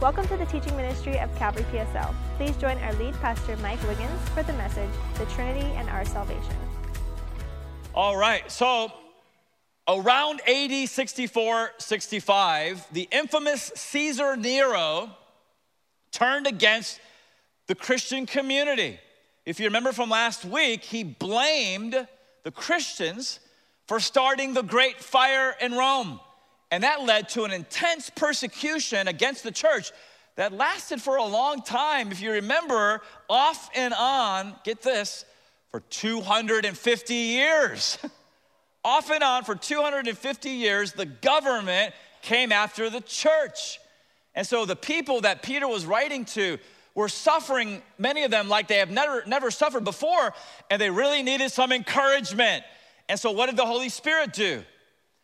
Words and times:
Welcome 0.00 0.28
to 0.28 0.36
the 0.36 0.46
teaching 0.46 0.76
ministry 0.76 1.18
of 1.18 1.34
Calvary 1.34 1.64
PSL. 1.72 2.14
Please 2.36 2.56
join 2.58 2.78
our 2.78 2.92
lead 2.92 3.14
pastor, 3.14 3.56
Mike 3.56 3.82
Wiggins, 3.82 4.28
for 4.28 4.44
the 4.44 4.52
message, 4.52 4.88
The 5.16 5.26
Trinity 5.26 5.66
and 5.74 5.90
Our 5.90 6.04
Salvation. 6.04 6.54
All 7.96 8.16
right, 8.16 8.48
so 8.48 8.92
around 9.88 10.40
AD 10.46 10.88
64 10.88 11.70
65, 11.78 12.86
the 12.92 13.08
infamous 13.10 13.72
Caesar 13.74 14.36
Nero 14.36 15.10
turned 16.12 16.46
against 16.46 17.00
the 17.66 17.74
Christian 17.74 18.24
community. 18.24 19.00
If 19.44 19.58
you 19.58 19.66
remember 19.66 19.90
from 19.90 20.10
last 20.10 20.44
week, 20.44 20.84
he 20.84 21.02
blamed 21.02 22.06
the 22.44 22.52
Christians 22.52 23.40
for 23.88 23.98
starting 23.98 24.54
the 24.54 24.62
Great 24.62 25.00
Fire 25.00 25.56
in 25.60 25.72
Rome. 25.72 26.20
And 26.70 26.84
that 26.84 27.02
led 27.02 27.28
to 27.30 27.44
an 27.44 27.52
intense 27.52 28.10
persecution 28.10 29.08
against 29.08 29.42
the 29.42 29.50
church 29.50 29.90
that 30.36 30.52
lasted 30.52 31.00
for 31.00 31.16
a 31.16 31.24
long 31.24 31.62
time. 31.62 32.12
If 32.12 32.20
you 32.20 32.32
remember, 32.32 33.00
off 33.28 33.70
and 33.74 33.94
on, 33.94 34.54
get 34.64 34.82
this, 34.82 35.24
for 35.70 35.80
250 35.80 37.14
years. 37.14 37.98
off 38.84 39.10
and 39.10 39.22
on 39.22 39.44
for 39.44 39.54
250 39.54 40.50
years, 40.50 40.92
the 40.92 41.06
government 41.06 41.94
came 42.22 42.52
after 42.52 42.90
the 42.90 43.00
church. 43.00 43.80
And 44.34 44.46
so 44.46 44.64
the 44.64 44.76
people 44.76 45.22
that 45.22 45.42
Peter 45.42 45.66
was 45.66 45.84
writing 45.84 46.24
to 46.26 46.58
were 46.94 47.08
suffering, 47.08 47.82
many 47.98 48.24
of 48.24 48.30
them 48.30 48.48
like 48.48 48.68
they 48.68 48.78
have 48.78 48.90
never, 48.90 49.22
never 49.26 49.50
suffered 49.50 49.84
before, 49.84 50.32
and 50.70 50.80
they 50.80 50.90
really 50.90 51.22
needed 51.22 51.50
some 51.50 51.72
encouragement. 51.72 52.64
And 53.08 53.18
so, 53.18 53.30
what 53.30 53.46
did 53.46 53.56
the 53.56 53.66
Holy 53.66 53.88
Spirit 53.88 54.32
do? 54.32 54.62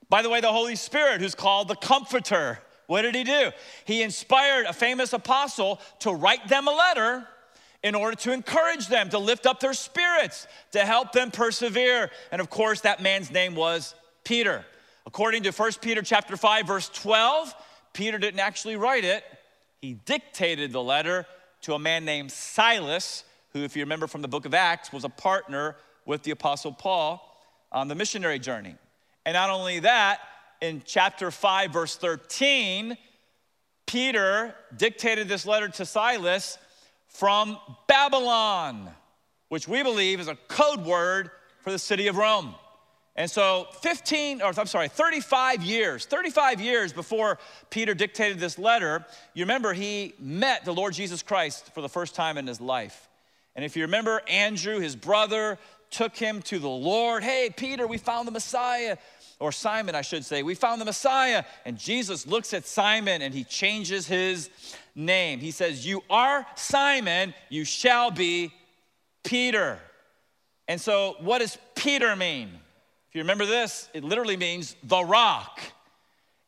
By 0.09 0.23
the 0.23 0.29
way, 0.29 0.41
the 0.41 0.53
Holy 0.53 0.77
Spirit, 0.77 1.21
who's 1.21 1.35
called 1.35 1.69
the 1.69 1.77
Comforter, 1.77 2.59
what 2.87 3.03
did 3.03 3.15
he 3.15 3.25
do? 3.25 3.51
He 3.85 4.03
inspired 4.03 4.67
a 4.67 4.73
famous 4.73 5.12
apostle 5.12 5.81
to 6.01 6.12
write 6.12 6.48
them 6.48 6.69
a 6.69 6.73
letter 6.73 7.27
in 7.83 7.95
order 7.95 8.17
to 8.17 8.33
encourage 8.33 8.89
them, 8.89 9.11
to 9.11 9.19
lift 9.19 9.47
up 9.47 9.61
their 9.61 9.75
spirits, 9.75 10.47
to 10.73 10.81
help 10.81 11.12
them 11.12 11.31
persevere. 11.31 12.11
And 12.33 12.41
of 12.41 12.51
course, 12.51 12.81
that 12.83 13.03
man's 13.03 13.31
name 13.31 13.55
was 13.55 13.95
Peter. 14.25 14.65
According 15.06 15.43
to 15.45 15.51
1 15.51 15.73
Peter 15.83 16.03
chapter 16.03 16.37
5 16.37 16.67
verse 16.67 16.89
12, 16.89 17.55
Peter 17.93 18.19
didn't 18.19 18.41
actually 18.41 18.77
write 18.77 19.05
it. 19.05 19.23
He 19.81 19.95
dictated 19.95 20.73
the 20.73 20.83
letter 20.83 21.27
to 21.62 21.75
a 21.75 21.78
man 21.78 22.05
named 22.05 22.33
Silas, 22.33 23.25
who 23.53 23.61
if 23.65 23.77
you 23.77 23.83
remember 23.83 24.06
from 24.06 24.23
the 24.23 24.28
book 24.28 24.47
of 24.47 24.55
Acts 24.55 24.93
was 24.93 25.05
a 25.05 25.09
partner 25.09 25.77
with 26.06 26.23
the 26.23 26.31
apostle 26.31 26.73
Paul 26.73 27.23
on 27.71 27.89
the 27.89 27.95
missionary 27.95 28.39
journey. 28.39 28.77
And 29.27 29.34
not 29.34 29.50
only 29.50 29.80
that, 29.80 30.20
in 30.61 30.83
chapter 30.84 31.30
5, 31.30 31.72
verse 31.72 31.97
13, 31.97 32.97
Peter 33.86 34.55
dictated 34.77 35.28
this 35.28 35.47
letter 35.47 35.69
to 35.69 35.84
Silas 35.84 36.58
from 37.08 37.58
Babylon, 37.86 38.91
which 39.48 39.69
we 39.69 39.83
believe 39.83 40.20
is 40.20 40.28
a 40.28 40.36
code 40.48 40.84
word 40.84 41.31
for 41.61 41.70
the 41.70 41.78
city 41.78 42.08
of 42.08 42.16
Rome. 42.16 42.55
And 43.16 43.31
so 43.31 43.69
15, 43.81 44.42
or 44.42 44.53
I'm 44.56 44.66
sorry, 44.66 44.89
35 44.89 45.62
years, 45.62 46.05
35 46.05 46.61
years 46.61 46.92
before 46.92 47.38
Peter 47.70 47.94
dictated 47.94 48.41
this 48.41 48.59
letter, 48.59 49.06
you 49.34 49.44
remember 49.44 49.72
he 49.72 50.14
met 50.19 50.64
the 50.64 50.75
Lord 50.75 50.94
Jesus 50.94 51.22
Christ 51.22 51.72
for 51.75 51.81
the 51.81 51.88
first 51.88 52.16
time 52.16 52.36
in 52.38 52.47
his 52.47 52.61
life. 52.61 53.09
And 53.55 53.64
if 53.64 53.77
you 53.77 53.83
remember, 53.83 54.20
Andrew, 54.28 54.81
his 54.81 54.97
brother, 54.97 55.59
took 55.91 56.16
him 56.16 56.42
to 56.42 56.59
the 56.59 56.69
Lord. 56.69 57.22
Hey, 57.22 57.50
Peter, 57.56 57.86
we 57.86 57.98
found 57.98 58.27
the 58.27 58.33
Messiah 58.33 58.97
or 59.41 59.53
Simon, 59.53 59.95
I 59.95 60.03
should 60.03 60.25
say, 60.25 60.43
we 60.43 60.55
found 60.55 60.81
the 60.81 60.85
Messiah. 60.85 61.45
And 61.65 61.79
Jesus 61.79 62.27
looks 62.27 62.55
at 62.55 62.67
Simon 62.67 63.23
and 63.23 63.35
he 63.35 63.45
changes 63.45 64.07
his 64.07 64.51
name. 64.95 65.41
He 65.41 65.51
says, 65.51 65.87
You 65.87 66.03
are 66.09 66.47
Simon, 66.55 67.35
you 67.49 67.65
shall 67.65 68.11
be 68.11 68.53
Peter. 69.25 69.79
And 70.69 70.81
so, 70.81 71.17
what 71.21 71.41
does 71.41 71.59
Peter 71.75 72.15
mean? 72.17 72.49
If 73.09 73.15
you 73.15 73.21
remember 73.21 73.47
this, 73.47 73.89
it 73.93 74.05
literally 74.05 74.37
means 74.37 74.77
the 74.83 75.05
rock. 75.05 75.61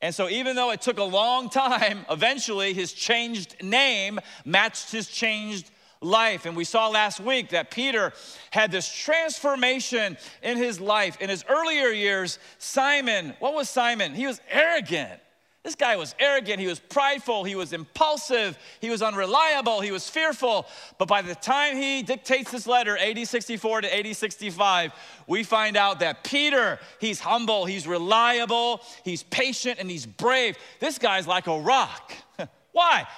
And 0.00 0.14
so, 0.14 0.28
even 0.28 0.56
though 0.56 0.70
it 0.70 0.80
took 0.80 0.98
a 0.98 1.04
long 1.04 1.50
time, 1.50 2.06
eventually 2.10 2.72
his 2.72 2.92
changed 2.92 3.62
name 3.62 4.20
matched 4.44 4.92
his 4.92 5.08
changed 5.08 5.70
life. 6.00 6.46
And 6.46 6.56
we 6.56 6.64
saw 6.64 6.88
last 6.88 7.20
week 7.20 7.50
that 7.50 7.70
Peter 7.70 8.12
had 8.50 8.70
this 8.70 8.88
transformation 8.88 10.16
in 10.42 10.56
his 10.56 10.80
life. 10.80 11.20
In 11.20 11.28
his 11.28 11.44
earlier 11.48 11.88
years, 11.88 12.38
Simon, 12.58 13.34
what 13.38 13.54
was 13.54 13.68
Simon? 13.68 14.14
He 14.14 14.26
was 14.26 14.40
arrogant. 14.50 15.20
This 15.66 15.74
guy 15.74 15.96
was 15.96 16.14
arrogant, 16.20 16.60
he 16.60 16.68
was 16.68 16.78
prideful, 16.78 17.42
he 17.42 17.56
was 17.56 17.72
impulsive, 17.72 18.56
he 18.80 18.88
was 18.88 19.02
unreliable, 19.02 19.80
he 19.80 19.90
was 19.90 20.08
fearful. 20.08 20.64
But 20.96 21.08
by 21.08 21.22
the 21.22 21.34
time 21.34 21.74
he 21.74 22.04
dictates 22.04 22.52
this 22.52 22.68
letter, 22.68 22.96
AD 22.96 23.26
64 23.26 23.80
to 23.80 23.98
AD 23.98 24.14
65, 24.14 24.92
we 25.26 25.42
find 25.42 25.76
out 25.76 25.98
that 25.98 26.22
Peter, 26.22 26.78
he's 27.00 27.18
humble, 27.18 27.64
he's 27.64 27.84
reliable, 27.84 28.80
he's 29.04 29.24
patient, 29.24 29.80
and 29.80 29.90
he's 29.90 30.06
brave. 30.06 30.56
This 30.78 30.98
guy's 30.98 31.26
like 31.26 31.48
a 31.48 31.58
rock. 31.58 32.12
Why? 32.70 33.08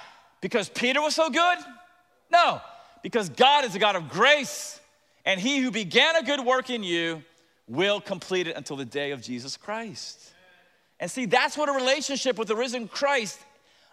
Because 0.41 0.69
Peter 0.69 1.03
was 1.03 1.13
so 1.13 1.29
good? 1.29 1.57
No, 2.31 2.61
because 3.01 3.29
God 3.29 3.65
is 3.65 3.75
a 3.75 3.79
God 3.79 3.95
of 3.95 4.09
grace, 4.09 4.79
and 5.25 5.39
he 5.39 5.59
who 5.59 5.71
began 5.71 6.15
a 6.15 6.23
good 6.23 6.45
work 6.45 6.69
in 6.69 6.83
you 6.83 7.23
will 7.67 8.01
complete 8.01 8.47
it 8.47 8.55
until 8.55 8.75
the 8.75 8.85
day 8.85 9.11
of 9.11 9.21
Jesus 9.21 9.55
Christ. 9.55 10.33
And 10.99 11.09
see, 11.09 11.25
that's 11.25 11.57
what 11.57 11.69
a 11.69 11.71
relationship 11.71 12.37
with 12.37 12.47
the 12.47 12.55
risen 12.55 12.87
Christ, 12.87 13.39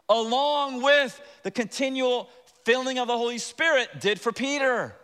along 0.08 0.82
with 0.82 1.20
the 1.42 1.50
continual 1.50 2.28
filling 2.64 2.98
of 2.98 3.06
the 3.06 3.16
Holy 3.16 3.38
Spirit, 3.38 4.00
did 4.00 4.20
for 4.20 4.32
Peter. 4.32 4.94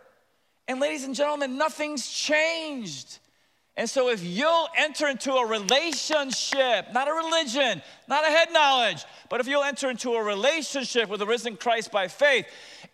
And 0.67 0.79
ladies 0.79 1.05
and 1.05 1.15
gentlemen, 1.15 1.57
nothing's 1.57 2.09
changed. 2.09 3.19
And 3.75 3.89
so, 3.89 4.09
if 4.09 4.23
you'll 4.23 4.67
enter 4.77 5.07
into 5.07 5.33
a 5.33 5.47
relationship, 5.47 6.93
not 6.93 7.07
a 7.07 7.13
religion, 7.13 7.81
not 8.07 8.23
a 8.23 8.27
head 8.27 8.49
knowledge, 8.53 9.03
but 9.29 9.39
if 9.39 9.47
you'll 9.47 9.63
enter 9.63 9.89
into 9.89 10.13
a 10.13 10.23
relationship 10.23 11.09
with 11.09 11.19
the 11.19 11.25
risen 11.25 11.57
Christ 11.57 11.91
by 11.91 12.07
faith 12.07 12.45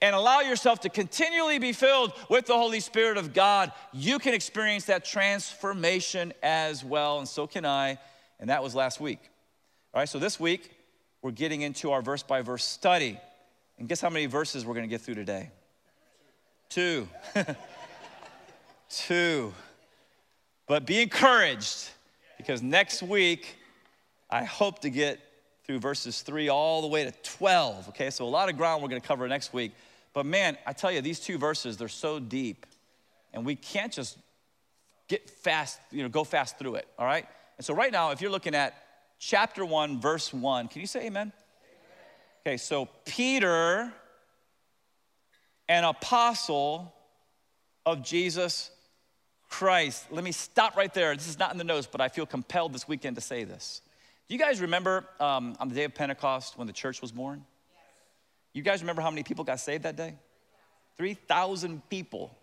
and 0.01 0.15
allow 0.15 0.39
yourself 0.39 0.79
to 0.81 0.89
continually 0.89 1.59
be 1.59 1.73
filled 1.73 2.13
with 2.29 2.45
the 2.45 2.53
Holy 2.53 2.79
Spirit 2.79 3.17
of 3.17 3.33
God, 3.33 3.71
you 3.91 4.19
can 4.19 4.33
experience 4.33 4.85
that 4.85 5.03
transformation 5.03 6.33
as 6.41 6.83
well. 6.83 7.19
And 7.19 7.27
so 7.27 7.47
can 7.47 7.65
I. 7.65 7.97
And 8.39 8.49
that 8.49 8.63
was 8.63 8.73
last 8.73 9.01
week. 9.01 9.19
All 9.93 9.99
right, 10.01 10.07
so 10.07 10.19
this 10.19 10.39
week, 10.39 10.71
we're 11.21 11.31
getting 11.31 11.61
into 11.61 11.91
our 11.91 12.01
verse 12.01 12.23
by 12.23 12.41
verse 12.41 12.63
study. 12.63 13.19
And 13.77 13.89
guess 13.89 13.99
how 13.99 14.09
many 14.09 14.25
verses 14.25 14.65
we're 14.65 14.73
going 14.73 14.87
to 14.87 14.89
get 14.89 15.01
through 15.01 15.15
today? 15.15 15.51
Two. 16.69 17.09
Two. 18.89 19.53
But 20.67 20.85
be 20.85 21.01
encouraged 21.01 21.89
because 22.37 22.61
next 22.61 23.03
week, 23.03 23.57
I 24.29 24.43
hope 24.43 24.79
to 24.79 24.89
get 24.89 25.19
through 25.65 25.79
verses 25.79 26.21
3 26.21 26.49
all 26.49 26.81
the 26.81 26.87
way 26.87 27.03
to 27.03 27.11
12. 27.11 27.89
Okay, 27.89 28.09
so 28.09 28.25
a 28.25 28.29
lot 28.29 28.49
of 28.49 28.57
ground 28.57 28.81
we're 28.81 28.89
going 28.89 29.01
to 29.01 29.07
cover 29.07 29.27
next 29.27 29.53
week. 29.53 29.73
But 30.13 30.25
man, 30.25 30.57
I 30.65 30.73
tell 30.73 30.91
you, 30.91 31.01
these 31.01 31.19
two 31.19 31.37
verses, 31.37 31.77
they're 31.77 31.87
so 31.87 32.19
deep. 32.19 32.65
And 33.33 33.45
we 33.45 33.55
can't 33.55 33.93
just 33.93 34.17
get 35.07 35.29
fast, 35.29 35.79
you 35.91 36.03
know, 36.03 36.09
go 36.09 36.23
fast 36.23 36.57
through 36.57 36.75
it, 36.75 36.87
all 36.97 37.05
right? 37.05 37.25
And 37.57 37.65
so 37.65 37.73
right 37.73 37.91
now, 37.91 38.11
if 38.11 38.21
you're 38.21 38.31
looking 38.31 38.55
at 38.55 38.73
chapter 39.19 39.65
1, 39.65 39.99
verse 39.99 40.33
1, 40.33 40.67
can 40.67 40.81
you 40.81 40.87
say 40.87 41.01
amen? 41.01 41.31
amen. 41.31 41.33
Okay, 42.41 42.57
so 42.57 42.87
Peter, 43.05 43.91
an 45.67 45.83
apostle 45.83 46.93
of 47.85 48.03
Jesus 48.03 48.71
Christ. 49.49 50.05
Let 50.11 50.23
me 50.23 50.31
stop 50.31 50.77
right 50.77 50.93
there. 50.93 51.15
This 51.15 51.27
is 51.27 51.39
not 51.39 51.51
in 51.51 51.57
the 51.57 51.63
notes, 51.63 51.87
but 51.91 52.01
I 52.01 52.07
feel 52.07 52.25
compelled 52.25 52.73
this 52.73 52.87
weekend 52.87 53.15
to 53.15 53.21
say 53.21 53.43
this. 53.43 53.81
Do 54.27 54.35
you 54.35 54.39
guys 54.39 54.61
remember 54.61 55.05
um, 55.19 55.55
on 55.59 55.69
the 55.69 55.75
day 55.75 55.85
of 55.85 55.95
Pentecost 55.95 56.57
when 56.57 56.67
the 56.67 56.73
church 56.73 57.01
was 57.01 57.11
born? 57.11 57.43
You 58.53 58.61
guys 58.61 58.81
remember 58.81 59.01
how 59.01 59.09
many 59.09 59.23
people 59.23 59.43
got 59.43 59.59
saved 59.59 59.83
that 59.83 59.95
day? 59.95 60.15
3,000 60.97 61.87
people, 61.89 62.35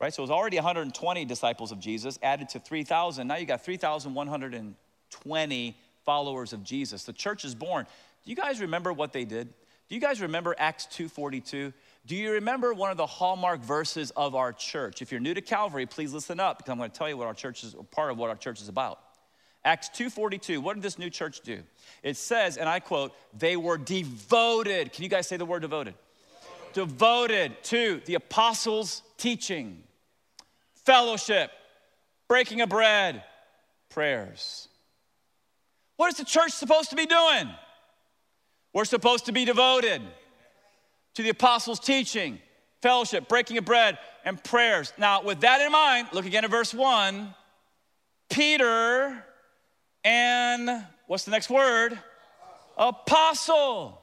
right? 0.00 0.12
So 0.12 0.22
it 0.22 0.24
was 0.24 0.30
already 0.30 0.56
120 0.56 1.24
disciples 1.24 1.72
of 1.72 1.80
Jesus 1.80 2.18
added 2.22 2.48
to 2.50 2.60
3,000. 2.60 3.26
Now 3.26 3.36
you 3.36 3.46
got 3.46 3.64
3,120 3.64 5.76
followers 6.04 6.52
of 6.52 6.62
Jesus. 6.62 7.04
The 7.04 7.12
church 7.12 7.44
is 7.44 7.54
born. 7.54 7.86
Do 8.24 8.30
you 8.30 8.36
guys 8.36 8.60
remember 8.60 8.92
what 8.92 9.12
they 9.12 9.24
did? 9.24 9.48
Do 9.88 9.94
you 9.94 10.00
guys 10.00 10.20
remember 10.20 10.54
Acts 10.58 10.86
2:42? 10.86 11.72
Do 12.06 12.16
you 12.16 12.32
remember 12.32 12.72
one 12.72 12.90
of 12.90 12.96
the 12.96 13.06
hallmark 13.06 13.60
verses 13.60 14.10
of 14.12 14.34
our 14.34 14.52
church? 14.52 15.02
If 15.02 15.10
you're 15.10 15.20
new 15.20 15.34
to 15.34 15.42
Calvary, 15.42 15.86
please 15.86 16.12
listen 16.12 16.40
up 16.40 16.58
because 16.58 16.72
I'm 16.72 16.78
going 16.78 16.90
to 16.90 16.96
tell 16.96 17.08
you 17.08 17.16
what 17.16 17.26
our 17.26 17.34
church 17.34 17.64
is, 17.64 17.74
part 17.90 18.10
of 18.10 18.18
what 18.18 18.30
our 18.30 18.36
church 18.36 18.62
is 18.62 18.68
about. 18.68 19.00
Acts 19.64 19.88
2:42. 19.88 20.60
What 20.60 20.74
did 20.74 20.82
this 20.82 20.98
new 20.98 21.10
church 21.10 21.40
do? 21.40 21.62
It 22.02 22.16
says, 22.16 22.58
and 22.58 22.68
I 22.68 22.80
quote, 22.80 23.14
they 23.32 23.56
were 23.56 23.78
devoted. 23.78 24.92
Can 24.92 25.04
you 25.04 25.10
guys 25.10 25.26
say 25.26 25.36
the 25.36 25.46
word 25.46 25.62
devoted? 25.62 25.94
Devoted, 26.74 27.62
to 27.64 28.00
the 28.04 28.14
apostles' 28.14 29.02
teaching, 29.16 29.82
fellowship, 30.84 31.50
breaking 32.28 32.60
of 32.60 32.68
bread, 32.68 33.22
prayers. 33.88 34.68
What 35.96 36.08
is 36.10 36.16
the 36.16 36.24
church 36.24 36.50
supposed 36.52 36.90
to 36.90 36.96
be 36.96 37.06
doing? 37.06 37.48
We're 38.72 38.84
supposed 38.84 39.26
to 39.26 39.32
be 39.32 39.44
devoted. 39.44 40.02
to 41.14 41.22
the 41.22 41.28
apostles' 41.28 41.78
teaching, 41.78 42.40
fellowship, 42.82 43.28
breaking 43.28 43.56
of 43.56 43.64
bread, 43.64 43.98
and 44.24 44.42
prayers. 44.42 44.92
Now, 44.98 45.22
with 45.22 45.40
that 45.40 45.60
in 45.60 45.70
mind, 45.70 46.08
look 46.12 46.26
again 46.26 46.44
at 46.44 46.50
verse 46.50 46.74
1. 46.74 47.34
Peter 48.28 49.24
and 50.04 50.84
what's 51.06 51.24
the 51.24 51.30
next 51.30 51.50
word? 51.50 51.98
Apostle. 52.76 54.00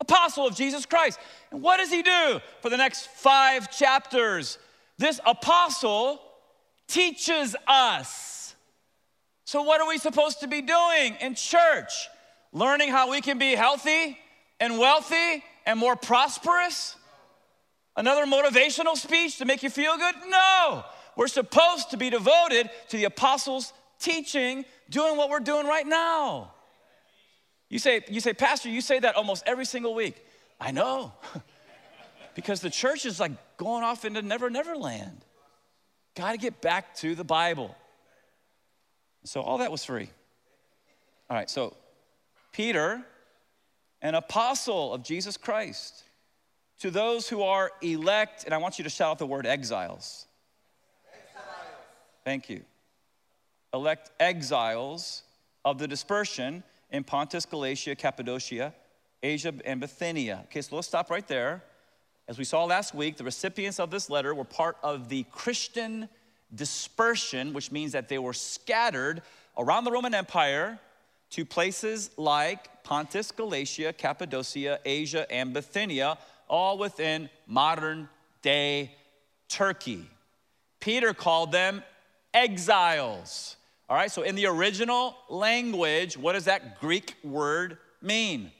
Apostle 0.00 0.46
of 0.46 0.54
Jesus 0.54 0.84
Christ. 0.84 1.18
And 1.50 1.62
what 1.62 1.78
does 1.78 1.90
he 1.90 2.02
do 2.02 2.40
for 2.60 2.68
the 2.68 2.76
next 2.76 3.08
five 3.08 3.70
chapters? 3.70 4.58
This 4.98 5.20
apostle 5.24 6.20
teaches 6.86 7.56
us. 7.66 8.54
So, 9.44 9.62
what 9.62 9.80
are 9.80 9.88
we 9.88 9.98
supposed 9.98 10.40
to 10.40 10.48
be 10.48 10.60
doing 10.60 11.16
in 11.20 11.34
church? 11.34 12.08
Learning 12.52 12.90
how 12.90 13.10
we 13.10 13.20
can 13.20 13.38
be 13.38 13.54
healthy 13.54 14.18
and 14.60 14.78
wealthy 14.78 15.44
and 15.64 15.78
more 15.78 15.96
prosperous? 15.96 16.96
Another 17.96 18.26
motivational 18.26 18.96
speech 18.96 19.38
to 19.38 19.44
make 19.44 19.62
you 19.62 19.70
feel 19.70 19.96
good? 19.96 20.14
No. 20.28 20.84
We're 21.16 21.28
supposed 21.28 21.90
to 21.90 21.96
be 21.96 22.10
devoted 22.10 22.68
to 22.88 22.96
the 22.96 23.04
apostles' 23.04 23.72
teaching, 23.98 24.64
doing 24.90 25.16
what 25.16 25.30
we're 25.30 25.40
doing 25.40 25.66
right 25.66 25.86
now. 25.86 26.52
You 27.68 27.78
say, 27.78 28.02
you 28.08 28.20
say, 28.20 28.32
Pastor, 28.32 28.68
you 28.68 28.80
say 28.80 29.00
that 29.00 29.16
almost 29.16 29.42
every 29.46 29.64
single 29.64 29.94
week. 29.94 30.24
I 30.60 30.70
know. 30.70 31.12
because 32.34 32.60
the 32.60 32.70
church 32.70 33.06
is 33.06 33.18
like 33.18 33.32
going 33.56 33.82
off 33.82 34.04
into 34.04 34.22
never, 34.22 34.48
never 34.50 34.76
land. 34.76 35.24
Got 36.14 36.32
to 36.32 36.38
get 36.38 36.60
back 36.60 36.94
to 36.96 37.14
the 37.14 37.24
Bible. 37.24 37.76
So 39.24 39.40
all 39.40 39.58
that 39.58 39.72
was 39.72 39.84
free. 39.84 40.08
All 41.28 41.36
right, 41.36 41.50
so 41.50 41.76
Peter, 42.52 43.02
an 44.00 44.14
apostle 44.14 44.94
of 44.94 45.02
Jesus 45.02 45.36
Christ, 45.36 46.04
to 46.80 46.90
those 46.90 47.28
who 47.28 47.42
are 47.42 47.72
elect, 47.82 48.44
and 48.44 48.54
I 48.54 48.58
want 48.58 48.78
you 48.78 48.84
to 48.84 48.90
shout 48.90 49.10
out 49.10 49.18
the 49.18 49.26
word 49.26 49.46
exiles. 49.46 50.26
exiles. 51.12 51.56
Thank 52.24 52.48
you. 52.48 52.62
Elect 53.76 54.10
exiles 54.18 55.22
of 55.64 55.78
the 55.78 55.86
dispersion 55.86 56.62
in 56.90 57.04
Pontus, 57.04 57.44
Galatia, 57.44 57.94
Cappadocia, 57.94 58.72
Asia, 59.22 59.52
and 59.64 59.80
Bithynia. 59.80 60.40
Okay, 60.44 60.62
so 60.62 60.76
let's 60.76 60.88
stop 60.88 61.10
right 61.10 61.26
there. 61.28 61.62
As 62.26 62.38
we 62.38 62.44
saw 62.44 62.64
last 62.64 62.94
week, 62.94 63.16
the 63.16 63.24
recipients 63.24 63.78
of 63.78 63.90
this 63.90 64.08
letter 64.08 64.34
were 64.34 64.44
part 64.44 64.78
of 64.82 65.08
the 65.08 65.24
Christian 65.30 66.08
dispersion, 66.54 67.52
which 67.52 67.70
means 67.70 67.92
that 67.92 68.08
they 68.08 68.18
were 68.18 68.32
scattered 68.32 69.20
around 69.58 69.84
the 69.84 69.90
Roman 69.90 70.14
Empire 70.14 70.78
to 71.30 71.44
places 71.44 72.10
like 72.16 72.82
Pontus, 72.82 73.30
Galatia, 73.30 73.92
Cappadocia, 73.92 74.80
Asia, 74.84 75.30
and 75.30 75.52
Bithynia, 75.52 76.16
all 76.48 76.78
within 76.78 77.28
modern 77.46 78.08
day 78.42 78.92
Turkey. 79.48 80.08
Peter 80.80 81.12
called 81.12 81.52
them 81.52 81.82
exiles. 82.32 83.55
All 83.88 83.96
right, 83.96 84.10
so 84.10 84.22
in 84.22 84.34
the 84.34 84.46
original 84.46 85.16
language, 85.28 86.16
what 86.16 86.32
does 86.32 86.46
that 86.46 86.80
Greek 86.80 87.14
word 87.22 87.78
mean? 88.02 88.50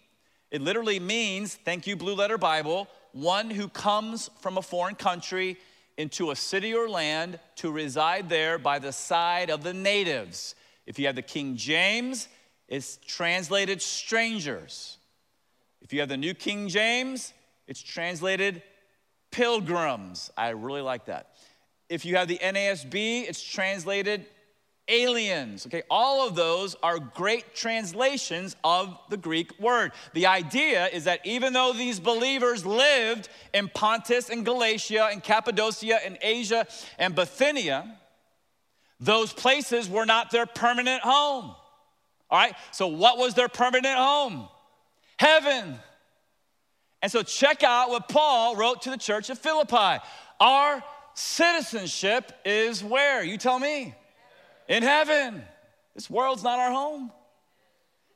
It 0.52 0.62
literally 0.62 1.00
means, 1.00 1.56
thank 1.56 1.84
you, 1.88 1.96
Blue 1.96 2.14
Letter 2.14 2.38
Bible, 2.38 2.86
one 3.10 3.50
who 3.50 3.66
comes 3.66 4.30
from 4.40 4.56
a 4.56 4.62
foreign 4.62 4.94
country 4.94 5.56
into 5.98 6.30
a 6.30 6.36
city 6.36 6.74
or 6.74 6.88
land 6.88 7.40
to 7.56 7.72
reside 7.72 8.28
there 8.28 8.56
by 8.56 8.78
the 8.78 8.92
side 8.92 9.50
of 9.50 9.64
the 9.64 9.74
natives. 9.74 10.54
If 10.86 10.96
you 10.96 11.06
have 11.06 11.16
the 11.16 11.22
King 11.22 11.56
James, 11.56 12.28
it's 12.68 12.98
translated 13.04 13.82
strangers. 13.82 14.98
If 15.80 15.92
you 15.92 15.98
have 16.00 16.08
the 16.08 16.16
New 16.16 16.34
King 16.34 16.68
James, 16.68 17.32
it's 17.66 17.82
translated 17.82 18.62
pilgrims. 19.32 20.30
I 20.36 20.50
really 20.50 20.82
like 20.82 21.06
that. 21.06 21.30
If 21.88 22.04
you 22.04 22.14
have 22.14 22.28
the 22.28 22.38
NASB, 22.38 23.28
it's 23.28 23.42
translated 23.42 24.26
aliens. 24.88 25.66
Okay, 25.66 25.82
all 25.90 26.26
of 26.26 26.34
those 26.34 26.76
are 26.82 26.98
great 26.98 27.54
translations 27.54 28.56
of 28.62 28.98
the 29.10 29.16
Greek 29.16 29.58
word. 29.58 29.92
The 30.14 30.26
idea 30.26 30.86
is 30.88 31.04
that 31.04 31.20
even 31.24 31.52
though 31.52 31.72
these 31.72 31.98
believers 32.00 32.64
lived 32.64 33.28
in 33.52 33.68
Pontus 33.68 34.30
and 34.30 34.44
Galatia 34.44 35.08
and 35.10 35.22
Cappadocia 35.22 36.04
and 36.04 36.18
Asia 36.22 36.66
and 36.98 37.14
Bithynia, 37.14 37.96
those 39.00 39.32
places 39.32 39.88
were 39.88 40.06
not 40.06 40.30
their 40.30 40.46
permanent 40.46 41.02
home. 41.02 41.54
All 42.28 42.38
right, 42.38 42.54
so 42.72 42.86
what 42.86 43.18
was 43.18 43.34
their 43.34 43.48
permanent 43.48 43.96
home? 43.96 44.48
Heaven. 45.18 45.78
And 47.02 47.12
so 47.12 47.22
check 47.22 47.62
out 47.62 47.90
what 47.90 48.08
Paul 48.08 48.56
wrote 48.56 48.82
to 48.82 48.90
the 48.90 48.96
church 48.96 49.30
of 49.30 49.38
Philippi. 49.38 50.02
Our 50.40 50.82
citizenship 51.14 52.32
is 52.44 52.82
where? 52.82 53.22
You 53.22 53.38
tell 53.38 53.58
me 53.58 53.94
in 54.68 54.82
heaven. 54.82 55.42
This 55.94 56.10
world's 56.10 56.42
not 56.42 56.58
our 56.58 56.70
home, 56.70 57.12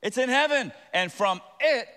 it's 0.03 0.19
in 0.19 0.29
heaven. 0.29 0.73
And 0.93 1.13
from 1.13 1.41
it, 1.61 1.89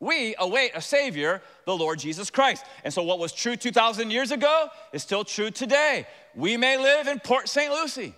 we 0.00 0.36
await 0.38 0.72
a 0.74 0.80
Savior, 0.80 1.42
the 1.64 1.76
Lord 1.76 1.98
Jesus 1.98 2.30
Christ. 2.30 2.64
And 2.84 2.94
so, 2.94 3.02
what 3.02 3.18
was 3.18 3.32
true 3.32 3.56
2,000 3.56 4.10
years 4.10 4.30
ago 4.30 4.68
is 4.92 5.02
still 5.02 5.24
true 5.24 5.50
today. 5.50 6.06
We 6.36 6.56
may 6.56 6.78
live 6.78 7.08
in 7.08 7.18
Port 7.18 7.48
St. 7.48 7.72
Lucie. 7.72 8.14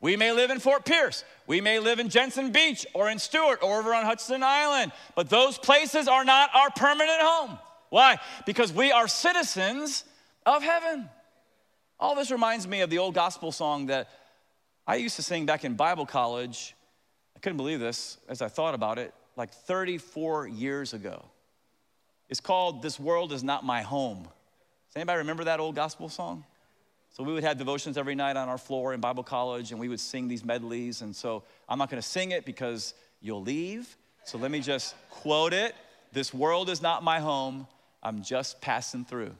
We 0.00 0.16
may 0.16 0.32
live 0.32 0.50
in 0.50 0.60
Fort 0.60 0.84
Pierce. 0.84 1.24
We 1.46 1.60
may 1.60 1.78
live 1.78 1.98
in 1.98 2.10
Jensen 2.10 2.52
Beach 2.52 2.86
or 2.92 3.08
in 3.08 3.18
Stuart 3.18 3.60
or 3.62 3.78
over 3.78 3.94
on 3.94 4.04
Hutchinson 4.04 4.42
Island. 4.42 4.92
But 5.14 5.30
those 5.30 5.56
places 5.56 6.08
are 6.08 6.24
not 6.24 6.50
our 6.54 6.70
permanent 6.70 7.20
home. 7.20 7.58
Why? 7.88 8.18
Because 8.44 8.72
we 8.72 8.92
are 8.92 9.08
citizens 9.08 10.04
of 10.44 10.62
heaven. 10.62 11.08
All 11.98 12.14
this 12.14 12.30
reminds 12.30 12.68
me 12.68 12.82
of 12.82 12.90
the 12.90 12.98
old 12.98 13.14
gospel 13.14 13.50
song 13.50 13.86
that 13.86 14.08
I 14.86 14.96
used 14.96 15.16
to 15.16 15.22
sing 15.22 15.46
back 15.46 15.64
in 15.64 15.74
Bible 15.74 16.04
college. 16.04 16.74
I 17.36 17.38
couldn't 17.40 17.56
believe 17.56 17.80
this 17.80 18.18
as 18.28 18.42
I 18.42 18.48
thought 18.48 18.74
about 18.74 18.98
it, 18.98 19.14
like 19.36 19.50
34 19.50 20.46
years 20.48 20.92
ago. 20.92 21.24
It's 22.28 22.40
called 22.40 22.82
This 22.82 23.00
World 23.00 23.32
Is 23.32 23.42
Not 23.42 23.64
My 23.64 23.82
Home. 23.82 24.22
Does 24.22 24.96
anybody 24.96 25.18
remember 25.18 25.44
that 25.44 25.60
old 25.60 25.74
gospel 25.74 26.08
song? 26.08 26.44
So 27.10 27.22
we 27.22 27.32
would 27.32 27.44
have 27.44 27.56
devotions 27.56 27.96
every 27.96 28.14
night 28.14 28.36
on 28.36 28.48
our 28.48 28.58
floor 28.58 28.92
in 28.92 29.00
Bible 29.00 29.22
college, 29.22 29.70
and 29.70 29.80
we 29.80 29.88
would 29.88 30.00
sing 30.00 30.28
these 30.28 30.44
medleys. 30.44 31.00
And 31.00 31.14
so 31.14 31.44
I'm 31.68 31.78
not 31.78 31.88
going 31.88 32.02
to 32.02 32.08
sing 32.08 32.32
it 32.32 32.44
because 32.44 32.92
you'll 33.20 33.42
leave. 33.42 33.96
So 34.24 34.36
let 34.36 34.50
me 34.50 34.60
just 34.60 34.94
quote 35.10 35.52
it 35.52 35.74
This 36.12 36.34
world 36.34 36.68
is 36.68 36.82
not 36.82 37.02
my 37.02 37.20
home. 37.20 37.66
I'm 38.02 38.22
just 38.22 38.60
passing 38.60 39.04
through. 39.04 39.34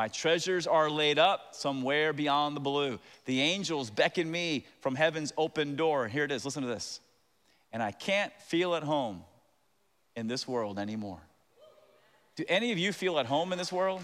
My 0.00 0.08
treasures 0.08 0.66
are 0.66 0.88
laid 0.88 1.18
up 1.18 1.54
somewhere 1.54 2.14
beyond 2.14 2.56
the 2.56 2.60
blue. 2.60 2.98
The 3.26 3.42
angels 3.42 3.90
beckon 3.90 4.30
me 4.30 4.64
from 4.80 4.94
heaven's 4.94 5.30
open 5.36 5.76
door. 5.76 6.08
Here 6.08 6.24
it 6.24 6.32
is, 6.32 6.42
listen 6.42 6.62
to 6.62 6.68
this. 6.70 7.00
And 7.70 7.82
I 7.82 7.90
can't 7.92 8.32
feel 8.40 8.74
at 8.76 8.82
home 8.82 9.24
in 10.16 10.26
this 10.26 10.48
world 10.48 10.78
anymore. 10.78 11.20
Do 12.34 12.44
any 12.48 12.72
of 12.72 12.78
you 12.78 12.94
feel 12.94 13.18
at 13.18 13.26
home 13.26 13.52
in 13.52 13.58
this 13.58 13.70
world? 13.70 14.00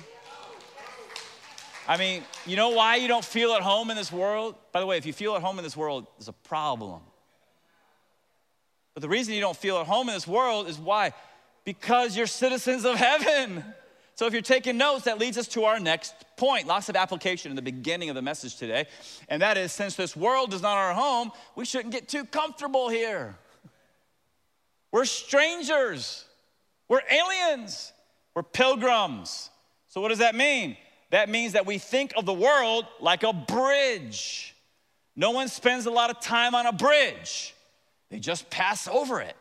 I 1.88 1.96
mean, 1.96 2.24
you 2.44 2.56
know 2.56 2.72
why 2.72 2.96
you 2.96 3.08
don't 3.08 3.24
feel 3.24 3.52
at 3.52 3.62
home 3.62 3.90
in 3.90 3.96
this 3.96 4.12
world? 4.12 4.54
By 4.72 4.80
the 4.80 4.86
way, 4.86 4.98
if 4.98 5.06
you 5.06 5.14
feel 5.14 5.34
at 5.34 5.40
home 5.40 5.56
in 5.58 5.64
this 5.64 5.78
world, 5.78 6.06
there's 6.18 6.28
a 6.28 6.34
problem. 6.34 7.00
But 8.92 9.00
the 9.00 9.08
reason 9.08 9.32
you 9.32 9.40
don't 9.40 9.56
feel 9.56 9.78
at 9.78 9.86
home 9.86 10.10
in 10.10 10.14
this 10.14 10.26
world 10.26 10.68
is 10.68 10.78
why? 10.78 11.14
Because 11.64 12.18
you're 12.18 12.26
citizens 12.26 12.84
of 12.84 12.96
heaven. 12.96 13.64
So, 14.16 14.26
if 14.26 14.32
you're 14.32 14.40
taking 14.40 14.78
notes, 14.78 15.04
that 15.04 15.18
leads 15.18 15.36
us 15.36 15.46
to 15.48 15.64
our 15.64 15.78
next 15.78 16.14
point. 16.38 16.66
Lots 16.66 16.88
of 16.88 16.96
application 16.96 17.52
in 17.52 17.56
the 17.56 17.60
beginning 17.62 18.08
of 18.08 18.14
the 18.14 18.22
message 18.22 18.56
today. 18.56 18.86
And 19.28 19.42
that 19.42 19.58
is 19.58 19.72
since 19.72 19.94
this 19.94 20.16
world 20.16 20.54
is 20.54 20.62
not 20.62 20.78
our 20.78 20.94
home, 20.94 21.32
we 21.54 21.66
shouldn't 21.66 21.92
get 21.92 22.08
too 22.08 22.24
comfortable 22.24 22.88
here. 22.88 23.36
We're 24.90 25.04
strangers, 25.04 26.24
we're 26.88 27.02
aliens, 27.10 27.92
we're 28.34 28.42
pilgrims. 28.42 29.50
So, 29.88 30.00
what 30.00 30.08
does 30.08 30.20
that 30.20 30.34
mean? 30.34 30.78
That 31.10 31.28
means 31.28 31.52
that 31.52 31.66
we 31.66 31.76
think 31.76 32.14
of 32.16 32.24
the 32.24 32.32
world 32.32 32.86
like 33.00 33.22
a 33.22 33.34
bridge. 33.34 34.56
No 35.14 35.32
one 35.32 35.48
spends 35.48 35.84
a 35.84 35.90
lot 35.90 36.08
of 36.08 36.20
time 36.20 36.54
on 36.54 36.64
a 36.64 36.72
bridge, 36.72 37.54
they 38.08 38.18
just 38.18 38.48
pass 38.48 38.88
over 38.88 39.20
it. 39.20 39.36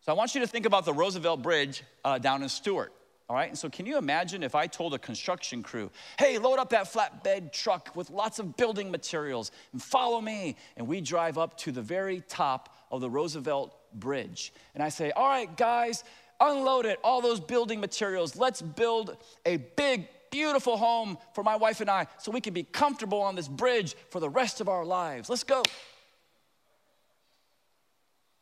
So, 0.00 0.10
I 0.10 0.16
want 0.16 0.34
you 0.34 0.40
to 0.40 0.48
think 0.48 0.66
about 0.66 0.86
the 0.86 0.92
Roosevelt 0.92 1.40
Bridge 1.40 1.84
uh, 2.04 2.18
down 2.18 2.42
in 2.42 2.48
Stuart. 2.48 2.92
All 3.32 3.38
right, 3.38 3.48
and 3.48 3.56
so 3.58 3.70
can 3.70 3.86
you 3.86 3.96
imagine 3.96 4.42
if 4.42 4.54
I 4.54 4.66
told 4.66 4.92
a 4.92 4.98
construction 4.98 5.62
crew, 5.62 5.90
hey, 6.18 6.36
load 6.36 6.58
up 6.58 6.68
that 6.68 6.92
flatbed 6.92 7.50
truck 7.50 7.96
with 7.96 8.10
lots 8.10 8.38
of 8.38 8.58
building 8.58 8.90
materials 8.90 9.52
and 9.72 9.82
follow 9.82 10.20
me. 10.20 10.54
And 10.76 10.86
we 10.86 11.00
drive 11.00 11.38
up 11.38 11.56
to 11.60 11.72
the 11.72 11.80
very 11.80 12.22
top 12.28 12.76
of 12.90 13.00
the 13.00 13.08
Roosevelt 13.08 13.74
Bridge. 13.94 14.52
And 14.74 14.82
I 14.82 14.90
say, 14.90 15.12
all 15.12 15.26
right, 15.26 15.56
guys, 15.56 16.04
unload 16.40 16.84
it, 16.84 17.00
all 17.02 17.22
those 17.22 17.40
building 17.40 17.80
materials. 17.80 18.36
Let's 18.36 18.60
build 18.60 19.16
a 19.46 19.56
big, 19.56 20.08
beautiful 20.30 20.76
home 20.76 21.16
for 21.34 21.42
my 21.42 21.56
wife 21.56 21.80
and 21.80 21.88
I 21.88 22.08
so 22.18 22.30
we 22.32 22.42
can 22.42 22.52
be 22.52 22.64
comfortable 22.64 23.22
on 23.22 23.34
this 23.34 23.48
bridge 23.48 23.94
for 24.10 24.20
the 24.20 24.28
rest 24.28 24.60
of 24.60 24.68
our 24.68 24.84
lives. 24.84 25.30
Let's 25.30 25.44
go. 25.44 25.62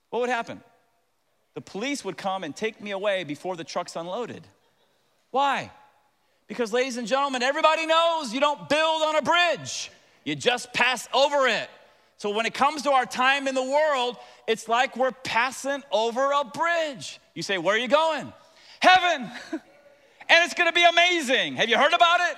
What 0.09 0.19
would 0.19 0.31
happen? 0.31 0.61
The 1.55 1.61
police 1.61 2.05
would 2.05 2.17
come 2.17 2.43
and 2.43 2.57
take 2.57 2.81
me 2.81 2.91
away 2.91 3.23
before 3.23 3.55
the 3.55 3.63
truck's 3.63 3.95
unloaded. 3.95 4.49
Why? 5.31 5.71
Because, 6.47 6.73
ladies 6.73 6.97
and 6.97 7.07
gentlemen, 7.07 7.43
everybody 7.43 7.87
knows 7.87 8.35
you 8.35 8.41
don't 8.41 8.69
build 8.69 9.03
on 9.03 9.17
a 9.17 9.23
bridge, 9.23 9.91
you 10.25 10.35
just 10.35 10.73
pass 10.73 11.09
over 11.15 11.47
it. 11.47 11.69
So, 12.19 12.31
when 12.31 12.45
it 12.45 12.55
comes 12.55 12.83
to 12.83 12.91
our 12.91 13.07
time 13.07 13.49
in 13.49 13.55
the 13.55 13.63
world, 13.63 14.17
it's 14.47 14.69
like 14.69 14.97
we're 14.97 15.13
passing 15.13 15.83
over 15.91 16.33
a 16.33 16.45
bridge. 16.45 17.21
You 17.35 17.43
say, 17.43 17.59
Where 17.59 17.77
are 17.77 17.79
you 17.79 17.89
going? 17.89 18.33
Heaven. 18.81 19.31
and 19.53 20.45
it's 20.45 20.55
gonna 20.55 20.73
be 20.73 20.85
amazing. 20.85 21.57
Have 21.57 21.69
you 21.69 21.79
heard 21.79 21.93
about 21.93 22.21
it? 22.21 22.37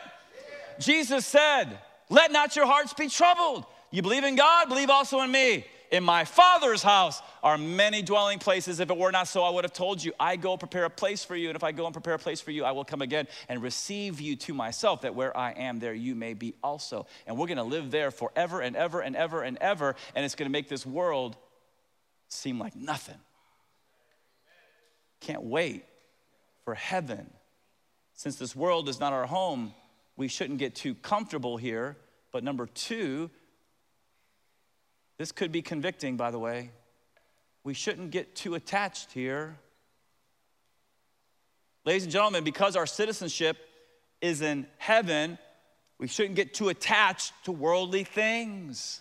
Jesus 0.78 1.26
said, 1.26 1.78
Let 2.10 2.32
not 2.32 2.54
your 2.54 2.66
hearts 2.66 2.92
be 2.92 3.08
troubled. 3.08 3.64
You 3.90 4.02
believe 4.02 4.24
in 4.24 4.36
God, 4.36 4.68
believe 4.68 4.90
also 4.90 5.20
in 5.20 5.30
me. 5.30 5.64
In 5.92 6.02
my 6.02 6.24
Father's 6.24 6.82
house 6.82 7.20
are 7.42 7.58
many 7.58 8.00
dwelling 8.00 8.38
places. 8.38 8.80
If 8.80 8.88
it 8.88 8.96
were 8.96 9.12
not 9.12 9.28
so, 9.28 9.42
I 9.42 9.50
would 9.50 9.64
have 9.64 9.74
told 9.74 10.02
you, 10.02 10.14
I 10.18 10.36
go 10.36 10.56
prepare 10.56 10.86
a 10.86 10.90
place 10.90 11.22
for 11.22 11.36
you. 11.36 11.50
And 11.50 11.56
if 11.56 11.62
I 11.62 11.70
go 11.70 11.84
and 11.84 11.92
prepare 11.92 12.14
a 12.14 12.18
place 12.18 12.40
for 12.40 12.50
you, 12.50 12.64
I 12.64 12.72
will 12.72 12.86
come 12.86 13.02
again 13.02 13.28
and 13.46 13.62
receive 13.62 14.18
you 14.18 14.34
to 14.36 14.54
myself, 14.54 15.02
that 15.02 15.14
where 15.14 15.36
I 15.36 15.50
am, 15.50 15.80
there 15.80 15.92
you 15.92 16.14
may 16.14 16.32
be 16.32 16.54
also. 16.62 17.06
And 17.26 17.36
we're 17.36 17.46
gonna 17.46 17.62
live 17.62 17.90
there 17.90 18.10
forever 18.10 18.62
and 18.62 18.74
ever 18.74 19.02
and 19.02 19.14
ever 19.14 19.42
and 19.42 19.58
ever. 19.58 19.94
And 20.14 20.24
it's 20.24 20.34
gonna 20.34 20.48
make 20.48 20.70
this 20.70 20.86
world 20.86 21.36
seem 22.28 22.58
like 22.58 22.74
nothing. 22.74 23.18
Can't 25.20 25.42
wait 25.42 25.84
for 26.64 26.74
heaven. 26.74 27.30
Since 28.14 28.36
this 28.36 28.56
world 28.56 28.88
is 28.88 28.98
not 28.98 29.12
our 29.12 29.26
home, 29.26 29.74
we 30.16 30.28
shouldn't 30.28 30.58
get 30.58 30.74
too 30.74 30.94
comfortable 30.94 31.58
here. 31.58 31.98
But 32.32 32.44
number 32.44 32.64
two, 32.64 33.28
this 35.18 35.32
could 35.32 35.52
be 35.52 35.62
convicting, 35.62 36.16
by 36.16 36.30
the 36.30 36.38
way. 36.38 36.70
We 37.64 37.74
shouldn't 37.74 38.10
get 38.10 38.34
too 38.34 38.54
attached 38.54 39.12
here. 39.12 39.56
Ladies 41.84 42.04
and 42.04 42.12
gentlemen, 42.12 42.44
because 42.44 42.76
our 42.76 42.86
citizenship 42.86 43.56
is 44.20 44.42
in 44.42 44.66
heaven, 44.78 45.38
we 45.98 46.06
shouldn't 46.08 46.36
get 46.36 46.54
too 46.54 46.68
attached 46.68 47.32
to 47.44 47.52
worldly 47.52 48.04
things. 48.04 49.00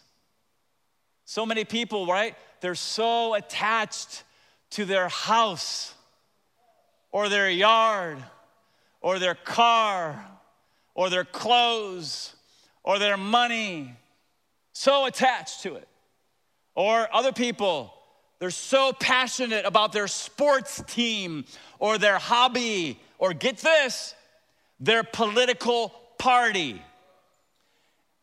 So 1.25 1.45
many 1.45 1.63
people, 1.63 2.05
right? 2.07 2.35
They're 2.59 2.75
so 2.75 3.33
attached 3.33 4.23
to 4.71 4.85
their 4.85 5.07
house 5.07 5.93
or 7.11 7.29
their 7.29 7.49
yard 7.49 8.17
or 9.01 9.17
their 9.17 9.35
car 9.35 10.23
or 10.93 11.09
their 11.09 11.25
clothes 11.25 12.35
or 12.83 12.99
their 12.99 13.17
money. 13.17 13.95
So 14.73 15.05
attached 15.05 15.63
to 15.63 15.75
it. 15.75 15.87
Or 16.75 17.07
other 17.13 17.31
people, 17.31 17.93
they're 18.39 18.49
so 18.49 18.93
passionate 18.93 19.65
about 19.65 19.91
their 19.91 20.07
sports 20.07 20.81
team 20.87 21.45
or 21.79 21.97
their 21.97 22.17
hobby 22.17 22.99
or 23.17 23.33
get 23.33 23.57
this, 23.57 24.15
their 24.79 25.03
political 25.03 25.89
party. 26.17 26.81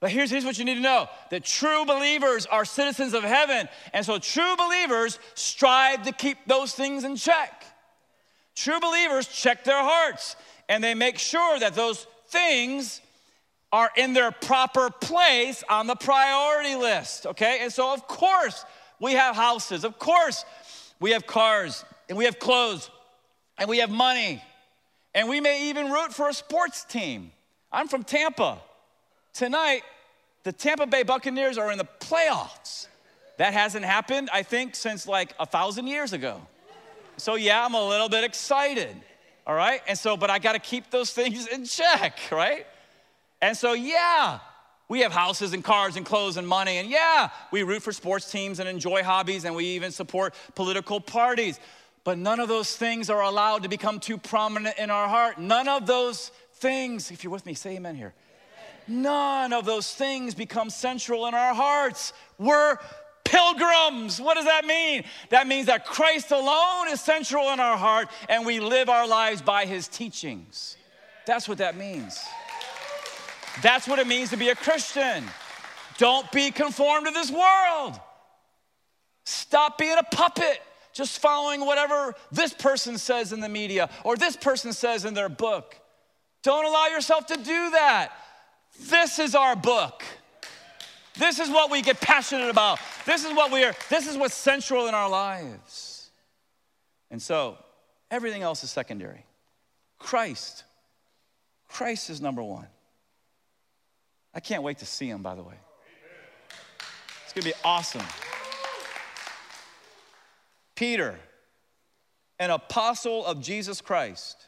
But 0.01 0.11
here's, 0.11 0.31
here's 0.31 0.45
what 0.45 0.59
you 0.59 0.65
need 0.65 0.77
to 0.77 0.81
know 0.81 1.09
that 1.31 1.45
true 1.45 1.85
believers 1.85 2.47
are 2.47 2.65
citizens 2.65 3.15
of 3.15 3.25
heaven. 3.25 3.69
And 3.93 4.05
so 4.05 4.19
true 4.19 4.57
believers 4.57 5.19
strive 5.35 6.05
to 6.05 6.13
keep 6.13 6.39
those 6.47 6.73
things 6.73 7.05
in 7.05 7.17
check. 7.17 7.65
True 8.55 8.81
believers 8.81 9.27
check 9.29 9.65
their 9.65 9.83
hearts 9.83 10.37
and 10.69 10.83
they 10.83 10.95
make 10.95 11.19
sure 11.19 11.59
that 11.61 11.75
those 11.75 12.07
things 12.29 13.01
are 13.73 13.91
in 13.97 14.15
their 14.15 14.31
proper 14.31 14.91
place 14.91 15.63
on 15.69 15.87
the 15.87 15.95
priority 15.95 16.75
list, 16.75 17.27
okay? 17.27 17.59
And 17.61 17.73
so, 17.73 17.93
of 17.93 18.07
course, 18.07 18.65
we 19.01 19.13
have 19.13 19.37
houses, 19.37 19.85
of 19.85 19.99
course, 19.99 20.45
we 21.01 21.11
have 21.11 21.27
cars, 21.27 21.85
and 22.09 22.17
we 22.17 22.25
have 22.25 22.39
clothes, 22.39 22.91
and 23.59 23.69
we 23.69 23.79
have 23.79 23.91
money, 23.91 24.43
and 25.15 25.29
we 25.29 25.41
may 25.41 25.69
even 25.69 25.91
root 25.91 26.13
for 26.13 26.29
a 26.29 26.35
sports 26.35 26.85
team. 26.85 27.31
I'm 27.71 27.89
from 27.89 28.05
Tampa. 28.05 28.59
Tonight, 29.35 29.83
the 30.45 30.53
Tampa 30.53 30.87
Bay 30.87 31.03
Buccaneers 31.03 31.59
are 31.59 31.71
in 31.71 31.79
the 31.79 31.87
playoffs. 32.01 32.87
That 33.37 33.53
hasn't 33.53 33.85
happened, 33.85 34.31
I 34.33 34.43
think, 34.43 34.75
since 34.75 35.07
like 35.07 35.35
a 35.39 35.47
thousand 35.47 35.87
years 35.87 36.13
ago. 36.13 36.41
So, 37.19 37.35
yeah, 37.35 37.65
I'm 37.65 37.75
a 37.75 37.89
little 37.89 38.09
bit 38.09 38.25
excited, 38.25 38.97
all 39.47 39.55
right? 39.55 39.81
And 39.87 39.99
so, 39.99 40.17
but 40.17 40.31
I 40.31 40.39
gotta 40.39 40.59
keep 40.59 40.91
those 40.91 41.11
things 41.19 41.47
in 41.47 41.67
check, 41.67 42.19
right? 42.33 42.67
And 43.41 43.57
so, 43.57 43.73
yeah, 43.73 44.41
we 44.89 45.01
have 45.01 45.13
houses 45.13 45.53
and 45.53 45.63
cars 45.63 45.97
and 45.97 46.05
clothes 46.05 46.37
and 46.37 46.49
money. 46.49 46.79
And 46.79 46.89
yeah, 46.89 47.31
we 47.53 47.63
root 47.63 47.83
for 47.83 47.93
sports 47.93 48.31
teams 48.31 48.59
and 48.59 48.69
enjoy 48.69 49.03
hobbies 49.03 49.45
and 49.45 49.55
we 49.55 49.67
even 49.67 49.93
support 49.93 50.35
political 50.55 51.01
parties. 51.01 51.61
But 52.05 52.19
none 52.19 52.41
of 52.41 52.49
those 52.49 52.75
things 52.75 53.11
are 53.11 53.23
allowed 53.23 53.65
to 53.65 53.69
become 53.69 54.01
too 54.01 54.17
prominent 54.17 54.79
in 54.79 54.91
our 54.91 55.09
heart. 55.09 55.39
None 55.39 55.69
of 55.69 55.87
those 55.87 56.31
things, 56.55 57.11
if 57.11 57.23
you're 57.23 57.33
with 57.33 57.45
me, 57.45 57.55
say 57.55 57.77
amen 57.77 57.97
here. 57.97 58.15
None 58.87 59.53
of 59.53 59.67
those 59.67 59.93
things 59.93 60.35
become 60.35 60.71
central 60.71 61.27
in 61.27 61.35
our 61.35 61.53
hearts. 61.55 62.15
We're 62.39 62.79
pilgrims. 63.25 64.21
What 64.21 64.35
does 64.35 64.47
that 64.47 64.65
mean? 64.65 65.05
That 65.29 65.47
means 65.47 65.67
that 65.67 65.85
Christ 65.85 66.31
alone 66.31 66.89
is 66.89 67.01
central 67.01 67.51
in 67.51 67.61
our 67.61 67.77
heart 67.77 68.09
and 68.31 68.47
we 68.47 68.61
live 68.61 68.89
our 68.89 69.07
lives 69.07 69.43
by 69.43 69.67
his 69.67 69.87
teachings. 69.87 70.77
That's 71.27 71.47
what 71.47 71.59
that 71.59 71.77
means. 71.77 72.19
That's 73.63 73.89
what 73.89 73.99
it 73.99 74.07
means 74.07 74.31
to 74.31 74.37
be 74.37 74.49
a 74.51 74.55
Christian. 74.55 75.25
Don't 75.99 76.31
be 76.31 76.51
conformed 76.51 77.07
to 77.07 77.13
this 77.13 77.31
world. 77.31 77.99
Stop 79.25 79.79
being 79.79 79.97
a 79.99 80.03
puppet, 80.15 80.63
just 80.93 81.19
following 81.19 81.67
whatever 81.67 82.15
this 82.31 82.55
person 82.55 82.97
says 82.97 83.33
in 83.33 83.41
the 83.41 83.49
media 83.49 83.91
or 84.05 84.17
this 84.17 84.37
person 84.37 84.73
says 84.73 85.05
in 85.05 85.15
their 85.15 85.29
book. 85.29 85.77
Don't 86.43 86.65
allow 86.65 86.87
yourself 86.87 87.27
to 87.27 87.37
do 87.37 87.71
that. 87.71 88.13
This 88.81 89.19
is 89.19 89.35
our 89.35 89.57
book. 89.57 90.05
This 91.19 91.41
is 91.41 91.51
what 91.51 91.71
we 91.71 91.83
get 91.83 92.01
passionate 92.01 92.49
about. 92.49 92.79
This 93.05 93.25
is 93.25 93.35
what 93.35 93.51
we 93.51 93.65
are, 93.65 93.75
this 93.91 94.07
is 94.07 94.17
what's 94.17 94.35
central 94.35 94.87
in 94.87 94.95
our 94.95 95.11
lives. 95.11 96.11
And 97.11 97.21
so, 97.21 97.59
everything 98.11 98.43
else 98.43 98.63
is 98.63 98.71
secondary. 98.71 99.25
Christ, 99.99 100.63
Christ 101.69 102.09
is 102.09 102.21
number 102.21 102.43
one. 102.43 102.69
I 104.35 104.41
can't 104.41 104.63
wait 104.63 104.79
to 104.79 104.87
see 104.87 105.09
him, 105.09 105.23
by 105.23 105.35
the 105.35 105.43
way. 105.43 105.55
It's 107.25 107.33
gonna 107.33 107.45
be 107.45 107.61
awesome. 107.65 108.05
Peter, 110.75 111.19
an 112.39 112.51
apostle 112.51 113.27
of 113.27 113.41
Jesus 113.41 113.81
Christ, 113.81 114.47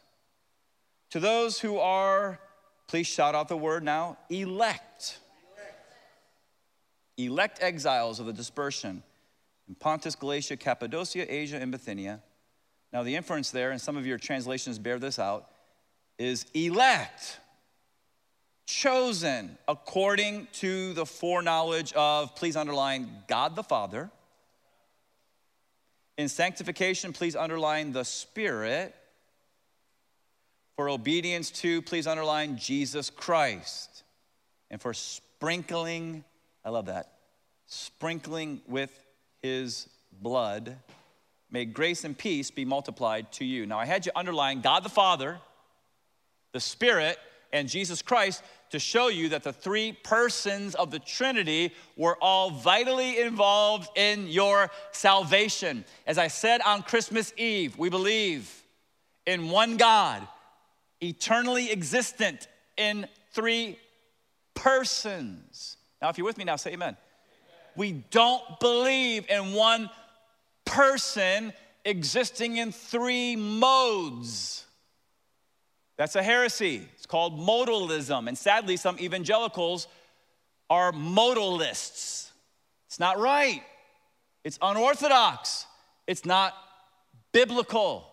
to 1.11 1.19
those 1.19 1.61
who 1.61 1.79
are, 1.79 2.39
please 2.87 3.07
shout 3.07 3.35
out 3.35 3.49
the 3.49 3.57
word 3.57 3.83
now, 3.83 4.17
elect. 4.29 5.19
Elect 7.17 7.59
exiles 7.61 8.21
of 8.21 8.27
the 8.27 8.33
dispersion 8.33 9.03
in 9.69 9.75
Pontus, 9.75 10.15
Galatia, 10.15 10.57
Cappadocia, 10.57 11.33
Asia, 11.33 11.57
and 11.57 11.71
Bithynia. 11.71 12.21
Now, 12.93 13.03
the 13.03 13.15
inference 13.15 13.51
there, 13.51 13.71
and 13.71 13.81
some 13.81 13.97
of 13.97 14.07
your 14.07 14.19
translations 14.19 14.79
bear 14.79 14.99
this 14.99 15.19
out, 15.19 15.47
is 16.19 16.47
elect 16.55 17.39
chosen 18.71 19.59
according 19.67 20.47
to 20.53 20.93
the 20.93 21.05
foreknowledge 21.05 21.93
of, 21.95 22.35
please 22.37 22.57
underline, 22.57 23.11
God 23.27 23.57
the 23.57 23.63
Father. 23.63 24.11
In 26.17 26.29
sanctification, 26.29 27.13
please 27.13 27.35
underline 27.35 27.93
the 27.93 28.05
Spirit. 28.05 28.95
For 30.77 30.89
obedience 30.89 31.51
to, 31.63 31.83
please 31.83 32.07
underline 32.07 32.57
Jesus 32.57 33.11
Christ. 33.11 34.05
And 34.71 34.81
for 34.81 34.95
sprinkling, 34.95 36.25
I 36.65 36.71
love 36.71 36.87
that, 36.87 37.13
sprinkling 37.67 38.63
with 38.69 38.93
his 39.43 39.89
blood, 40.23 40.77
may 41.51 41.65
grace 41.65 42.05
and 42.05 42.17
peace 42.17 42.51
be 42.51 42.65
multiplied 42.65 43.33
to 43.33 43.45
you. 43.45 43.67
Now, 43.67 43.79
I 43.79 43.85
had 43.85 44.07
you 44.07 44.13
underline 44.15 44.61
God 44.61 44.85
the 44.85 44.89
Father, 44.89 45.41
the 46.53 46.61
Spirit, 46.61 47.19
and 47.53 47.69
Jesus 47.69 48.03
Christ 48.03 48.43
to 48.71 48.79
show 48.79 49.09
you 49.09 49.31
that 49.31 49.43
the 49.43 49.53
three 49.53 49.93
persons 49.93 50.75
of 50.75 50.91
the 50.91 50.99
Trinity 50.99 51.73
were 51.97 52.17
all 52.21 52.51
vitally 52.51 53.21
involved 53.21 53.89
in 53.97 54.29
your 54.29 54.71
salvation. 54.93 55.85
As 56.07 56.19
I 56.19 56.29
said 56.29 56.61
on 56.63 56.83
Christmas 56.83 57.33
Eve, 57.37 57.77
we 57.77 57.89
believe 57.89 58.63
in 59.27 59.51
one 59.51 59.77
God, 59.77 60.27
eternally 61.01 61.71
existent 61.71 62.47
in 62.77 63.07
three 63.33 63.79
persons. 64.55 65.77
Now, 66.01 66.09
if 66.09 66.19
you're 66.19 66.25
with 66.25 66.39
me 66.39 66.45
now, 66.45 66.57
say 66.57 66.73
amen. 66.73 66.89
amen. 66.89 66.97
We 67.77 67.93
don't 68.11 68.43
believe 68.61 69.29
in 69.29 69.53
one 69.53 69.91
person 70.65 71.53
existing 71.85 72.57
in 72.57 72.73
three 72.73 73.37
modes. 73.37 74.67
That's 76.01 76.17
a 76.17 76.23
heresy. 76.23 76.89
It's 76.95 77.05
called 77.05 77.39
modalism. 77.39 78.27
And 78.27 78.39
sadly, 78.39 78.79
some 78.79 78.99
evangelicals 78.99 79.87
are 80.71 80.93
modalists. 80.93 82.31
It's 82.87 82.99
not 82.99 83.19
right. 83.19 83.63
It's 84.43 84.59
unorthodox. 84.63 85.67
It's 86.07 86.25
not 86.25 86.55
biblical. 87.33 88.07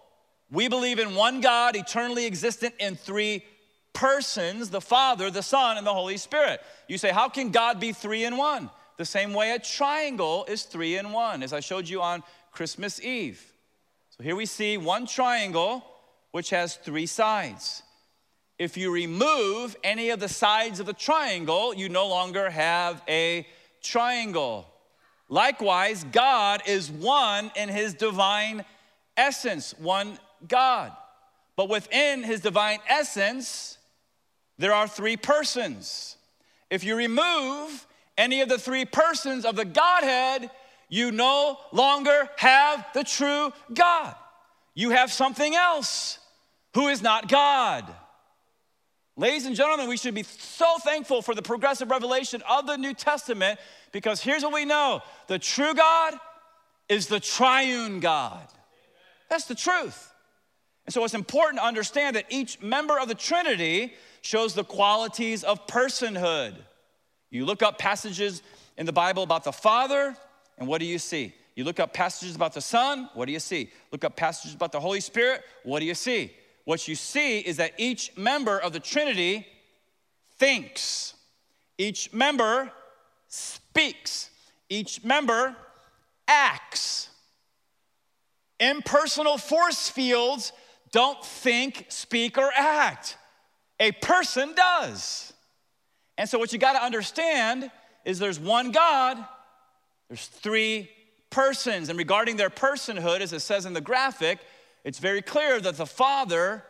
We 0.51 0.67
believe 0.67 0.99
in 0.99 1.15
one 1.15 1.39
God, 1.39 1.77
eternally 1.77 2.25
existent 2.25 2.75
in 2.77 2.97
three 2.97 3.45
persons 3.93 4.69
the 4.69 4.81
Father, 4.81 5.31
the 5.31 5.41
Son, 5.41 5.77
and 5.77 5.87
the 5.87 5.93
Holy 5.93 6.17
Spirit. 6.17 6.59
You 6.89 6.97
say, 6.97 7.11
How 7.11 7.29
can 7.29 7.51
God 7.51 7.79
be 7.79 7.93
three 7.93 8.25
in 8.25 8.35
one? 8.35 8.69
The 8.97 9.05
same 9.05 9.31
way 9.33 9.51
a 9.51 9.59
triangle 9.59 10.45
is 10.49 10.63
three 10.63 10.97
in 10.97 11.13
one, 11.13 11.41
as 11.41 11.53
I 11.53 11.61
showed 11.61 11.87
you 11.87 12.01
on 12.01 12.21
Christmas 12.51 13.01
Eve. 13.01 13.41
So 14.09 14.25
here 14.25 14.35
we 14.35 14.45
see 14.45 14.77
one 14.77 15.07
triangle 15.07 15.85
which 16.31 16.49
has 16.49 16.75
three 16.75 17.05
sides. 17.05 17.83
If 18.59 18.75
you 18.75 18.91
remove 18.91 19.75
any 19.83 20.09
of 20.09 20.19
the 20.19 20.29
sides 20.29 20.79
of 20.79 20.85
the 20.85 20.93
triangle, 20.93 21.73
you 21.73 21.89
no 21.89 22.07
longer 22.07 22.49
have 22.49 23.01
a 23.07 23.47
triangle. 23.83 24.67
Likewise, 25.29 26.03
God 26.05 26.63
is 26.65 26.89
one 26.89 27.51
in 27.55 27.69
his 27.69 27.93
divine 27.93 28.65
essence, 29.15 29.75
one 29.77 30.17
God. 30.47 30.91
But 31.55 31.69
within 31.69 32.23
his 32.23 32.41
divine 32.41 32.79
essence, 32.87 33.77
there 34.57 34.73
are 34.73 34.87
three 34.87 35.17
persons. 35.17 36.17
If 36.69 36.83
you 36.83 36.95
remove 36.95 37.85
any 38.17 38.41
of 38.41 38.49
the 38.49 38.57
three 38.57 38.85
persons 38.85 39.45
of 39.45 39.55
the 39.55 39.65
Godhead, 39.65 40.49
you 40.89 41.11
no 41.11 41.57
longer 41.71 42.29
have 42.37 42.85
the 42.93 43.03
true 43.03 43.51
God. 43.73 44.15
You 44.77 44.91
have 44.91 45.11
something 45.11 45.55
else 45.55 46.19
who 46.75 46.87
is 46.89 47.01
not 47.01 47.27
God. 47.27 47.83
Ladies 49.15 49.47
and 49.47 49.55
gentlemen, 49.55 49.89
we 49.89 49.97
should 49.97 50.13
be 50.13 50.21
so 50.21 50.77
thankful 50.83 51.23
for 51.23 51.33
the 51.33 51.41
progressive 51.41 51.89
revelation 51.89 52.43
of 52.47 52.67
the 52.67 52.77
New 52.77 52.93
Testament 52.93 53.59
because 53.91 54.21
here's 54.21 54.43
what 54.43 54.53
we 54.53 54.65
know 54.65 55.01
the 55.25 55.39
true 55.39 55.73
God 55.73 56.13
is 56.87 57.07
the 57.07 57.19
triune 57.19 57.99
God. 57.99 58.47
That's 59.31 59.45
the 59.45 59.55
truth. 59.55 60.13
And 60.85 60.93
so 60.93 61.03
it's 61.03 61.15
important 61.15 61.59
to 61.59 61.65
understand 61.65 62.15
that 62.15 62.25
each 62.29 62.61
member 62.61 62.99
of 62.99 63.07
the 63.07 63.15
Trinity 63.15 63.95
shows 64.21 64.53
the 64.53 64.63
qualities 64.63 65.43
of 65.43 65.65
personhood. 65.65 66.53
You 67.31 67.45
look 67.45 67.63
up 67.63 67.79
passages 67.79 68.43
in 68.77 68.85
the 68.85 68.93
Bible 68.93 69.23
about 69.23 69.43
the 69.43 69.51
Father, 69.51 70.15
and 70.59 70.67
what 70.67 70.81
do 70.81 70.85
you 70.85 70.99
see? 70.99 71.33
You 71.57 71.63
look 71.63 71.79
up 71.79 71.91
passages 71.91 72.35
about 72.35 72.53
the 72.53 72.61
Son, 72.61 73.09
what 73.15 73.25
do 73.25 73.31
you 73.31 73.39
see? 73.39 73.71
Look 73.91 74.03
up 74.03 74.15
passages 74.15 74.53
about 74.53 74.71
the 74.71 74.79
Holy 74.79 74.99
Spirit, 74.99 75.41
what 75.63 75.79
do 75.79 75.85
you 75.85 75.95
see? 75.95 76.31
What 76.65 76.87
you 76.87 76.93
see 76.93 77.39
is 77.39 77.57
that 77.57 77.73
each 77.79 78.15
member 78.15 78.59
of 78.59 78.73
the 78.73 78.79
Trinity 78.79 79.47
thinks, 80.37 81.15
each 81.79 82.13
member 82.13 82.71
speaks, 83.27 84.29
each 84.69 85.03
member 85.03 85.55
acts. 86.27 87.09
Impersonal 88.59 89.39
force 89.39 89.89
fields 89.89 90.51
don't 90.91 91.25
think, 91.25 91.87
speak, 91.89 92.37
or 92.37 92.51
act. 92.55 93.17
A 93.79 93.93
person 93.93 94.53
does. 94.55 95.33
And 96.19 96.29
so, 96.29 96.37
what 96.37 96.53
you 96.53 96.59
got 96.59 96.73
to 96.73 96.83
understand 96.83 97.71
is 98.05 98.19
there's 98.19 98.39
one 98.39 98.71
God, 98.71 99.17
there's 100.07 100.27
three 100.27 100.91
persons. 101.29 101.89
And 101.89 101.97
regarding 101.97 102.37
their 102.37 102.49
personhood, 102.49 103.21
as 103.21 103.33
it 103.33 103.41
says 103.41 103.65
in 103.65 103.73
the 103.73 103.81
graphic, 103.81 104.39
it's 104.83 104.99
very 104.99 105.21
clear 105.21 105.59
that 105.59 105.77
the 105.77 105.85
Father 105.85 106.63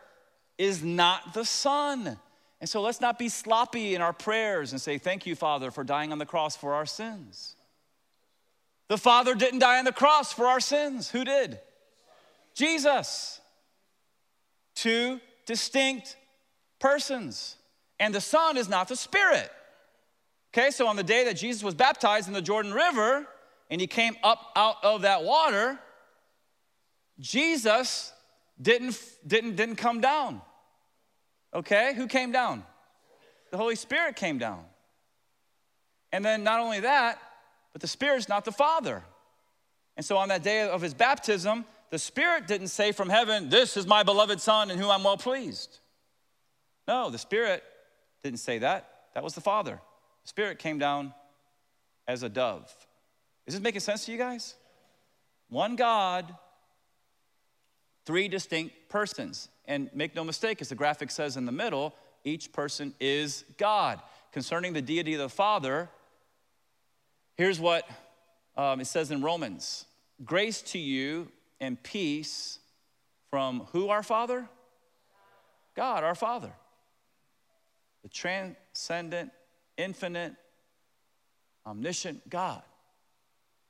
is 0.56 0.82
not 0.82 1.34
the 1.34 1.44
Son. 1.44 2.18
And 2.60 2.68
so, 2.68 2.80
let's 2.82 3.00
not 3.00 3.18
be 3.18 3.28
sloppy 3.28 3.94
in 3.94 4.02
our 4.02 4.12
prayers 4.12 4.72
and 4.72 4.80
say, 4.80 4.98
Thank 4.98 5.26
you, 5.26 5.36
Father, 5.36 5.70
for 5.70 5.84
dying 5.84 6.10
on 6.10 6.18
the 6.18 6.26
cross 6.26 6.56
for 6.56 6.74
our 6.74 6.86
sins. 6.86 7.54
The 8.88 8.98
Father 8.98 9.34
didn't 9.34 9.60
die 9.60 9.78
on 9.78 9.84
the 9.84 9.92
cross 9.92 10.32
for 10.32 10.46
our 10.46 10.60
sins. 10.60 11.10
Who 11.10 11.24
did? 11.24 11.60
Jesus. 12.54 13.40
Two 14.74 15.20
distinct 15.46 16.16
persons. 16.80 17.56
And 18.00 18.14
the 18.14 18.20
Son 18.20 18.56
is 18.56 18.68
not 18.68 18.88
the 18.88 18.96
Spirit. 18.96 19.50
Okay, 20.52 20.70
so 20.70 20.86
on 20.86 20.96
the 20.96 21.02
day 21.02 21.24
that 21.24 21.36
Jesus 21.36 21.62
was 21.62 21.74
baptized 21.74 22.26
in 22.26 22.34
the 22.34 22.42
Jordan 22.42 22.72
River 22.72 23.26
and 23.70 23.80
he 23.80 23.86
came 23.86 24.16
up 24.22 24.52
out 24.56 24.76
of 24.82 25.02
that 25.02 25.24
water, 25.24 25.78
Jesus 27.20 28.12
didn't, 28.60 29.00
didn't, 29.26 29.56
didn't 29.56 29.76
come 29.76 30.00
down. 30.00 30.40
Okay, 31.54 31.94
who 31.94 32.06
came 32.06 32.32
down? 32.32 32.64
The 33.50 33.56
Holy 33.56 33.76
Spirit 33.76 34.16
came 34.16 34.38
down. 34.38 34.64
And 36.12 36.24
then 36.24 36.42
not 36.42 36.60
only 36.60 36.80
that, 36.80 37.20
but 37.72 37.80
the 37.80 37.88
Spirit's 37.88 38.28
not 38.28 38.44
the 38.44 38.52
Father. 38.52 39.02
And 39.96 40.04
so 40.04 40.16
on 40.16 40.28
that 40.28 40.42
day 40.42 40.68
of 40.68 40.80
his 40.80 40.94
baptism, 40.94 41.64
the 41.90 41.98
Spirit 41.98 42.46
didn't 42.46 42.68
say 42.68 42.92
from 42.92 43.08
heaven, 43.08 43.48
This 43.48 43.76
is 43.76 43.86
my 43.86 44.02
beloved 44.02 44.40
Son 44.40 44.70
in 44.70 44.78
whom 44.78 44.90
I'm 44.90 45.02
well 45.02 45.16
pleased. 45.16 45.78
No, 46.86 47.10
the 47.10 47.18
Spirit 47.18 47.62
didn't 48.22 48.40
say 48.40 48.58
that. 48.58 48.90
That 49.14 49.24
was 49.24 49.34
the 49.34 49.40
Father. 49.40 49.80
The 50.22 50.28
Spirit 50.28 50.58
came 50.58 50.78
down 50.78 51.14
as 52.06 52.22
a 52.22 52.28
dove. 52.28 52.72
Is 53.48 53.54
this 53.54 53.62
making 53.62 53.80
sense 53.80 54.04
to 54.04 54.12
you 54.12 54.18
guys? 54.18 54.56
One 55.48 55.74
God, 55.74 56.34
three 58.04 58.28
distinct 58.28 58.90
persons. 58.90 59.48
And 59.64 59.88
make 59.94 60.14
no 60.14 60.22
mistake, 60.22 60.60
as 60.60 60.68
the 60.68 60.74
graphic 60.74 61.10
says 61.10 61.38
in 61.38 61.46
the 61.46 61.52
middle, 61.52 61.94
each 62.24 62.52
person 62.52 62.92
is 63.00 63.46
God. 63.56 64.02
Concerning 64.32 64.74
the 64.74 64.82
deity 64.82 65.14
of 65.14 65.20
the 65.20 65.30
Father, 65.30 65.88
here's 67.36 67.58
what 67.58 67.88
um, 68.54 68.82
it 68.82 68.86
says 68.86 69.10
in 69.10 69.22
Romans 69.22 69.86
Grace 70.22 70.60
to 70.60 70.78
you 70.78 71.32
and 71.58 71.82
peace 71.82 72.58
from 73.30 73.60
who, 73.72 73.88
our 73.88 74.02
Father? 74.02 74.46
God, 75.74 76.04
our 76.04 76.14
Father. 76.14 76.52
The 78.02 78.10
transcendent, 78.10 79.30
infinite, 79.78 80.34
omniscient 81.66 82.28
God. 82.28 82.62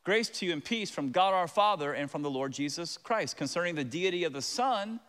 Grace 0.04 0.28
to 0.28 0.46
you 0.46 0.52
and 0.52 0.64
peace 0.64 0.90
from 0.90 1.10
God 1.10 1.34
our 1.34 1.48
Father 1.48 1.92
and 1.92 2.10
from 2.10 2.22
the 2.22 2.30
Lord 2.30 2.52
Jesus 2.52 2.96
Christ. 2.96 3.36
Concerning 3.36 3.74
the 3.74 3.84
deity 3.84 4.24
of 4.24 4.32
the 4.32 4.40
Son, 4.40 5.00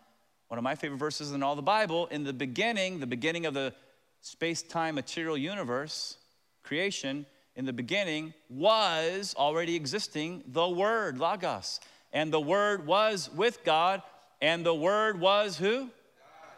one 0.49 0.57
of 0.57 0.63
my 0.63 0.75
favorite 0.75 0.97
verses 0.97 1.31
in 1.31 1.43
all 1.43 1.55
the 1.55 1.61
Bible, 1.61 2.07
in 2.07 2.23
the 2.23 2.33
beginning, 2.33 2.99
the 2.99 3.07
beginning 3.07 3.45
of 3.45 3.53
the 3.53 3.73
space 4.21 4.61
time 4.61 4.95
material 4.95 5.37
universe, 5.37 6.17
creation, 6.63 7.25
in 7.55 7.65
the 7.65 7.73
beginning 7.73 8.33
was 8.49 9.35
already 9.37 9.75
existing 9.75 10.43
the 10.47 10.67
Word, 10.67 11.17
Logos. 11.17 11.79
And 12.11 12.33
the 12.33 12.39
Word 12.39 12.87
was 12.87 13.29
with 13.35 13.63
God, 13.63 14.01
and 14.41 14.65
the 14.65 14.73
Word 14.73 15.19
was 15.19 15.57
who? 15.57 15.89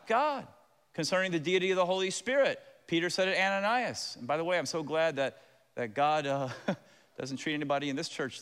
God. 0.07 0.47
Concerning 0.93 1.31
the 1.31 1.39
deity 1.39 1.71
of 1.71 1.77
the 1.77 1.85
Holy 1.85 2.11
Spirit, 2.11 2.59
Peter 2.87 3.09
said 3.09 3.27
it 3.27 3.37
Ananias. 3.37 4.15
And 4.19 4.27
by 4.27 4.37
the 4.37 4.43
way, 4.43 4.57
I'm 4.57 4.65
so 4.65 4.83
glad 4.83 5.15
that, 5.15 5.41
that 5.75 5.93
God 5.93 6.27
uh, 6.27 6.49
doesn't 7.17 7.37
treat 7.37 7.53
anybody 7.53 7.89
in 7.89 7.95
this 7.95 8.09
church 8.09 8.41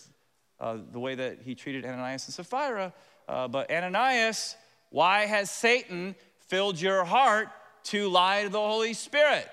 uh, 0.59 0.77
the 0.91 0.99
way 0.99 1.15
that 1.15 1.39
he 1.43 1.55
treated 1.55 1.85
Ananias 1.85 2.27
and 2.27 2.33
Sapphira. 2.33 2.93
Uh, 3.27 3.47
but 3.47 3.71
Ananias, 3.71 4.55
why 4.89 5.25
has 5.25 5.49
Satan 5.49 6.15
filled 6.47 6.79
your 6.79 7.03
heart 7.03 7.49
to 7.85 8.09
lie 8.09 8.43
to 8.43 8.49
the 8.49 8.59
Holy 8.59 8.93
Spirit? 8.93 9.47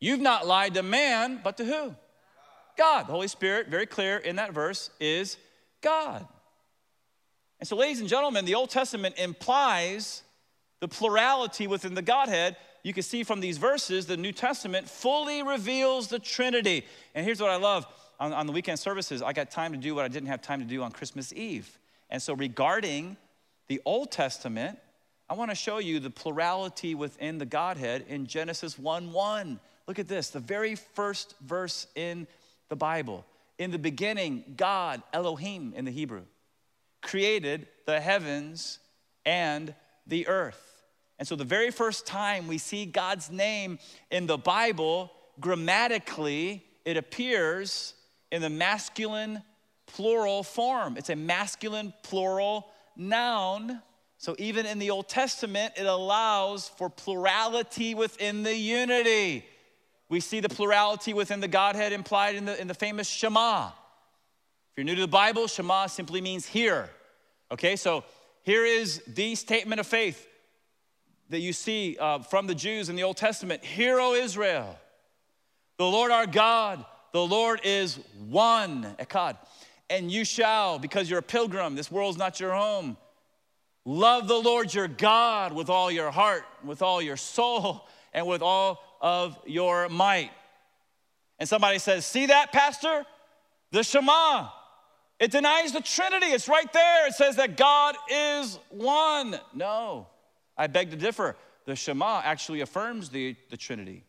You've 0.00 0.20
not 0.20 0.46
lied 0.46 0.74
to 0.74 0.82
man, 0.82 1.40
but 1.42 1.56
to 1.58 1.64
who? 1.64 1.94
God. 2.76 3.06
The 3.06 3.12
Holy 3.12 3.28
Spirit, 3.28 3.68
very 3.68 3.86
clear 3.86 4.16
in 4.16 4.36
that 4.36 4.52
verse, 4.52 4.90
is 4.98 5.36
God. 5.80 6.26
And 7.60 7.68
so, 7.68 7.76
ladies 7.76 8.00
and 8.00 8.08
gentlemen, 8.08 8.44
the 8.44 8.56
Old 8.56 8.70
Testament 8.70 9.16
implies 9.18 10.22
the 10.80 10.88
plurality 10.88 11.68
within 11.68 11.94
the 11.94 12.02
Godhead. 12.02 12.56
You 12.82 12.92
can 12.92 13.02
see 13.02 13.22
from 13.22 13.40
these 13.40 13.58
verses, 13.58 14.06
the 14.06 14.16
New 14.16 14.32
Testament 14.32 14.88
fully 14.88 15.42
reveals 15.42 16.08
the 16.08 16.18
Trinity. 16.18 16.84
And 17.14 17.24
here's 17.24 17.40
what 17.40 17.50
I 17.50 17.56
love 17.56 17.86
on, 18.18 18.32
on 18.32 18.46
the 18.46 18.52
weekend 18.52 18.78
services, 18.78 19.22
I 19.22 19.32
got 19.32 19.50
time 19.50 19.72
to 19.72 19.78
do 19.78 19.94
what 19.94 20.04
I 20.04 20.08
didn't 20.08 20.28
have 20.28 20.42
time 20.42 20.60
to 20.60 20.66
do 20.66 20.82
on 20.82 20.92
Christmas 20.92 21.32
Eve. 21.32 21.78
And 22.10 22.20
so, 22.20 22.34
regarding 22.34 23.16
the 23.68 23.80
Old 23.84 24.12
Testament, 24.12 24.78
I 25.28 25.34
want 25.34 25.50
to 25.50 25.54
show 25.54 25.78
you 25.78 25.98
the 25.98 26.10
plurality 26.10 26.94
within 26.94 27.38
the 27.38 27.46
Godhead 27.46 28.04
in 28.08 28.26
Genesis 28.26 28.78
1 28.78 29.12
1. 29.12 29.60
Look 29.86 29.98
at 29.98 30.08
this, 30.08 30.30
the 30.30 30.40
very 30.40 30.74
first 30.74 31.34
verse 31.40 31.86
in 31.94 32.26
the 32.68 32.76
Bible. 32.76 33.24
In 33.58 33.70
the 33.70 33.78
beginning, 33.78 34.44
God, 34.56 35.02
Elohim 35.12 35.72
in 35.76 35.84
the 35.84 35.90
Hebrew, 35.90 36.22
created 37.00 37.66
the 37.86 38.00
heavens 38.00 38.78
and 39.24 39.74
the 40.06 40.28
earth. 40.28 40.71
And 41.22 41.28
so, 41.28 41.36
the 41.36 41.44
very 41.44 41.70
first 41.70 42.04
time 42.04 42.48
we 42.48 42.58
see 42.58 42.84
God's 42.84 43.30
name 43.30 43.78
in 44.10 44.26
the 44.26 44.36
Bible, 44.36 45.12
grammatically, 45.38 46.64
it 46.84 46.96
appears 46.96 47.94
in 48.32 48.42
the 48.42 48.50
masculine 48.50 49.44
plural 49.86 50.42
form. 50.42 50.96
It's 50.96 51.10
a 51.10 51.14
masculine 51.14 51.94
plural 52.02 52.66
noun. 52.96 53.80
So, 54.18 54.34
even 54.40 54.66
in 54.66 54.80
the 54.80 54.90
Old 54.90 55.08
Testament, 55.08 55.74
it 55.76 55.86
allows 55.86 56.68
for 56.70 56.90
plurality 56.90 57.94
within 57.94 58.42
the 58.42 58.56
unity. 58.56 59.44
We 60.08 60.18
see 60.18 60.40
the 60.40 60.48
plurality 60.48 61.14
within 61.14 61.38
the 61.38 61.46
Godhead 61.46 61.92
implied 61.92 62.34
in 62.34 62.46
the, 62.46 62.60
in 62.60 62.66
the 62.66 62.74
famous 62.74 63.06
Shema. 63.06 63.68
If 63.68 63.72
you're 64.76 64.84
new 64.84 64.96
to 64.96 65.02
the 65.02 65.06
Bible, 65.06 65.46
Shema 65.46 65.86
simply 65.86 66.20
means 66.20 66.46
hear. 66.46 66.90
Okay, 67.52 67.76
so 67.76 68.02
here 68.42 68.64
is 68.64 69.00
the 69.06 69.36
statement 69.36 69.78
of 69.78 69.86
faith 69.86 70.26
that 71.30 71.40
you 71.40 71.52
see 71.52 71.96
uh, 71.98 72.20
from 72.20 72.46
the 72.46 72.54
Jews 72.54 72.88
in 72.88 72.96
the 72.96 73.02
Old 73.02 73.16
Testament 73.16 73.64
Hear, 73.64 73.98
O 73.98 74.14
Israel, 74.14 74.78
the 75.78 75.86
Lord 75.86 76.10
our 76.10 76.26
God, 76.26 76.84
the 77.12 77.24
Lord 77.24 77.60
is 77.64 77.98
one, 78.28 78.94
Echad. 78.98 79.36
And 79.90 80.10
you 80.10 80.24
shall, 80.24 80.78
because 80.78 81.10
you're 81.10 81.18
a 81.18 81.22
pilgrim, 81.22 81.74
this 81.74 81.90
world's 81.90 82.18
not 82.18 82.40
your 82.40 82.52
home, 82.52 82.96
love 83.84 84.28
the 84.28 84.38
Lord 84.38 84.72
your 84.72 84.88
God 84.88 85.52
with 85.52 85.68
all 85.68 85.90
your 85.90 86.10
heart, 86.10 86.44
with 86.64 86.82
all 86.82 87.02
your 87.02 87.16
soul, 87.16 87.86
and 88.14 88.26
with 88.26 88.42
all 88.42 88.82
of 89.00 89.38
your 89.46 89.88
might. 89.88 90.30
And 91.38 91.48
somebody 91.48 91.78
says, 91.78 92.06
See 92.06 92.26
that, 92.26 92.52
Pastor? 92.52 93.04
The 93.72 93.82
Shema. 93.82 94.48
It 95.18 95.30
denies 95.30 95.72
the 95.72 95.80
Trinity. 95.80 96.26
It's 96.26 96.48
right 96.48 96.72
there. 96.72 97.06
It 97.06 97.14
says 97.14 97.36
that 97.36 97.56
God 97.56 97.96
is 98.10 98.58
one. 98.70 99.38
No, 99.54 100.08
I 100.56 100.66
beg 100.66 100.90
to 100.90 100.96
differ. 100.96 101.36
The 101.64 101.76
Shema 101.76 102.22
actually 102.24 102.60
affirms 102.60 103.08
the, 103.08 103.36
the 103.50 103.56
Trinity 103.56 104.04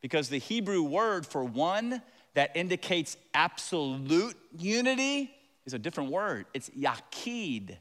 because 0.00 0.28
the 0.28 0.38
Hebrew 0.38 0.82
word 0.82 1.26
for 1.26 1.44
one 1.44 2.02
that 2.34 2.52
indicates 2.54 3.16
absolute 3.34 4.36
unity 4.56 5.34
is 5.66 5.74
a 5.74 5.78
different 5.78 6.10
word. 6.10 6.46
It's 6.54 6.70
yachid. 6.70 7.76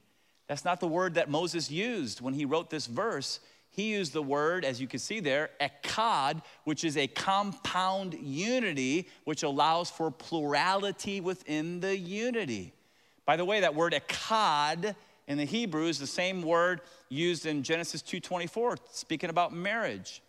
That's 0.47 0.65
not 0.65 0.80
the 0.80 0.88
word 0.88 1.15
that 1.15 1.30
Moses 1.30 1.69
used 1.69 2.21
when 2.21 2.34
he 2.34 2.45
wrote 2.45 2.69
this 2.69 2.88
verse. 2.88 3.39
He 3.69 3.91
used 3.91 4.13
the 4.13 4.21
word, 4.21 4.65
as 4.65 4.82
you 4.82 4.88
can 4.88 4.99
see 4.99 5.19
there, 5.19 5.51
echad, 5.62 6.41
which 6.63 6.84
is 6.84 6.97
a 6.97 7.08
compound 7.08 8.15
unity, 8.15 9.08
which 9.25 9.43
allows 9.43 9.91
for 9.91 10.10
plurality 10.10 11.21
within 11.21 11.80
the 11.80 11.95
unity. 11.95 12.73
By 13.25 13.36
the 13.36 13.45
way, 13.45 13.60
that 13.60 13.75
word 13.75 13.93
echad 13.93 14.95
in 15.27 15.38
the 15.38 15.45
Hebrew 15.45 15.88
is 15.88 15.99
the 15.99 16.08
same 16.08 16.41
word 16.41 16.82
used 17.10 17.46
in 17.46 17.63
Genesis 17.63 18.02
2:24, 18.02 18.78
speaking 18.91 19.30
about 19.30 19.54
marriage. 19.54 20.22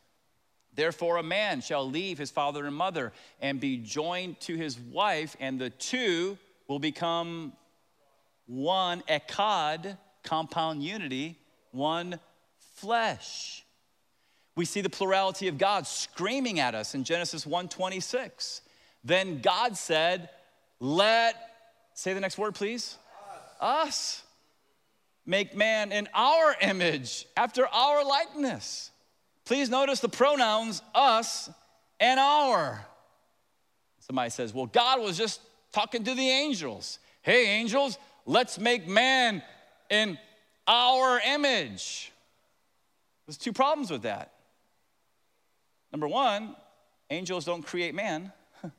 Therefore, 0.74 1.16
a 1.16 1.22
man 1.22 1.60
shall 1.60 1.88
leave 1.88 2.18
his 2.18 2.30
father 2.30 2.64
and 2.64 2.74
mother 2.74 3.12
and 3.40 3.58
be 3.58 3.78
joined 3.78 4.38
to 4.40 4.54
his 4.56 4.78
wife, 4.78 5.36
and 5.40 5.60
the 5.60 5.70
two 5.70 6.38
will 6.68 6.78
become 6.78 7.52
one 8.46 9.02
echad, 9.08 9.98
compound 10.22 10.82
unity, 10.82 11.36
one 11.72 12.20
flesh. 12.76 13.64
We 14.54 14.64
see 14.64 14.80
the 14.80 14.90
plurality 14.90 15.48
of 15.48 15.58
God 15.58 15.86
screaming 15.86 16.60
at 16.60 16.74
us 16.74 16.94
in 16.94 17.04
Genesis 17.04 17.44
1:26. 17.46 18.62
Then 19.02 19.40
God 19.40 19.76
said, 19.76 20.30
"Let 20.80 21.36
say 21.94 22.14
the 22.14 22.20
next 22.20 22.38
word, 22.38 22.54
please. 22.54 22.96
Us. 23.60 24.22
us 24.22 24.22
make 25.28 25.54
man 25.54 25.92
in 25.92 26.08
our 26.12 26.56
image, 26.60 27.26
after 27.36 27.68
our 27.68 28.04
likeness." 28.04 28.90
Please 29.48 29.70
notice 29.70 30.00
the 30.00 30.10
pronouns 30.10 30.82
us 30.94 31.48
and 31.98 32.20
our. 32.20 32.84
Somebody 34.00 34.28
says, 34.28 34.52
well, 34.52 34.66
God 34.66 35.00
was 35.00 35.16
just 35.16 35.40
talking 35.72 36.04
to 36.04 36.14
the 36.14 36.28
angels. 36.28 36.98
Hey, 37.22 37.46
angels, 37.46 37.96
let's 38.26 38.58
make 38.58 38.86
man 38.86 39.42
in 39.88 40.18
our 40.66 41.18
image. 41.20 42.12
There's 43.26 43.38
two 43.38 43.54
problems 43.54 43.90
with 43.90 44.02
that. 44.02 44.34
Number 45.92 46.08
one, 46.08 46.54
angels 47.08 47.46
don't 47.46 47.62
create 47.62 47.94
man. 47.94 48.32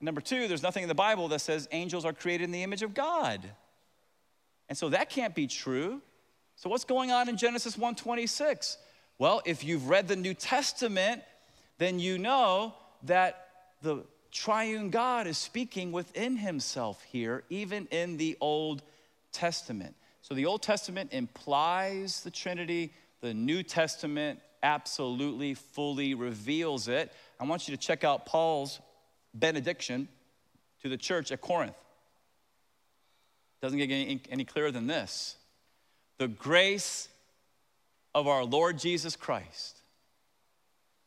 Number 0.00 0.20
two, 0.20 0.48
there's 0.48 0.62
nothing 0.64 0.82
in 0.82 0.88
the 0.88 0.94
Bible 0.96 1.28
that 1.28 1.40
says 1.40 1.68
angels 1.70 2.04
are 2.04 2.12
created 2.12 2.42
in 2.44 2.50
the 2.50 2.64
image 2.64 2.82
of 2.82 2.94
God. 2.94 3.48
And 4.68 4.76
so 4.76 4.90
that 4.90 5.10
can't 5.10 5.34
be 5.34 5.46
true. 5.46 6.02
So 6.56 6.68
what's 6.68 6.84
going 6.84 7.10
on 7.10 7.28
in 7.28 7.36
Genesis 7.36 7.76
1:26? 7.76 8.76
Well, 9.18 9.42
if 9.44 9.64
you've 9.64 9.88
read 9.88 10.08
the 10.08 10.16
New 10.16 10.34
Testament, 10.34 11.22
then 11.78 11.98
you 11.98 12.18
know 12.18 12.74
that 13.04 13.48
the 13.82 14.04
triune 14.30 14.90
God 14.90 15.26
is 15.26 15.38
speaking 15.38 15.92
within 15.92 16.36
himself 16.36 17.02
here, 17.04 17.44
even 17.48 17.86
in 17.86 18.16
the 18.16 18.36
Old 18.40 18.82
Testament. 19.32 19.94
So 20.20 20.34
the 20.34 20.46
Old 20.46 20.62
Testament 20.62 21.12
implies 21.12 22.22
the 22.22 22.30
Trinity, 22.30 22.92
the 23.20 23.32
New 23.32 23.62
Testament 23.62 24.40
absolutely 24.62 25.54
fully 25.54 26.14
reveals 26.14 26.88
it. 26.88 27.12
I 27.40 27.44
want 27.44 27.68
you 27.68 27.76
to 27.76 27.80
check 27.80 28.04
out 28.04 28.26
Paul's 28.26 28.80
benediction 29.32 30.08
to 30.82 30.88
the 30.88 30.96
church 30.96 31.32
at 31.32 31.40
Corinth. 31.40 31.76
Doesn't 33.60 33.78
get 33.78 33.90
any, 33.90 34.20
any 34.30 34.44
clearer 34.44 34.70
than 34.70 34.86
this. 34.86 35.36
The 36.18 36.28
grace 36.28 37.08
of 38.14 38.26
our 38.26 38.44
Lord 38.44 38.78
Jesus 38.78 39.16
Christ 39.16 39.78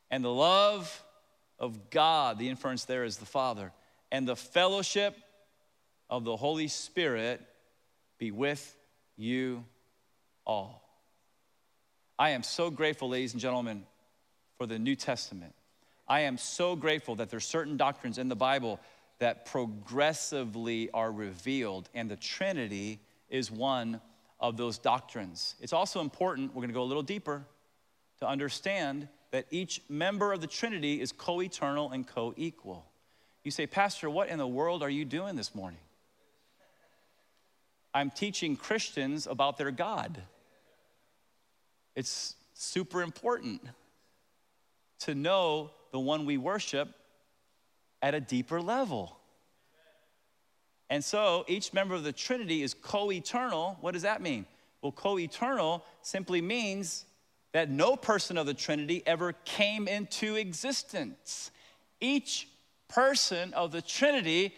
and 0.09 0.23
the 0.23 0.33
love 0.33 1.03
of 1.59 1.89
God, 1.89 2.37
the 2.37 2.49
inference 2.49 2.85
there 2.85 3.03
is 3.03 3.17
the 3.17 3.25
Father, 3.25 3.71
and 4.11 4.27
the 4.27 4.35
fellowship 4.35 5.15
of 6.09 6.25
the 6.25 6.35
Holy 6.35 6.67
Spirit 6.67 7.41
be 8.17 8.31
with 8.31 8.75
you 9.15 9.63
all. 10.45 10.83
I 12.19 12.31
am 12.31 12.43
so 12.43 12.69
grateful, 12.69 13.09
ladies 13.09 13.33
and 13.33 13.41
gentlemen, 13.41 13.83
for 14.57 14.65
the 14.65 14.77
New 14.77 14.95
Testament. 14.95 15.53
I 16.07 16.21
am 16.21 16.37
so 16.37 16.75
grateful 16.75 17.15
that 17.15 17.29
there's 17.29 17.45
certain 17.45 17.77
doctrines 17.77 18.17
in 18.17 18.27
the 18.27 18.35
Bible 18.35 18.79
that 19.21 19.45
progressively 19.45 20.89
are 20.95 21.11
revealed, 21.11 21.87
and 21.93 22.09
the 22.09 22.15
Trinity 22.15 22.99
is 23.29 23.51
one 23.51 24.01
of 24.39 24.57
those 24.57 24.79
doctrines. 24.79 25.53
It's 25.61 25.73
also 25.73 26.01
important, 26.01 26.55
we're 26.55 26.61
to 26.65 26.73
go 26.73 26.81
a 26.81 26.83
little 26.83 27.03
deeper, 27.03 27.45
to 28.19 28.27
understand 28.27 29.07
that 29.29 29.45
each 29.51 29.79
member 29.87 30.33
of 30.33 30.41
the 30.41 30.47
Trinity 30.47 30.99
is 30.99 31.11
co 31.11 31.39
eternal 31.39 31.91
and 31.91 32.07
co 32.07 32.33
equal. 32.35 32.87
You 33.43 33.51
say, 33.51 33.67
Pastor, 33.67 34.09
what 34.09 34.27
in 34.27 34.39
the 34.39 34.47
world 34.47 34.81
are 34.81 34.89
you 34.89 35.05
doing 35.05 35.35
this 35.35 35.53
morning? 35.53 35.79
I'm 37.93 38.09
teaching 38.09 38.55
Christians 38.55 39.27
about 39.27 39.55
their 39.59 39.69
God. 39.69 40.19
It's 41.95 42.35
super 42.55 43.03
important 43.03 43.61
to 45.01 45.13
know 45.13 45.69
the 45.91 45.99
one 45.99 46.25
we 46.25 46.37
worship 46.37 46.95
at 48.01 48.15
a 48.15 48.19
deeper 48.19 48.61
level. 48.61 49.17
And 50.89 51.03
so 51.03 51.45
each 51.47 51.71
member 51.71 51.95
of 51.95 52.03
the 52.03 52.11
Trinity 52.11 52.63
is 52.63 52.73
co 52.73 53.11
eternal. 53.11 53.77
What 53.81 53.93
does 53.93 54.01
that 54.01 54.21
mean? 54.21 54.45
Well, 54.81 54.91
co 54.91 55.17
eternal 55.17 55.85
simply 56.01 56.41
means 56.41 57.05
that 57.53 57.69
no 57.69 57.95
person 57.95 58.37
of 58.37 58.45
the 58.45 58.53
Trinity 58.53 59.03
ever 59.05 59.33
came 59.45 59.87
into 59.87 60.35
existence. 60.35 61.51
Each 61.99 62.47
person 62.87 63.53
of 63.53 63.71
the 63.71 63.81
Trinity 63.81 64.53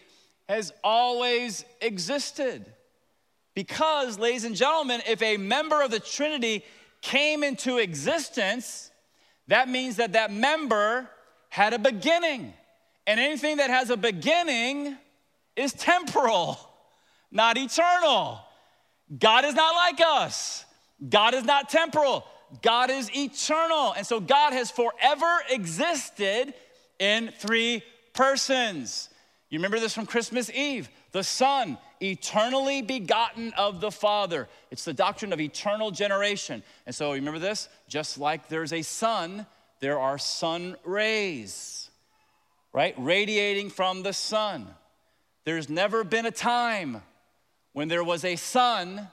has 0.48 0.72
always 0.82 1.64
existed. 1.80 2.66
Because, 3.54 4.18
ladies 4.18 4.44
and 4.44 4.56
gentlemen, 4.56 5.02
if 5.06 5.22
a 5.22 5.36
member 5.36 5.82
of 5.82 5.90
the 5.90 6.00
Trinity 6.00 6.64
came 7.00 7.44
into 7.44 7.78
existence, 7.78 8.90
that 9.48 9.68
means 9.68 9.96
that 9.96 10.12
that 10.14 10.32
member 10.32 11.08
had 11.48 11.72
a 11.72 11.78
beginning. 11.78 12.52
And 13.06 13.20
anything 13.20 13.58
that 13.58 13.70
has 13.70 13.90
a 13.90 13.96
beginning 13.96 14.96
is 15.56 15.72
temporal, 15.72 16.58
not 17.30 17.56
eternal. 17.58 18.40
God 19.18 19.44
is 19.44 19.54
not 19.54 19.74
like 19.74 20.00
us. 20.00 20.64
God 21.08 21.34
is 21.34 21.44
not 21.44 21.68
temporal. 21.68 22.26
God 22.62 22.90
is 22.90 23.14
eternal. 23.14 23.92
And 23.92 24.06
so 24.06 24.20
God 24.20 24.52
has 24.52 24.70
forever 24.70 25.42
existed 25.50 26.54
in 26.98 27.32
three 27.38 27.82
persons. 28.14 29.08
You 29.50 29.58
remember 29.58 29.78
this 29.78 29.94
from 29.94 30.06
Christmas 30.06 30.50
Eve 30.50 30.88
the 31.12 31.22
Son, 31.22 31.78
eternally 32.00 32.82
begotten 32.82 33.52
of 33.56 33.80
the 33.80 33.92
Father. 33.92 34.48
It's 34.72 34.84
the 34.84 34.92
doctrine 34.92 35.32
of 35.32 35.40
eternal 35.40 35.92
generation. 35.92 36.62
And 36.86 36.94
so 36.94 37.12
remember 37.12 37.38
this 37.38 37.68
just 37.88 38.18
like 38.18 38.48
there's 38.48 38.72
a 38.72 38.82
sun, 38.82 39.46
there 39.78 40.00
are 40.00 40.18
sun 40.18 40.76
rays, 40.84 41.83
right? 42.74 42.94
Radiating 42.98 43.70
from 43.70 44.02
the 44.02 44.12
sun. 44.12 44.66
There's 45.44 45.70
never 45.70 46.04
been 46.04 46.26
a 46.26 46.30
time 46.30 47.02
when 47.72 47.88
there 47.88 48.04
was 48.04 48.24
a 48.24 48.36
sun 48.36 49.08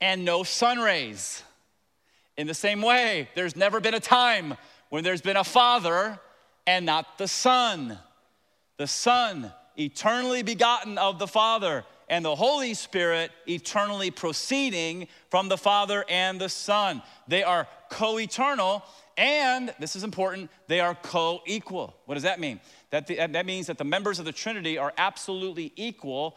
and 0.00 0.24
no 0.24 0.42
sun 0.42 0.78
rays. 0.78 1.42
In 2.36 2.46
the 2.48 2.54
same 2.54 2.82
way, 2.82 3.28
there's 3.36 3.56
never 3.56 3.80
been 3.80 3.94
a 3.94 4.00
time 4.00 4.56
when 4.90 5.04
there's 5.04 5.22
been 5.22 5.36
a 5.36 5.44
father 5.44 6.18
and 6.66 6.84
not 6.84 7.16
the 7.16 7.28
son. 7.28 7.98
The 8.76 8.88
son, 8.88 9.52
eternally 9.76 10.42
begotten 10.42 10.98
of 10.98 11.20
the 11.20 11.28
Father, 11.28 11.84
and 12.08 12.24
the 12.24 12.34
Holy 12.34 12.74
Spirit, 12.74 13.30
eternally 13.46 14.10
proceeding 14.10 15.06
from 15.30 15.48
the 15.48 15.56
Father 15.56 16.04
and 16.08 16.40
the 16.40 16.48
Son. 16.48 17.02
They 17.28 17.44
are 17.44 17.68
co 17.88 18.18
eternal, 18.18 18.82
and 19.16 19.72
this 19.78 19.96
is 19.96 20.04
important, 20.04 20.50
they 20.66 20.80
are 20.80 20.94
co 20.94 21.42
equal. 21.46 21.96
What 22.06 22.14
does 22.14 22.24
that 22.24 22.40
mean? 22.40 22.60
That, 22.90 23.06
the, 23.06 23.14
that 23.14 23.46
means 23.46 23.68
that 23.68 23.78
the 23.78 23.84
members 23.84 24.18
of 24.18 24.24
the 24.24 24.32
Trinity 24.32 24.78
are 24.78 24.92
absolutely 24.96 25.72
equal 25.76 26.36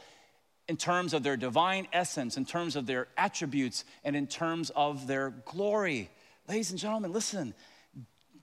in 0.68 0.78
terms 0.78 1.14
of 1.14 1.24
their 1.24 1.38
divine 1.38 1.88
essence, 1.94 2.38
in 2.38 2.46
terms 2.46 2.76
of 2.76 2.86
their 2.86 3.08
attributes, 3.18 3.86
and 4.04 4.16
in 4.16 4.28
terms 4.28 4.70
of 4.76 5.08
their 5.08 5.32
glory. 5.46 6.10
Ladies 6.48 6.72
and 6.72 6.80
gentlemen, 6.80 7.12
listen 7.12 7.54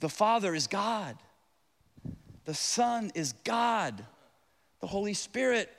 the 0.00 0.08
Father 0.08 0.54
is 0.54 0.66
God, 0.66 1.16
the 2.44 2.54
Son 2.54 3.10
is 3.14 3.32
God, 3.44 4.04
the 4.80 4.86
Holy 4.86 5.14
Spirit 5.14 5.70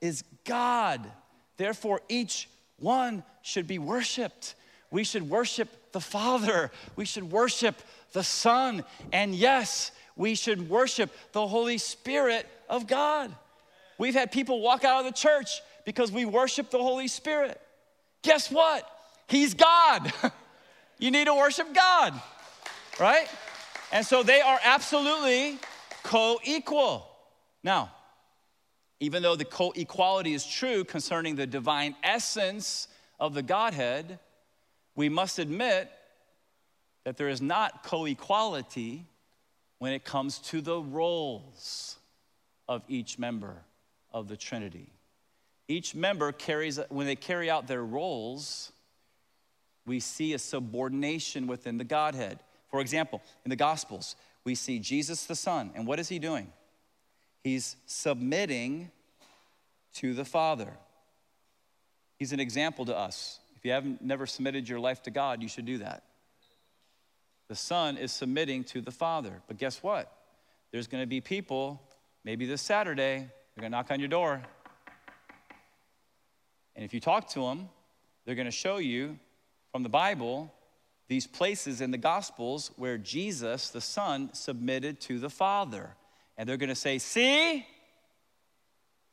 is 0.00 0.22
God. 0.44 1.10
Therefore, 1.56 2.00
each 2.08 2.48
one 2.78 3.24
should 3.42 3.66
be 3.66 3.78
worshiped. 3.78 4.54
We 4.90 5.02
should 5.02 5.28
worship 5.28 5.68
the 5.94 6.00
Father, 6.00 6.70
we 6.96 7.06
should 7.06 7.30
worship 7.32 7.80
the 8.12 8.22
Son, 8.22 8.84
and 9.12 9.34
yes, 9.34 9.92
we 10.16 10.34
should 10.34 10.68
worship 10.68 11.10
the 11.32 11.46
Holy 11.46 11.78
Spirit 11.78 12.46
of 12.68 12.86
God. 12.86 13.34
We've 13.96 14.12
had 14.12 14.32
people 14.32 14.60
walk 14.60 14.84
out 14.84 15.00
of 15.00 15.06
the 15.06 15.16
church 15.16 15.62
because 15.84 16.10
we 16.10 16.24
worship 16.24 16.70
the 16.70 16.82
Holy 16.82 17.08
Spirit. 17.08 17.60
Guess 18.22 18.50
what? 18.50 18.90
He's 19.28 19.54
God. 19.54 20.12
you 20.98 21.10
need 21.10 21.26
to 21.26 21.34
worship 21.34 21.72
God, 21.72 22.20
right? 22.98 23.28
And 23.92 24.04
so 24.04 24.24
they 24.24 24.40
are 24.40 24.58
absolutely 24.64 25.58
co 26.02 26.40
equal. 26.42 27.08
Now, 27.62 27.92
even 28.98 29.22
though 29.22 29.36
the 29.36 29.44
co 29.44 29.72
equality 29.76 30.34
is 30.34 30.44
true 30.44 30.82
concerning 30.82 31.36
the 31.36 31.46
divine 31.46 31.94
essence 32.02 32.88
of 33.20 33.32
the 33.32 33.42
Godhead, 33.42 34.18
we 34.96 35.08
must 35.08 35.38
admit 35.38 35.90
that 37.04 37.16
there 37.16 37.28
is 37.28 37.42
not 37.42 37.82
co 37.82 38.06
equality 38.06 39.06
when 39.78 39.92
it 39.92 40.04
comes 40.04 40.38
to 40.38 40.60
the 40.60 40.80
roles 40.80 41.96
of 42.68 42.82
each 42.88 43.18
member 43.18 43.56
of 44.12 44.28
the 44.28 44.36
Trinity. 44.36 44.90
Each 45.68 45.94
member 45.94 46.32
carries, 46.32 46.78
when 46.88 47.06
they 47.06 47.16
carry 47.16 47.50
out 47.50 47.66
their 47.66 47.84
roles, 47.84 48.72
we 49.86 50.00
see 50.00 50.32
a 50.32 50.38
subordination 50.38 51.46
within 51.46 51.78
the 51.78 51.84
Godhead. 51.84 52.38
For 52.70 52.80
example, 52.80 53.22
in 53.44 53.50
the 53.50 53.56
Gospels, 53.56 54.16
we 54.44 54.54
see 54.54 54.78
Jesus 54.78 55.24
the 55.24 55.34
Son, 55.34 55.70
and 55.74 55.86
what 55.86 55.98
is 55.98 56.08
he 56.08 56.18
doing? 56.18 56.52
He's 57.42 57.76
submitting 57.86 58.90
to 59.94 60.14
the 60.14 60.24
Father. 60.24 60.72
He's 62.18 62.32
an 62.32 62.40
example 62.40 62.84
to 62.86 62.96
us. 62.96 63.38
If 63.64 63.68
you 63.68 63.72
haven't 63.72 64.02
never 64.02 64.26
submitted 64.26 64.68
your 64.68 64.78
life 64.78 65.02
to 65.04 65.10
God, 65.10 65.40
you 65.40 65.48
should 65.48 65.64
do 65.64 65.78
that. 65.78 66.02
The 67.48 67.54
Son 67.54 67.96
is 67.96 68.12
submitting 68.12 68.62
to 68.64 68.82
the 68.82 68.90
Father. 68.90 69.40
But 69.48 69.56
guess 69.56 69.82
what? 69.82 70.12
There's 70.70 70.86
going 70.86 71.02
to 71.02 71.06
be 71.06 71.22
people, 71.22 71.80
maybe 72.24 72.44
this 72.44 72.60
Saturday, 72.60 73.20
they're 73.20 73.62
going 73.62 73.72
to 73.72 73.78
knock 73.78 73.90
on 73.90 74.00
your 74.00 74.10
door. 74.10 74.42
And 76.76 76.84
if 76.84 76.92
you 76.92 77.00
talk 77.00 77.26
to 77.30 77.40
them, 77.40 77.70
they're 78.26 78.34
going 78.34 78.44
to 78.44 78.50
show 78.50 78.76
you 78.76 79.18
from 79.72 79.82
the 79.82 79.88
Bible 79.88 80.52
these 81.08 81.26
places 81.26 81.80
in 81.80 81.90
the 81.90 81.96
Gospels 81.96 82.70
where 82.76 82.98
Jesus, 82.98 83.70
the 83.70 83.80
Son, 83.80 84.28
submitted 84.34 85.00
to 85.00 85.18
the 85.18 85.30
Father. 85.30 85.96
And 86.36 86.46
they're 86.46 86.58
going 86.58 86.68
to 86.68 86.74
say, 86.74 86.98
See, 86.98 87.66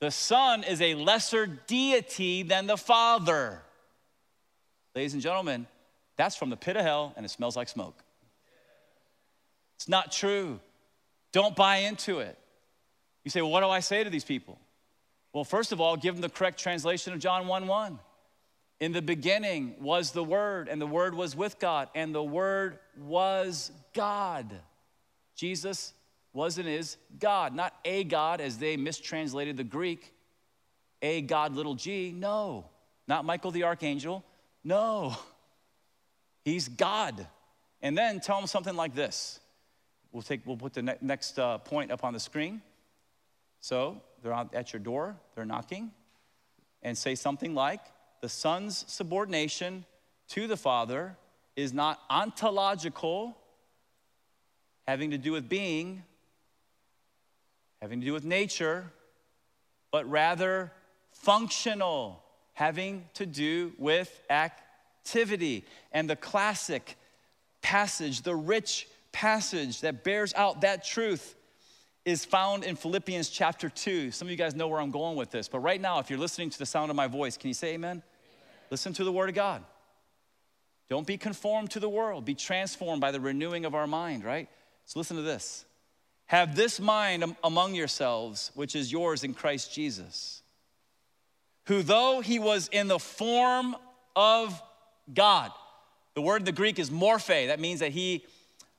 the 0.01 0.11
Son 0.11 0.65
is 0.65 0.81
a 0.81 0.95
lesser 0.95 1.45
deity 1.45 2.43
than 2.43 2.67
the 2.67 2.75
Father. 2.75 3.61
Ladies 4.95 5.13
and 5.13 5.21
gentlemen, 5.21 5.67
that's 6.17 6.35
from 6.35 6.49
the 6.49 6.57
pit 6.57 6.75
of 6.75 6.83
hell 6.83 7.13
and 7.15 7.25
it 7.25 7.29
smells 7.29 7.55
like 7.55 7.69
smoke. 7.69 8.03
It's 9.77 9.87
not 9.87 10.11
true. 10.11 10.59
Don't 11.31 11.55
buy 11.55 11.77
into 11.77 12.19
it. 12.19 12.37
You 13.23 13.31
say, 13.31 13.41
well, 13.41 13.51
what 13.51 13.61
do 13.61 13.69
I 13.69 13.79
say 13.79 14.03
to 14.03 14.09
these 14.09 14.23
people? 14.23 14.59
Well, 15.33 15.43
first 15.43 15.71
of 15.71 15.79
all, 15.79 15.95
give 15.95 16.15
them 16.15 16.21
the 16.21 16.29
correct 16.29 16.59
translation 16.59 17.13
of 17.13 17.19
John 17.19 17.47
1 17.47 17.67
1. 17.67 17.99
In 18.79 18.91
the 18.91 19.01
beginning 19.01 19.75
was 19.79 20.11
the 20.11 20.23
Word, 20.23 20.67
and 20.67 20.81
the 20.81 20.87
Word 20.87 21.13
was 21.13 21.35
with 21.35 21.59
God, 21.59 21.87
and 21.93 22.13
the 22.13 22.23
Word 22.23 22.79
was 22.97 23.71
God. 23.93 24.59
Jesus 25.35 25.93
was 26.33 26.57
and 26.57 26.67
is 26.67 26.97
God, 27.19 27.53
not 27.53 27.73
a 27.85 28.03
God 28.03 28.41
as 28.41 28.57
they 28.57 28.77
mistranslated 28.77 29.55
the 29.55 29.63
Greek, 29.63 30.13
a 31.01 31.21
God, 31.21 31.55
little 31.55 31.75
g. 31.75 32.13
No, 32.15 32.65
not 33.07 33.23
Michael 33.23 33.51
the 33.51 33.63
Archangel. 33.63 34.23
No, 34.63 35.15
he's 36.43 36.67
God. 36.67 37.27
And 37.81 37.97
then 37.97 38.19
tell 38.19 38.37
them 38.37 38.47
something 38.47 38.75
like 38.75 38.93
this 38.93 39.39
We'll, 40.11 40.21
take, 40.21 40.45
we'll 40.45 40.57
put 40.57 40.73
the 40.73 40.81
ne- 40.81 40.97
next 41.01 41.39
uh, 41.39 41.57
point 41.59 41.91
up 41.91 42.03
on 42.03 42.13
the 42.13 42.19
screen. 42.19 42.61
So 43.61 44.01
they're 44.21 44.33
at 44.33 44.73
your 44.73 44.81
door, 44.81 45.15
they're 45.35 45.45
knocking, 45.45 45.91
and 46.83 46.97
say 46.97 47.15
something 47.15 47.53
like, 47.55 47.79
The 48.21 48.29
Son's 48.29 48.83
subordination 48.87 49.85
to 50.29 50.47
the 50.47 50.57
Father 50.57 51.15
is 51.55 51.73
not 51.73 51.99
ontological, 52.09 53.37
having 54.87 55.11
to 55.11 55.17
do 55.17 55.31
with 55.31 55.47
being, 55.47 56.03
having 57.81 57.99
to 58.01 58.05
do 58.05 58.13
with 58.13 58.25
nature, 58.25 58.91
but 59.91 60.09
rather 60.09 60.71
functional, 61.11 62.20
having 62.61 63.03
to 63.15 63.25
do 63.25 63.73
with 63.79 64.21
activity. 64.29 65.65
And 65.91 66.07
the 66.07 66.15
classic 66.15 66.95
passage, 67.63 68.21
the 68.21 68.35
rich 68.35 68.87
passage 69.11 69.81
that 69.81 70.03
bears 70.03 70.31
out 70.35 70.61
that 70.61 70.85
truth 70.85 71.35
is 72.05 72.23
found 72.23 72.63
in 72.63 72.75
Philippians 72.75 73.29
chapter 73.29 73.67
2. 73.67 74.11
Some 74.11 74.27
of 74.27 74.31
you 74.31 74.37
guys 74.37 74.53
know 74.53 74.67
where 74.67 74.79
I'm 74.79 74.91
going 74.91 75.17
with 75.17 75.31
this, 75.31 75.47
but 75.47 75.57
right 75.57 75.81
now, 75.81 75.97
if 75.97 76.11
you're 76.11 76.19
listening 76.19 76.51
to 76.51 76.59
the 76.59 76.67
sound 76.67 76.91
of 76.91 76.95
my 76.95 77.07
voice, 77.07 77.35
can 77.35 77.47
you 77.47 77.55
say 77.55 77.69
amen? 77.69 77.89
amen? 77.89 78.03
Listen 78.69 78.93
to 78.93 79.03
the 79.03 79.11
word 79.11 79.29
of 79.29 79.33
God. 79.33 79.63
Don't 80.87 81.07
be 81.07 81.17
conformed 81.17 81.71
to 81.71 81.79
the 81.79 81.89
world, 81.89 82.25
be 82.25 82.35
transformed 82.35 83.01
by 83.01 83.09
the 83.09 83.19
renewing 83.19 83.65
of 83.65 83.73
our 83.73 83.87
mind, 83.87 84.23
right? 84.23 84.47
So 84.85 84.99
listen 84.99 85.17
to 85.17 85.23
this. 85.23 85.65
Have 86.27 86.55
this 86.55 86.79
mind 86.79 87.35
among 87.43 87.73
yourselves, 87.73 88.51
which 88.53 88.75
is 88.75 88.91
yours 88.91 89.23
in 89.23 89.33
Christ 89.33 89.73
Jesus, 89.73 90.40
who 91.71 91.83
though 91.83 92.19
he 92.19 92.37
was 92.37 92.67
in 92.73 92.89
the 92.89 92.99
form 92.99 93.77
of 94.13 94.61
God, 95.13 95.53
the 96.15 96.21
word 96.21 96.41
in 96.41 96.43
the 96.43 96.51
Greek 96.51 96.79
is 96.79 96.89
morphe, 96.89 97.47
that 97.47 97.61
means 97.61 97.79
that 97.79 97.93
he 97.93 98.25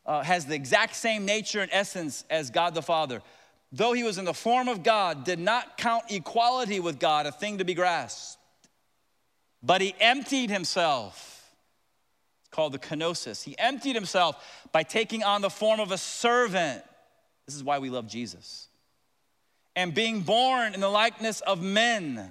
uh, 0.04 0.22
has 0.22 0.44
the 0.44 0.54
exact 0.54 0.94
same 0.94 1.24
nature 1.24 1.62
and 1.62 1.70
essence 1.72 2.22
as 2.28 2.50
God 2.50 2.74
the 2.74 2.82
Father. 2.82 3.22
Though 3.72 3.94
he 3.94 4.02
was 4.02 4.18
in 4.18 4.26
the 4.26 4.34
form 4.34 4.68
of 4.68 4.82
God, 4.82 5.24
did 5.24 5.38
not 5.38 5.78
count 5.78 6.04
equality 6.10 6.80
with 6.80 6.98
God 6.98 7.24
a 7.24 7.32
thing 7.32 7.56
to 7.58 7.64
be 7.64 7.72
grasped, 7.72 8.36
but 9.62 9.80
he 9.80 9.94
emptied 9.98 10.50
himself. 10.50 11.50
It's 12.42 12.50
called 12.50 12.74
the 12.74 12.78
kenosis. 12.78 13.42
He 13.42 13.58
emptied 13.58 13.94
himself 13.94 14.36
by 14.70 14.82
taking 14.82 15.22
on 15.22 15.40
the 15.40 15.48
form 15.48 15.80
of 15.80 15.92
a 15.92 15.98
servant. 15.98 16.84
This 17.46 17.54
is 17.54 17.64
why 17.64 17.78
we 17.78 17.88
love 17.88 18.06
Jesus. 18.06 18.68
And 19.74 19.94
being 19.94 20.20
born 20.20 20.74
in 20.74 20.80
the 20.80 20.90
likeness 20.90 21.40
of 21.40 21.62
men, 21.62 22.30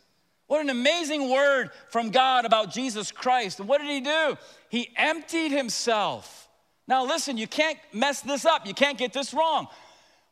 What 0.51 0.59
an 0.59 0.69
amazing 0.69 1.29
word 1.29 1.69
from 1.87 2.09
God 2.09 2.43
about 2.43 2.73
Jesus 2.73 3.09
Christ. 3.09 3.61
And 3.61 3.69
what 3.69 3.79
did 3.79 3.89
he 3.89 4.01
do? 4.01 4.37
He 4.67 4.89
emptied 4.97 5.53
himself. 5.53 6.49
Now, 6.89 7.05
listen, 7.05 7.37
you 7.37 7.47
can't 7.47 7.77
mess 7.93 8.19
this 8.19 8.45
up. 8.45 8.67
You 8.67 8.73
can't 8.73 8.97
get 8.97 9.13
this 9.13 9.33
wrong. 9.33 9.67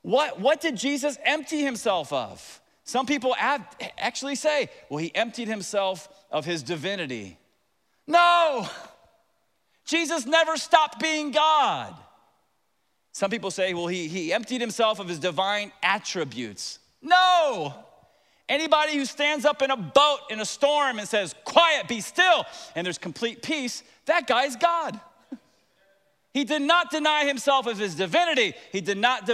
What, 0.01 0.37
what 0.37 0.59
did 0.59 0.75
Jesus 0.75 1.17
empty 1.23 1.61
himself 1.61 2.11
of? 2.11 2.59
Some 2.83 3.05
people 3.05 3.33
actually 3.39 4.35
say, 4.35 4.69
well, 4.89 4.97
he 4.97 5.15
emptied 5.15 5.47
himself 5.47 6.09
of 6.29 6.43
his 6.43 6.63
divinity. 6.63 7.37
No, 8.05 8.67
Jesus 9.85 10.25
never 10.25 10.57
stopped 10.57 10.99
being 10.99 11.31
God. 11.31 11.95
Some 13.13 13.31
people 13.31 13.51
say, 13.51 13.73
well, 13.73 13.87
he, 13.87 14.09
he 14.09 14.33
emptied 14.33 14.59
himself 14.59 14.99
of 14.99 15.07
his 15.07 15.19
divine 15.19 15.71
attributes. 15.81 16.79
No, 17.01 17.73
Anybody 18.49 18.97
who 18.97 19.05
stands 19.05 19.45
up 19.45 19.61
in 19.61 19.71
a 19.71 19.77
boat 19.77 20.19
in 20.29 20.41
a 20.41 20.45
storm 20.45 20.99
and 20.99 21.07
says, 21.07 21.33
Quiet, 21.45 21.87
be 21.87 22.01
still, 22.01 22.45
and 22.75 22.83
there's 22.83 22.97
complete 22.97 23.41
peace, 23.41 23.83
that 24.05 24.27
guy's 24.27 24.55
God. 24.55 24.99
He 26.31 26.43
did 26.43 26.61
not 26.61 26.91
deny 26.91 27.25
himself 27.25 27.65
of 27.65 27.79
his 27.79 27.95
divinity. 27.95 28.53
He 28.71 28.81
did 28.81 28.99
not 28.99 29.27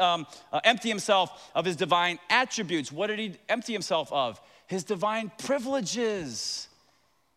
um, 0.00 0.26
uh, 0.50 0.60
empty 0.64 0.88
himself 0.88 1.50
of 1.54 1.66
his 1.66 1.76
divine 1.76 2.18
attributes. 2.30 2.90
What 2.90 3.08
did 3.08 3.18
he 3.18 3.34
empty 3.50 3.74
himself 3.74 4.10
of? 4.10 4.40
his 4.66 4.84
divine 4.84 5.30
privileges. 5.38 6.68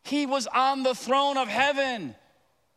He 0.03 0.25
was 0.25 0.47
on 0.47 0.83
the 0.83 0.95
throne 0.95 1.37
of 1.37 1.47
heaven, 1.47 2.15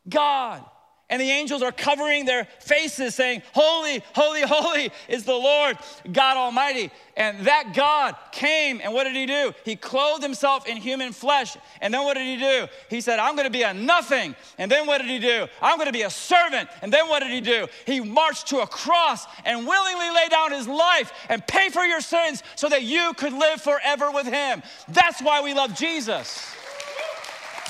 God. 0.08 0.64
And 1.12 1.20
the 1.20 1.31
angels 1.31 1.61
are 1.61 1.72
covering 1.72 2.25
their 2.25 2.46
faces, 2.59 3.14
saying, 3.14 3.42
Holy, 3.53 4.03
holy, 4.14 4.40
holy 4.40 4.90
is 5.09 5.25
the 5.25 5.35
Lord 5.35 5.77
God 6.11 6.38
Almighty. 6.38 6.90
And 7.18 7.44
that 7.44 7.75
God 7.75 8.16
came, 8.33 8.81
and 8.83 8.94
what 8.94 9.05
did 9.05 9.14
he 9.14 9.27
do? 9.27 9.53
He 9.62 9.77
clothed 9.77 10.22
himself 10.22 10.66
in 10.66 10.79
human 10.79 11.12
flesh. 11.12 11.55
And 11.83 11.92
then 11.92 12.05
what 12.05 12.14
did 12.14 12.25
he 12.27 12.38
do? 12.38 12.66
He 12.88 13.03
said, 13.03 13.18
I'm 13.18 13.37
gonna 13.37 13.51
be 13.51 13.61
a 13.61 13.75
nothing. 13.75 14.35
And 14.57 14.72
then 14.72 14.87
what 14.87 15.03
did 15.03 15.11
he 15.11 15.18
do? 15.18 15.48
I'm 15.61 15.77
gonna 15.77 15.92
be 15.92 16.01
a 16.01 16.09
servant. 16.09 16.70
And 16.81 16.90
then 16.90 17.07
what 17.11 17.20
did 17.20 17.31
he 17.31 17.42
do? 17.42 17.66
He 17.85 18.01
marched 18.01 18.46
to 18.46 18.61
a 18.61 18.66
cross 18.66 19.27
and 19.44 19.66
willingly 19.66 20.09
laid 20.14 20.31
down 20.31 20.53
his 20.53 20.66
life 20.66 21.12
and 21.29 21.46
pay 21.46 21.68
for 21.68 21.83
your 21.83 22.01
sins 22.01 22.42
so 22.55 22.70
that 22.70 22.85
you 22.85 23.12
could 23.18 23.35
live 23.35 23.61
forever 23.61 24.11
with 24.11 24.27
him. 24.27 24.62
That's 24.88 25.20
why 25.20 25.42
we 25.42 25.53
love 25.53 25.75
Jesus. 25.75 26.55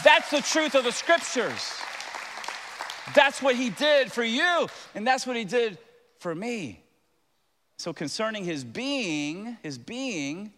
That's 0.04 0.30
the 0.30 0.42
truth 0.42 0.76
of 0.76 0.84
the 0.84 0.92
scriptures. 0.92 1.81
That's 3.14 3.42
what 3.42 3.56
he 3.56 3.70
did 3.70 4.12
for 4.12 4.24
you, 4.24 4.66
and 4.94 5.06
that's 5.06 5.26
what 5.26 5.36
he 5.36 5.44
did 5.44 5.78
for 6.18 6.34
me. 6.34 6.82
So, 7.76 7.92
concerning 7.92 8.44
his 8.44 8.64
being, 8.64 9.56
his 9.62 9.76
being, 9.76 10.52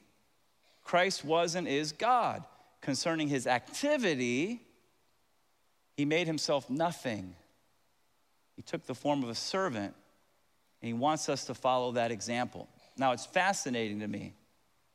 Christ 0.82 1.24
was 1.24 1.54
and 1.54 1.66
is 1.66 1.92
God. 1.92 2.44
Concerning 2.80 3.28
his 3.28 3.46
activity, 3.46 4.60
he 5.96 6.04
made 6.04 6.26
himself 6.26 6.68
nothing. 6.68 7.34
He 8.56 8.62
took 8.62 8.84
the 8.84 8.94
form 8.94 9.22
of 9.22 9.30
a 9.30 9.34
servant, 9.34 9.94
and 10.82 10.86
he 10.86 10.92
wants 10.92 11.28
us 11.28 11.46
to 11.46 11.54
follow 11.54 11.92
that 11.92 12.10
example. 12.10 12.68
Now, 12.96 13.12
it's 13.12 13.26
fascinating 13.26 14.00
to 14.00 14.08
me 14.08 14.34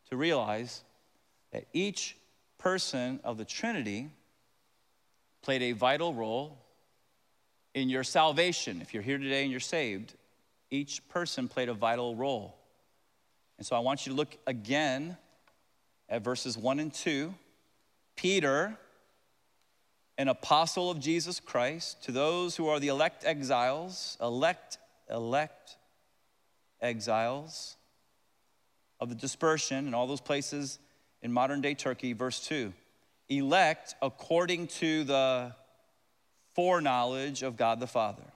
to 0.10 0.15
realize 0.15 0.84
that 1.52 1.65
each 1.74 2.15
person 2.60 3.19
of 3.24 3.38
the 3.38 3.45
Trinity 3.45 4.10
played 5.41 5.63
a 5.63 5.72
vital 5.72 6.13
role 6.13 6.58
in 7.80 7.89
your 7.89 8.04
salvation. 8.04 8.82
If 8.82 8.94
you're 8.94 9.04
here 9.04 9.18
today 9.18 9.44
and 9.44 9.52
you're 9.52 9.60
saved, 9.60 10.13
each 10.70 11.08
person 11.10 11.48
played 11.48 11.70
a 11.70 11.74
vital 11.74 12.15
role. 12.15 12.56
And 13.58 13.65
so 13.65 13.76
I 13.76 13.80
want 13.80 14.06
you 14.06 14.12
to 14.12 14.15
look 14.15 14.38
again 14.46 15.18
at 16.08 16.24
verses 16.24 16.58
1 16.58 16.80
and 16.80 16.94
2. 16.94 17.34
Peter, 18.15 18.78
an 20.18 20.28
apostle 20.28 20.92
of 20.92 21.00
Jesus 21.00 21.39
Christ, 21.39 22.04
to 22.04 22.12
those 22.12 22.56
who 22.56 22.68
are 22.68 22.80
the 22.80 22.89
elect 22.89 23.24
exiles, 23.26 24.18
elect, 24.22 24.78
elect 25.10 25.78
exiles 26.82 27.78
of 29.00 29.10
the 29.10 29.15
dispersion 29.15 29.88
in 29.88 29.94
all 29.94 30.08
those 30.08 30.22
places 30.22 30.80
in 31.22 31.32
modern 31.32 31.62
day 31.62 31.74
Turkey, 31.74 32.13
verse 32.13 32.46
2. 32.48 32.74
Elect 33.30 33.96
according 34.02 34.68
to 34.68 35.04
the 35.04 35.54
foreknowledge 36.60 37.41
of 37.41 37.56
God 37.56 37.80
the 37.80 37.88
Father, 37.88 38.34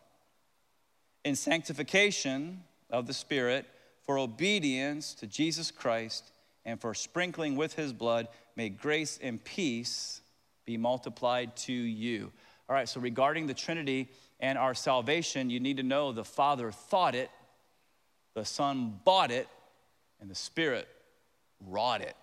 in 1.26 1.36
sanctification 1.36 2.64
of 2.90 3.06
the 3.06 3.14
Spirit, 3.14 3.66
for 4.04 4.18
obedience 4.18 5.14
to 5.16 5.28
Jesus 5.28 5.72
Christ, 5.72 6.32
and 6.64 6.80
for 6.80 6.94
sprinkling 6.94 7.58
with 7.58 7.74
his 7.74 7.92
blood, 7.92 8.30
may 8.56 8.70
grace 8.70 9.20
and 9.22 9.44
peace 9.44 10.22
be 10.64 10.78
multiplied 10.78 11.54
to 11.58 11.74
you. 11.74 12.32
All 12.70 12.76
right, 12.78 12.88
so 12.88 13.02
regarding 13.02 13.46
the 13.46 13.54
Trinity 13.54 14.08
and 14.40 14.58
our 14.58 14.74
salvation, 14.74 15.50
you 15.50 15.60
need 15.60 15.76
to 15.76 15.84
know 15.84 16.14
the 16.14 16.24
Father 16.24 16.72
thought 16.72 17.16
it, 17.16 17.30
the 18.36 18.46
Son 18.46 19.02
bought 19.04 19.32
it, 19.32 19.50
and 20.22 20.32
the 20.32 20.36
Spirit 20.36 20.88
wrought 21.60 22.00
it. 22.00 22.16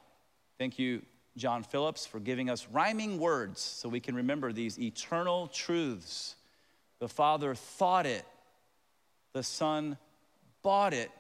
Thank 0.57 0.79
you, 0.79 1.03
John 1.37 1.63
Phillips 1.63 2.07
for 2.07 2.21
giving 2.21 2.51
us 2.51 2.67
rhyming 2.71 3.19
words 3.19 3.61
so 3.61 3.89
we 3.89 4.01
can 4.01 4.15
remember 4.15 4.53
these 4.53 4.79
eternal 4.79 5.47
truths. 5.49 6.37
The 6.99 7.09
Father 7.09 7.55
thought 7.55 8.07
it, 8.07 8.25
the 9.33 9.43
Son 9.43 9.97
bought 10.63 10.93
it, 10.93 11.11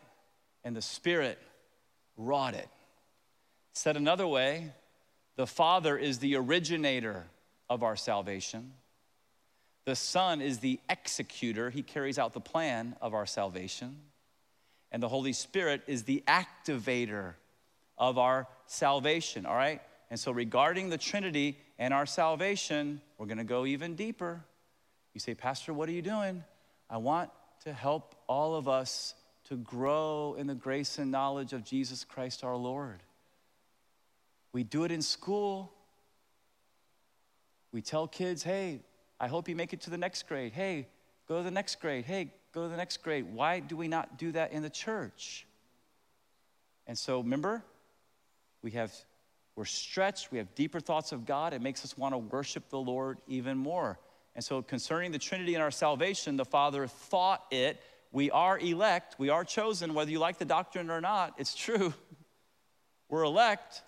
and 0.64 0.76
the 0.76 0.82
Spirit 0.82 1.38
wrought 2.16 2.54
it. 2.54 2.68
Said 3.72 3.96
another 3.96 4.26
way, 4.26 4.72
the 5.36 5.46
Father 5.46 5.96
is 5.96 6.18
the 6.18 6.36
originator 6.36 7.26
of 7.68 7.82
our 7.82 7.96
salvation. 7.96 8.72
The 9.86 9.96
Son 9.96 10.40
is 10.42 10.58
the 10.58 10.80
executor, 10.90 11.70
He 11.70 11.82
carries 11.82 12.18
out 12.18 12.34
the 12.34 12.40
plan 12.40 12.96
of 13.00 13.14
our 13.14 13.26
salvation. 13.26 13.96
And 14.92 15.02
the 15.02 15.08
Holy 15.08 15.32
Spirit 15.32 15.82
is 15.86 16.02
the 16.02 16.22
activator 16.26 17.34
of 17.96 18.18
our 18.18 18.48
salvation, 18.66 19.46
all 19.46 19.54
right? 19.54 19.80
And 20.10 20.18
so, 20.18 20.32
regarding 20.32 20.90
the 20.90 20.98
Trinity 20.98 21.56
and 21.78 21.94
our 21.94 22.06
salvation, 22.06 23.00
we're 23.16 23.26
going 23.26 23.38
to 23.38 23.44
go 23.44 23.64
even 23.64 23.94
deeper. 23.94 24.44
You 25.14 25.20
say, 25.20 25.34
Pastor, 25.34 25.72
what 25.72 25.88
are 25.88 25.92
you 25.92 26.02
doing? 26.02 26.42
I 26.88 26.96
want 26.96 27.30
to 27.64 27.72
help 27.72 28.16
all 28.26 28.56
of 28.56 28.68
us 28.68 29.14
to 29.48 29.56
grow 29.56 30.34
in 30.36 30.48
the 30.48 30.54
grace 30.54 30.98
and 30.98 31.10
knowledge 31.10 31.52
of 31.52 31.64
Jesus 31.64 32.04
Christ 32.04 32.42
our 32.42 32.56
Lord. 32.56 33.02
We 34.52 34.64
do 34.64 34.82
it 34.84 34.90
in 34.90 35.02
school. 35.02 35.72
We 37.72 37.80
tell 37.80 38.08
kids, 38.08 38.42
hey, 38.42 38.80
I 39.20 39.28
hope 39.28 39.48
you 39.48 39.54
make 39.54 39.72
it 39.72 39.80
to 39.82 39.90
the 39.90 39.98
next 39.98 40.26
grade. 40.26 40.52
Hey, 40.52 40.88
go 41.28 41.38
to 41.38 41.44
the 41.44 41.50
next 41.52 41.80
grade. 41.80 42.04
Hey, 42.04 42.32
go 42.52 42.64
to 42.64 42.68
the 42.68 42.76
next 42.76 42.96
grade. 42.98 43.32
Why 43.32 43.60
do 43.60 43.76
we 43.76 43.86
not 43.86 44.18
do 44.18 44.32
that 44.32 44.52
in 44.52 44.62
the 44.62 44.70
church? 44.70 45.46
And 46.88 46.98
so, 46.98 47.20
remember, 47.20 47.62
we 48.62 48.72
have 48.72 48.92
we're 49.60 49.66
stretched, 49.66 50.32
we 50.32 50.38
have 50.38 50.54
deeper 50.54 50.80
thoughts 50.80 51.12
of 51.12 51.26
God. 51.26 51.52
It 51.52 51.60
makes 51.60 51.84
us 51.84 51.94
want 51.98 52.14
to 52.14 52.18
worship 52.18 52.70
the 52.70 52.78
Lord 52.78 53.18
even 53.28 53.58
more. 53.58 53.98
And 54.34 54.42
so, 54.42 54.62
concerning 54.62 55.12
the 55.12 55.18
Trinity 55.18 55.52
and 55.52 55.62
our 55.62 55.70
salvation, 55.70 56.38
the 56.38 56.46
Father 56.46 56.86
thought 56.86 57.44
it. 57.50 57.78
We 58.10 58.30
are 58.30 58.58
elect, 58.58 59.16
we 59.18 59.28
are 59.28 59.44
chosen, 59.44 59.92
whether 59.92 60.10
you 60.10 60.18
like 60.18 60.38
the 60.38 60.46
doctrine 60.46 60.90
or 60.90 61.02
not, 61.02 61.34
it's 61.36 61.54
true. 61.54 61.92
We're 63.10 63.24
elect 63.24 63.82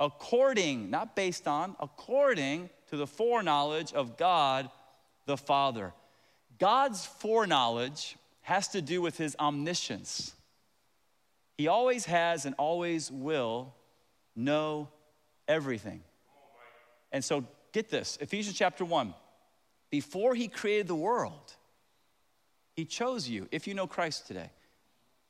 according, 0.00 0.90
not 0.90 1.14
based 1.14 1.46
on, 1.46 1.76
according 1.78 2.68
to 2.90 2.96
the 2.96 3.06
foreknowledge 3.06 3.92
of 3.92 4.16
God 4.16 4.68
the 5.26 5.36
Father. 5.36 5.92
God's 6.58 7.06
foreknowledge 7.06 8.16
has 8.40 8.66
to 8.70 8.82
do 8.82 9.00
with 9.00 9.18
his 9.18 9.36
omniscience. 9.38 10.34
He 11.56 11.68
always 11.68 12.06
has 12.06 12.44
and 12.44 12.56
always 12.58 13.08
will 13.08 13.72
know 14.34 14.88
everything. 15.48 16.02
And 17.12 17.24
so 17.24 17.44
get 17.72 17.88
this 17.88 18.18
Ephesians 18.20 18.56
chapter 18.56 18.84
1. 18.84 19.14
Before 19.90 20.34
he 20.34 20.48
created 20.48 20.88
the 20.88 20.94
world, 20.94 21.54
he 22.72 22.84
chose 22.84 23.28
you, 23.28 23.48
if 23.50 23.66
you 23.66 23.74
know 23.74 23.86
Christ 23.86 24.26
today. 24.26 24.50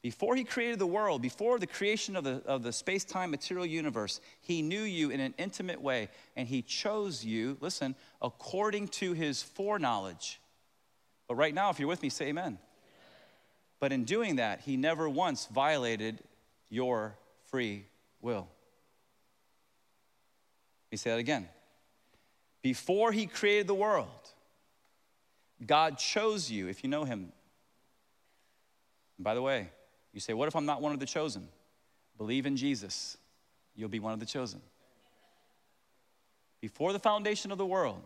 Before 0.02 0.36
he 0.36 0.44
created 0.44 0.78
the 0.78 0.86
world, 0.86 1.20
before 1.20 1.58
the 1.58 1.66
creation 1.66 2.16
of 2.16 2.24
the, 2.24 2.42
of 2.46 2.62
the 2.62 2.72
space 2.72 3.04
time 3.04 3.30
material 3.30 3.66
universe, 3.66 4.20
he 4.40 4.62
knew 4.62 4.82
you 4.82 5.10
in 5.10 5.20
an 5.20 5.34
intimate 5.36 5.80
way 5.80 6.08
and 6.36 6.46
he 6.46 6.62
chose 6.62 7.24
you, 7.24 7.56
listen, 7.60 7.94
according 8.22 8.88
to 8.88 9.12
his 9.12 9.42
foreknowledge. 9.42 10.40
But 11.28 11.34
right 11.34 11.52
now, 11.52 11.70
if 11.70 11.80
you're 11.80 11.88
with 11.88 12.02
me, 12.02 12.08
say 12.08 12.26
amen. 12.26 12.44
amen. 12.44 12.58
But 13.80 13.92
in 13.92 14.04
doing 14.04 14.36
that, 14.36 14.60
he 14.60 14.76
never 14.76 15.08
once 15.08 15.46
violated 15.46 16.22
your 16.68 17.16
free 17.44 17.86
will 18.20 18.48
me 20.90 20.96
say 20.96 21.10
that 21.10 21.18
again. 21.18 21.48
Before 22.62 23.12
he 23.12 23.26
created 23.26 23.66
the 23.66 23.74
world, 23.74 24.08
God 25.64 25.98
chose 25.98 26.50
you, 26.50 26.68
if 26.68 26.82
you 26.82 26.90
know 26.90 27.04
him. 27.04 27.32
And 29.18 29.24
by 29.24 29.34
the 29.34 29.42
way, 29.42 29.70
you 30.12 30.20
say, 30.20 30.34
What 30.34 30.48
if 30.48 30.56
I'm 30.56 30.66
not 30.66 30.82
one 30.82 30.92
of 30.92 31.00
the 31.00 31.06
chosen? 31.06 31.48
Believe 32.18 32.46
in 32.46 32.56
Jesus, 32.56 33.16
you'll 33.74 33.88
be 33.88 34.00
one 34.00 34.12
of 34.12 34.20
the 34.20 34.26
chosen. 34.26 34.60
Before 36.60 36.92
the 36.92 36.98
foundation 36.98 37.52
of 37.52 37.58
the 37.58 37.66
world, 37.66 38.02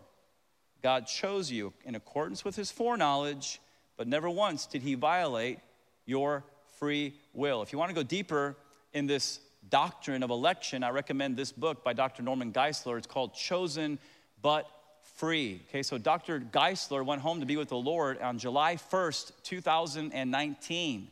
God 0.83 1.07
chose 1.07 1.49
you 1.49 1.73
in 1.85 1.95
accordance 1.95 2.43
with 2.43 2.55
his 2.55 2.71
foreknowledge, 2.71 3.61
but 3.97 4.07
never 4.07 4.29
once 4.29 4.65
did 4.65 4.81
he 4.81 4.95
violate 4.95 5.59
your 6.05 6.43
free 6.77 7.13
will. 7.33 7.61
If 7.61 7.71
you 7.71 7.79
want 7.79 7.89
to 7.89 7.95
go 7.95 8.03
deeper 8.03 8.57
in 8.93 9.07
this 9.07 9.39
doctrine 9.69 10.23
of 10.23 10.29
election, 10.29 10.83
I 10.83 10.89
recommend 10.89 11.37
this 11.37 11.51
book 11.51 11.83
by 11.83 11.93
Dr. 11.93 12.23
Norman 12.23 12.51
Geisler. 12.51 12.97
It's 12.97 13.07
called 13.07 13.33
Chosen 13.33 13.99
But 14.41 14.69
Free. 15.15 15.61
Okay, 15.69 15.83
so 15.83 15.97
Dr. 15.97 16.39
Geisler 16.39 17.05
went 17.05 17.21
home 17.21 17.39
to 17.39 17.45
be 17.45 17.57
with 17.57 17.69
the 17.69 17.77
Lord 17.77 18.19
on 18.21 18.37
July 18.39 18.77
1st, 18.91 19.31
2019. 19.43 21.07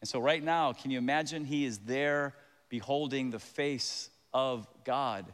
And 0.00 0.08
so, 0.08 0.18
right 0.18 0.42
now, 0.42 0.72
can 0.72 0.90
you 0.90 0.98
imagine 0.98 1.44
he 1.44 1.64
is 1.64 1.78
there 1.78 2.34
beholding 2.68 3.30
the 3.30 3.38
face 3.38 4.10
of 4.32 4.66
God? 4.84 5.26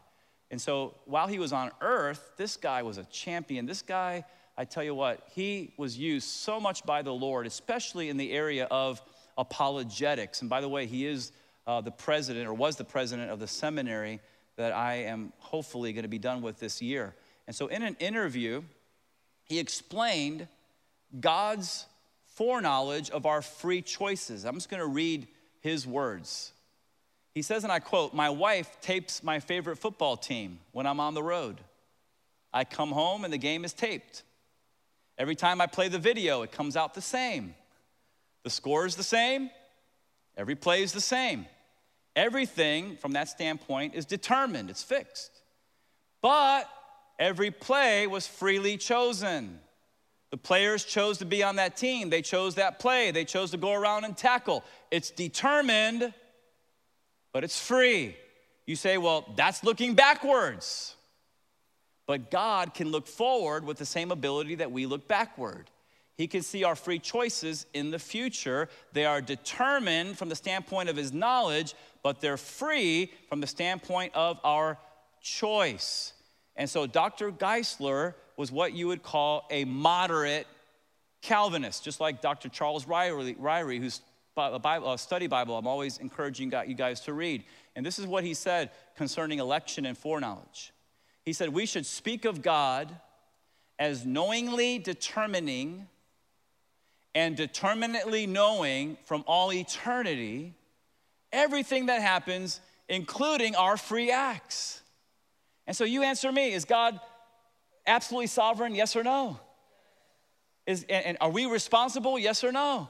And 0.50 0.60
so, 0.60 0.94
while 1.04 1.26
he 1.26 1.38
was 1.38 1.52
on 1.52 1.70
earth, 1.80 2.32
this 2.36 2.56
guy 2.56 2.82
was 2.82 2.98
a 2.98 3.04
champion. 3.04 3.66
This 3.66 3.82
guy, 3.82 4.24
I 4.56 4.64
tell 4.64 4.84
you 4.84 4.94
what, 4.94 5.20
he 5.34 5.72
was 5.76 5.98
used 5.98 6.28
so 6.28 6.60
much 6.60 6.84
by 6.84 7.02
the 7.02 7.12
Lord, 7.12 7.46
especially 7.46 8.08
in 8.08 8.16
the 8.16 8.32
area 8.32 8.66
of 8.70 9.00
apologetics. 9.38 10.40
And 10.40 10.50
by 10.50 10.60
the 10.60 10.68
way, 10.68 10.86
he 10.86 11.06
is 11.06 11.32
uh, 11.66 11.80
the 11.80 11.90
president 11.90 12.46
or 12.48 12.54
was 12.54 12.76
the 12.76 12.84
president 12.84 13.30
of 13.30 13.40
the 13.40 13.48
seminary 13.48 14.20
that 14.56 14.72
I 14.72 14.94
am 14.94 15.32
hopefully 15.38 15.92
going 15.92 16.04
to 16.04 16.08
be 16.08 16.18
done 16.18 16.42
with 16.42 16.58
this 16.58 16.80
year. 16.80 17.14
And 17.46 17.54
so, 17.54 17.66
in 17.66 17.82
an 17.82 17.96
interview, 18.00 18.62
he 19.44 19.58
explained 19.58 20.48
God's 21.20 21.86
foreknowledge 22.34 23.10
of 23.10 23.26
our 23.26 23.42
free 23.42 23.82
choices. 23.82 24.44
I'm 24.44 24.54
just 24.54 24.68
going 24.68 24.80
to 24.80 24.86
read 24.86 25.28
his 25.60 25.86
words. 25.86 26.52
He 27.34 27.42
says, 27.42 27.64
and 27.64 27.72
I 27.72 27.80
quote, 27.80 28.14
My 28.14 28.30
wife 28.30 28.78
tapes 28.80 29.22
my 29.22 29.40
favorite 29.40 29.76
football 29.76 30.16
team 30.16 30.58
when 30.72 30.86
I'm 30.86 31.00
on 31.00 31.14
the 31.14 31.22
road. 31.22 31.60
I 32.52 32.64
come 32.64 32.92
home 32.92 33.24
and 33.24 33.32
the 33.32 33.38
game 33.38 33.64
is 33.64 33.72
taped. 33.72 34.22
Every 35.18 35.34
time 35.34 35.60
I 35.60 35.66
play 35.66 35.88
the 35.88 35.98
video, 35.98 36.42
it 36.42 36.52
comes 36.52 36.76
out 36.76 36.94
the 36.94 37.00
same. 37.00 37.54
The 38.42 38.50
score 38.50 38.86
is 38.86 38.96
the 38.96 39.02
same, 39.02 39.50
every 40.36 40.54
play 40.54 40.82
is 40.82 40.92
the 40.92 41.00
same. 41.00 41.46
Everything 42.16 42.96
from 42.96 43.12
that 43.12 43.28
standpoint 43.28 43.94
is 43.94 44.06
determined, 44.06 44.70
it's 44.70 44.82
fixed. 44.82 45.30
But 46.22 46.68
every 47.18 47.50
play 47.50 48.06
was 48.06 48.26
freely 48.26 48.78
chosen. 48.78 49.60
The 50.30 50.38
players 50.38 50.84
chose 50.84 51.18
to 51.18 51.24
be 51.24 51.42
on 51.42 51.56
that 51.56 51.76
team. 51.76 52.10
They 52.10 52.22
chose 52.22 52.56
that 52.56 52.78
play. 52.78 53.10
They 53.10 53.24
chose 53.24 53.52
to 53.52 53.58
go 53.58 53.72
around 53.72 54.04
and 54.04 54.16
tackle. 54.16 54.64
It's 54.90 55.10
determined, 55.10 56.12
but 57.32 57.44
it's 57.44 57.64
free. 57.64 58.16
You 58.66 58.74
say, 58.74 58.98
well, 58.98 59.32
that's 59.36 59.62
looking 59.62 59.94
backwards. 59.94 60.96
But 62.06 62.30
God 62.30 62.74
can 62.74 62.90
look 62.90 63.06
forward 63.06 63.64
with 63.64 63.78
the 63.78 63.86
same 63.86 64.10
ability 64.10 64.56
that 64.56 64.72
we 64.72 64.86
look 64.86 65.06
backward. 65.06 65.70
He 66.16 66.26
can 66.26 66.42
see 66.42 66.64
our 66.64 66.76
free 66.76 66.98
choices 66.98 67.66
in 67.74 67.90
the 67.90 67.98
future. 67.98 68.68
They 68.92 69.04
are 69.04 69.20
determined 69.20 70.16
from 70.16 70.28
the 70.28 70.36
standpoint 70.36 70.88
of 70.88 70.96
His 70.96 71.12
knowledge, 71.12 71.74
but 72.06 72.20
they're 72.20 72.36
free 72.36 73.12
from 73.28 73.40
the 73.40 73.48
standpoint 73.48 74.12
of 74.14 74.38
our 74.44 74.78
choice. 75.20 76.12
And 76.54 76.70
so 76.70 76.86
Dr. 76.86 77.32
Geisler 77.32 78.14
was 78.36 78.52
what 78.52 78.72
you 78.72 78.86
would 78.86 79.02
call 79.02 79.44
a 79.50 79.64
moderate 79.64 80.46
Calvinist, 81.20 81.82
just 81.82 81.98
like 81.98 82.22
Dr. 82.22 82.48
Charles 82.48 82.84
Ryrie, 82.84 83.36
Ryrie 83.36 83.80
whose 83.80 84.02
Bible, 84.36 84.96
study 84.98 85.26
Bible 85.26 85.58
I'm 85.58 85.66
always 85.66 85.98
encouraging 85.98 86.52
you 86.68 86.76
guys 86.76 87.00
to 87.00 87.12
read. 87.12 87.42
And 87.74 87.84
this 87.84 87.98
is 87.98 88.06
what 88.06 88.22
he 88.22 88.34
said 88.34 88.70
concerning 88.96 89.40
election 89.40 89.84
and 89.84 89.98
foreknowledge. 89.98 90.72
He 91.24 91.32
said, 91.32 91.48
We 91.48 91.66
should 91.66 91.86
speak 91.86 92.24
of 92.24 92.40
God 92.40 92.94
as 93.80 94.06
knowingly 94.06 94.78
determining 94.78 95.88
and 97.16 97.36
determinately 97.36 98.28
knowing 98.28 98.96
from 99.06 99.24
all 99.26 99.52
eternity 99.52 100.54
everything 101.32 101.86
that 101.86 102.00
happens, 102.02 102.60
including 102.88 103.54
our 103.56 103.76
free 103.76 104.10
acts. 104.10 104.82
And 105.66 105.76
so 105.76 105.84
you 105.84 106.02
answer 106.02 106.30
me 106.30 106.52
is 106.52 106.64
God 106.64 107.00
absolutely 107.86 108.28
sovereign, 108.28 108.74
yes 108.74 108.96
or 108.96 109.02
no? 109.02 109.40
Is, 110.66 110.84
and, 110.88 111.16
are 111.20 111.30
we 111.30 111.46
responsible, 111.46 112.18
yes 112.18 112.42
or 112.42 112.52
no? 112.52 112.88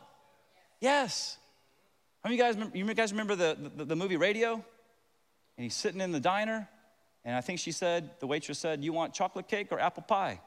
Yes. 0.80 1.36
How 2.22 2.30
many 2.30 2.38
guys, 2.38 2.56
you 2.74 2.94
guys 2.94 3.12
remember 3.12 3.36
the, 3.36 3.70
the, 3.76 3.84
the 3.84 3.96
movie 3.96 4.16
Radio? 4.16 4.54
And 4.54 5.64
he's 5.64 5.74
sitting 5.74 6.00
in 6.00 6.12
the 6.12 6.20
diner, 6.20 6.68
and 7.24 7.34
I 7.34 7.40
think 7.40 7.58
she 7.58 7.72
said, 7.72 8.10
the 8.20 8.26
waitress 8.26 8.58
said, 8.58 8.84
You 8.84 8.92
want 8.92 9.14
chocolate 9.14 9.48
cake 9.48 9.68
or 9.70 9.80
apple 9.80 10.02
pie? 10.02 10.40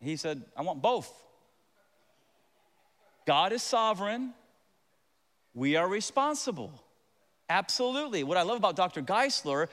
he 0.00 0.16
said, 0.16 0.42
I 0.54 0.60
want 0.62 0.82
both. 0.82 1.10
God 3.26 3.52
is 3.52 3.62
sovereign, 3.62 4.34
we 5.54 5.76
are 5.76 5.88
responsible. 5.88 6.83
Absolutely. 7.48 8.24
What 8.24 8.36
I 8.36 8.42
love 8.42 8.56
about 8.56 8.76
Dr. 8.76 9.02
Geisler 9.02 9.68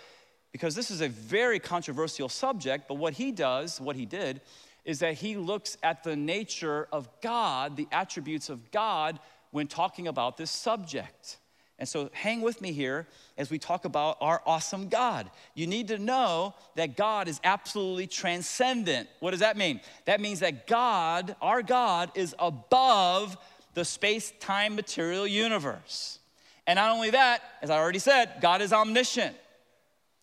because 0.51 0.75
this 0.75 0.91
is 0.91 1.01
a 1.01 1.07
very 1.07 1.59
controversial 1.59 2.29
subject, 2.29 2.87
but 2.87 2.95
what 2.95 3.13
he 3.13 3.31
does, 3.31 3.79
what 3.79 3.95
he 3.95 4.05
did, 4.05 4.41
is 4.83 4.99
that 4.99 5.15
he 5.15 5.37
looks 5.37 5.77
at 5.83 6.03
the 6.03 6.15
nature 6.15 6.87
of 6.91 7.07
God, 7.21 7.77
the 7.77 7.87
attributes 7.91 8.49
of 8.49 8.71
God, 8.71 9.19
when 9.51 9.67
talking 9.67 10.07
about 10.07 10.37
this 10.37 10.51
subject. 10.51 11.37
And 11.79 11.87
so 11.87 12.09
hang 12.13 12.41
with 12.41 12.61
me 12.61 12.73
here 12.73 13.07
as 13.37 13.49
we 13.49 13.57
talk 13.57 13.85
about 13.85 14.17
our 14.21 14.41
awesome 14.45 14.87
God. 14.87 15.29
You 15.55 15.67
need 15.67 15.87
to 15.87 15.97
know 15.97 16.53
that 16.75 16.95
God 16.95 17.27
is 17.27 17.39
absolutely 17.43 18.07
transcendent. 18.07 19.09
What 19.19 19.31
does 19.31 19.39
that 19.39 19.57
mean? 19.57 19.81
That 20.05 20.21
means 20.21 20.41
that 20.41 20.67
God, 20.67 21.35
our 21.41 21.63
God, 21.63 22.11
is 22.15 22.35
above 22.37 23.37
the 23.73 23.85
space 23.85 24.31
time 24.39 24.75
material 24.75 25.25
universe. 25.25 26.19
And 26.67 26.77
not 26.77 26.91
only 26.91 27.11
that, 27.11 27.41
as 27.61 27.69
I 27.69 27.77
already 27.77 27.99
said, 27.99 28.35
God 28.41 28.61
is 28.61 28.71
omniscient. 28.71 29.35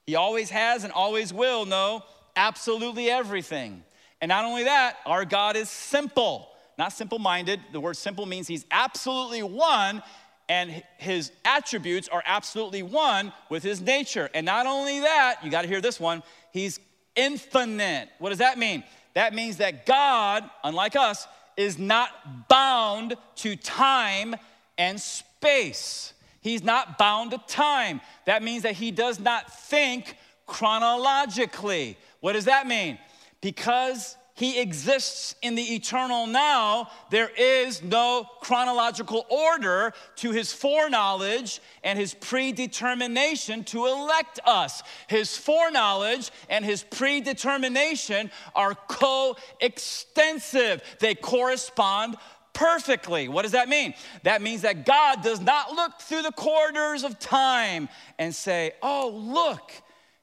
He 0.07 0.15
always 0.15 0.51
has 0.51 0.85
and 0.85 0.93
always 0.93 1.33
will 1.33 1.67
know 1.67 2.03
absolutely 2.37 3.11
everything. 3.11 3.83
And 4.21 4.29
not 4.29 4.45
only 4.45 4.65
that, 4.65 4.97
our 5.05 5.25
God 5.25 5.57
is 5.57 5.69
simple, 5.69 6.49
not 6.79 6.93
simple 6.93 7.19
minded. 7.19 7.61
The 7.73 7.81
word 7.81 7.97
simple 7.97 8.25
means 8.25 8.49
he's 8.49 8.65
absolutely 8.71 9.43
one, 9.43 10.03
and 10.49 10.83
his 10.97 11.31
attributes 11.45 12.09
are 12.09 12.23
absolutely 12.25 12.83
one 12.83 13.33
with 13.51 13.63
his 13.63 13.81
nature. 13.81 14.31
And 14.33 14.47
not 14.47 14.67
only 14.67 15.01
that, 15.01 15.45
you 15.45 15.51
got 15.51 15.63
to 15.63 15.69
hear 15.69 15.81
this 15.81 16.01
one, 16.01 16.23
he's 16.53 16.81
infinite. 17.15 18.09
What 18.19 18.31
does 18.31 18.39
that 18.39 18.59
mean? 18.59 18.85
That 19.15 19.35
means 19.35 19.59
that 19.59 19.85
God, 19.85 20.49
unlike 20.65 20.97
us, 20.97 21.27
is 21.57 21.79
not 21.79 22.49
bound 22.49 23.17
to 23.37 23.57
time 23.57 24.37
and 24.79 25.01
space. 25.01 26.13
He's 26.49 26.65
not 26.65 26.97
bound 26.97 27.33
to 27.33 27.39
time. 27.47 28.01
That 28.25 28.43
means 28.43 28.63
that 28.63 28.75
he 28.75 28.91
does 28.91 29.21
not 29.21 29.53
think 29.53 30.17
chronologically. 30.47 31.99
What 32.21 32.33
does 32.33 32.47
that 32.47 32.67
mean? 32.67 32.99
Because 33.43 34.17
he 34.39 34.61
exists 34.61 35.35
in 35.43 35.57
the 35.57 35.75
eternal 35.75 36.27
now, 36.27 36.91
there 37.11 37.29
is 37.37 37.83
no 37.83 38.25
chronological 38.41 39.27
order 39.29 39.93
to 40.17 40.31
his 40.31 40.53
foreknowledge 40.53 41.61
and 41.83 41.99
his 41.99 42.15
predetermination 42.15 43.65
to 43.65 43.87
elect 43.87 44.39
us. 44.47 44.85
His 45.09 45.37
foreknowledge 45.37 46.31
and 46.49 46.65
his 46.65 46.85
predetermination 46.85 48.31
are 48.55 48.77
coextensive, 48.87 50.83
they 51.01 51.17
correspond 51.17 52.17
perfectly. 52.59 53.29
What 53.29 53.43
does 53.43 53.53
that 53.53 53.69
mean? 53.69 53.95
That 54.25 54.43
means 54.43 54.63
that 54.63 54.85
God 54.85 55.23
does 55.23 55.41
not 55.41 55.73
look 55.73 56.01
through 56.01 56.23
the 56.23 56.33
corridors 56.33 57.05
of 57.05 57.21
time 57.21 57.89
and 58.19 58.35
say, 58.35 58.73
oh, 58.83 59.13
look, 59.15 59.71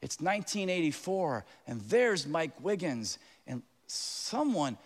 it's 0.01 0.19
1984, 0.19 1.45
and 1.65 1.79
there's 1.83 2.27
Mike 2.27 2.51
Wiggins. 2.61 3.19
And 3.47 3.63
someone, 3.87 4.77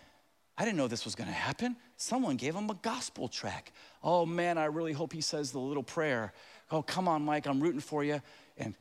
I 0.56 0.64
didn't 0.64 0.76
know 0.76 0.86
this 0.86 1.04
was 1.04 1.16
gonna 1.16 1.32
happen. 1.32 1.74
Someone 1.96 2.36
gave 2.36 2.54
him 2.54 2.70
a 2.70 2.74
gospel 2.74 3.26
track. 3.26 3.72
Oh 4.00 4.24
man, 4.24 4.56
I 4.56 4.66
really 4.66 4.92
hope 4.92 5.12
he 5.12 5.20
says 5.20 5.50
the 5.50 5.58
little 5.58 5.82
prayer. 5.82 6.32
Oh, 6.70 6.82
come 6.82 7.08
on, 7.08 7.22
Mike, 7.22 7.46
I'm 7.46 7.60
rooting 7.60 7.80
for 7.80 8.04
you. 8.04 8.22
And 8.58 8.76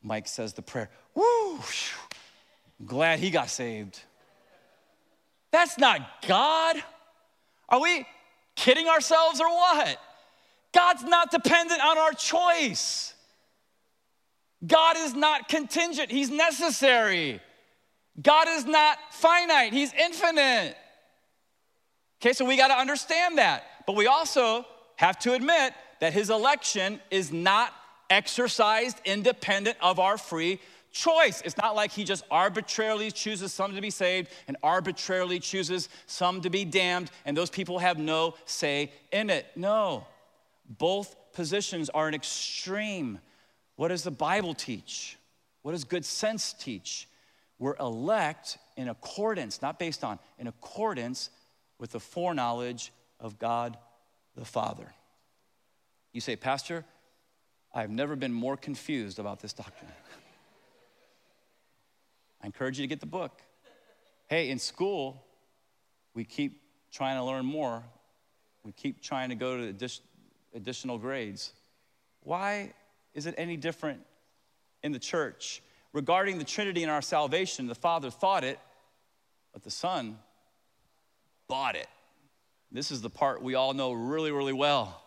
Mike 0.00 0.28
says 0.28 0.52
the 0.52 0.62
prayer. 0.62 0.90
Woo! 1.16 1.56
I'm 1.56 2.86
glad 2.86 3.18
he 3.18 3.30
got 3.30 3.50
saved. 3.50 3.98
That's 5.50 5.76
not 5.76 6.22
God. 6.28 6.82
Are 7.72 7.80
we 7.80 8.06
kidding 8.54 8.86
ourselves 8.86 9.40
or 9.40 9.48
what? 9.48 9.96
God's 10.74 11.04
not 11.04 11.30
dependent 11.30 11.82
on 11.82 11.98
our 11.98 12.12
choice. 12.12 13.14
God 14.64 14.96
is 14.98 15.14
not 15.14 15.48
contingent, 15.48 16.10
He's 16.10 16.30
necessary. 16.30 17.40
God 18.20 18.46
is 18.48 18.66
not 18.66 18.98
finite, 19.10 19.72
He's 19.72 19.92
infinite. 19.94 20.76
Okay, 22.20 22.34
so 22.34 22.44
we 22.44 22.56
got 22.56 22.68
to 22.68 22.78
understand 22.78 23.38
that. 23.38 23.64
But 23.86 23.96
we 23.96 24.06
also 24.06 24.64
have 24.96 25.18
to 25.20 25.32
admit 25.32 25.72
that 26.00 26.12
His 26.12 26.30
election 26.30 27.00
is 27.10 27.32
not 27.32 27.72
exercised 28.10 29.00
independent 29.04 29.78
of 29.80 29.98
our 29.98 30.18
free 30.18 30.60
choice. 30.92 31.42
It's 31.44 31.56
not 31.56 31.74
like 31.74 31.90
he 31.90 32.04
just 32.04 32.24
arbitrarily 32.30 33.10
chooses 33.10 33.52
some 33.52 33.74
to 33.74 33.80
be 33.80 33.90
saved 33.90 34.30
and 34.46 34.56
arbitrarily 34.62 35.40
chooses 35.40 35.88
some 36.06 36.40
to 36.42 36.50
be 36.50 36.64
damned, 36.64 37.10
and 37.24 37.36
those 37.36 37.50
people 37.50 37.78
have 37.78 37.98
no 37.98 38.34
say 38.44 38.92
in 39.10 39.30
it. 39.30 39.46
No. 39.56 40.06
Both 40.68 41.16
positions 41.32 41.90
are 41.90 42.08
an 42.08 42.14
extreme. 42.14 43.18
What 43.76 43.88
does 43.88 44.04
the 44.04 44.10
Bible 44.10 44.54
teach? 44.54 45.16
What 45.62 45.72
does 45.72 45.84
good 45.84 46.04
sense 46.04 46.52
teach? 46.52 47.08
We're 47.58 47.76
elect 47.78 48.58
in 48.76 48.88
accordance, 48.88 49.62
not 49.62 49.78
based 49.78 50.04
on, 50.04 50.18
in 50.38 50.46
accordance 50.46 51.30
with 51.78 51.92
the 51.92 52.00
foreknowledge 52.00 52.92
of 53.20 53.38
God 53.38 53.76
the 54.36 54.44
Father. 54.44 54.92
You 56.12 56.20
say, 56.20 56.36
Pastor, 56.36 56.84
I've 57.74 57.90
never 57.90 58.16
been 58.16 58.32
more 58.32 58.56
confused 58.56 59.18
about 59.18 59.40
this 59.40 59.52
doctrine. 59.52 59.90
I 62.42 62.46
encourage 62.46 62.78
you 62.78 62.84
to 62.84 62.88
get 62.88 63.00
the 63.00 63.06
book. 63.06 63.40
Hey, 64.28 64.50
in 64.50 64.58
school, 64.58 65.24
we 66.14 66.24
keep 66.24 66.60
trying 66.90 67.16
to 67.16 67.24
learn 67.24 67.44
more. 67.44 67.82
We 68.64 68.72
keep 68.72 69.02
trying 69.02 69.28
to 69.28 69.34
go 69.34 69.56
to 69.56 69.90
additional 70.54 70.98
grades. 70.98 71.52
Why 72.22 72.72
is 73.14 73.26
it 73.26 73.34
any 73.36 73.56
different 73.56 74.00
in 74.82 74.92
the 74.92 74.98
church? 74.98 75.62
regarding 75.92 76.38
the 76.38 76.44
Trinity 76.44 76.82
and 76.82 76.90
our 76.90 77.02
salvation, 77.02 77.66
the 77.66 77.74
Father 77.74 78.10
thought 78.10 78.44
it, 78.44 78.58
but 79.52 79.62
the 79.62 79.70
Son 79.70 80.18
bought 81.48 81.76
it. 81.76 81.88
This 82.70 82.90
is 82.90 83.02
the 83.02 83.10
part 83.10 83.42
we 83.42 83.54
all 83.54 83.74
know 83.74 83.92
really, 83.92 84.32
really 84.32 84.54
well. 84.54 85.01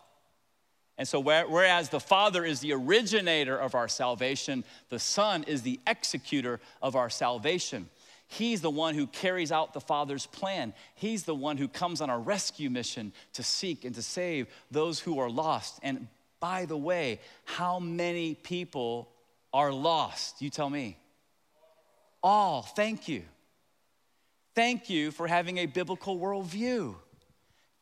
And 0.98 1.06
so, 1.06 1.20
whereas 1.20 1.90
the 1.90 2.00
Father 2.00 2.44
is 2.44 2.60
the 2.60 2.72
originator 2.72 3.56
of 3.56 3.74
our 3.74 3.88
salvation, 3.88 4.64
the 4.88 4.98
Son 4.98 5.44
is 5.44 5.62
the 5.62 5.78
executor 5.86 6.58
of 6.80 6.96
our 6.96 7.10
salvation. 7.10 7.90
He's 8.28 8.60
the 8.60 8.70
one 8.70 8.94
who 8.94 9.06
carries 9.06 9.52
out 9.52 9.72
the 9.72 9.80
Father's 9.80 10.26
plan. 10.26 10.72
He's 10.94 11.24
the 11.24 11.34
one 11.34 11.58
who 11.58 11.68
comes 11.68 12.00
on 12.00 12.10
a 12.10 12.18
rescue 12.18 12.70
mission 12.70 13.12
to 13.34 13.42
seek 13.42 13.84
and 13.84 13.94
to 13.94 14.02
save 14.02 14.48
those 14.70 14.98
who 14.98 15.18
are 15.18 15.30
lost. 15.30 15.78
And 15.82 16.08
by 16.40 16.64
the 16.64 16.76
way, 16.76 17.20
how 17.44 17.78
many 17.78 18.34
people 18.34 19.08
are 19.52 19.72
lost? 19.72 20.42
You 20.42 20.50
tell 20.50 20.70
me. 20.70 20.98
All, 22.22 22.62
thank 22.62 23.06
you. 23.06 23.22
Thank 24.54 24.90
you 24.90 25.10
for 25.10 25.28
having 25.28 25.58
a 25.58 25.66
biblical 25.66 26.18
worldview. 26.18 26.96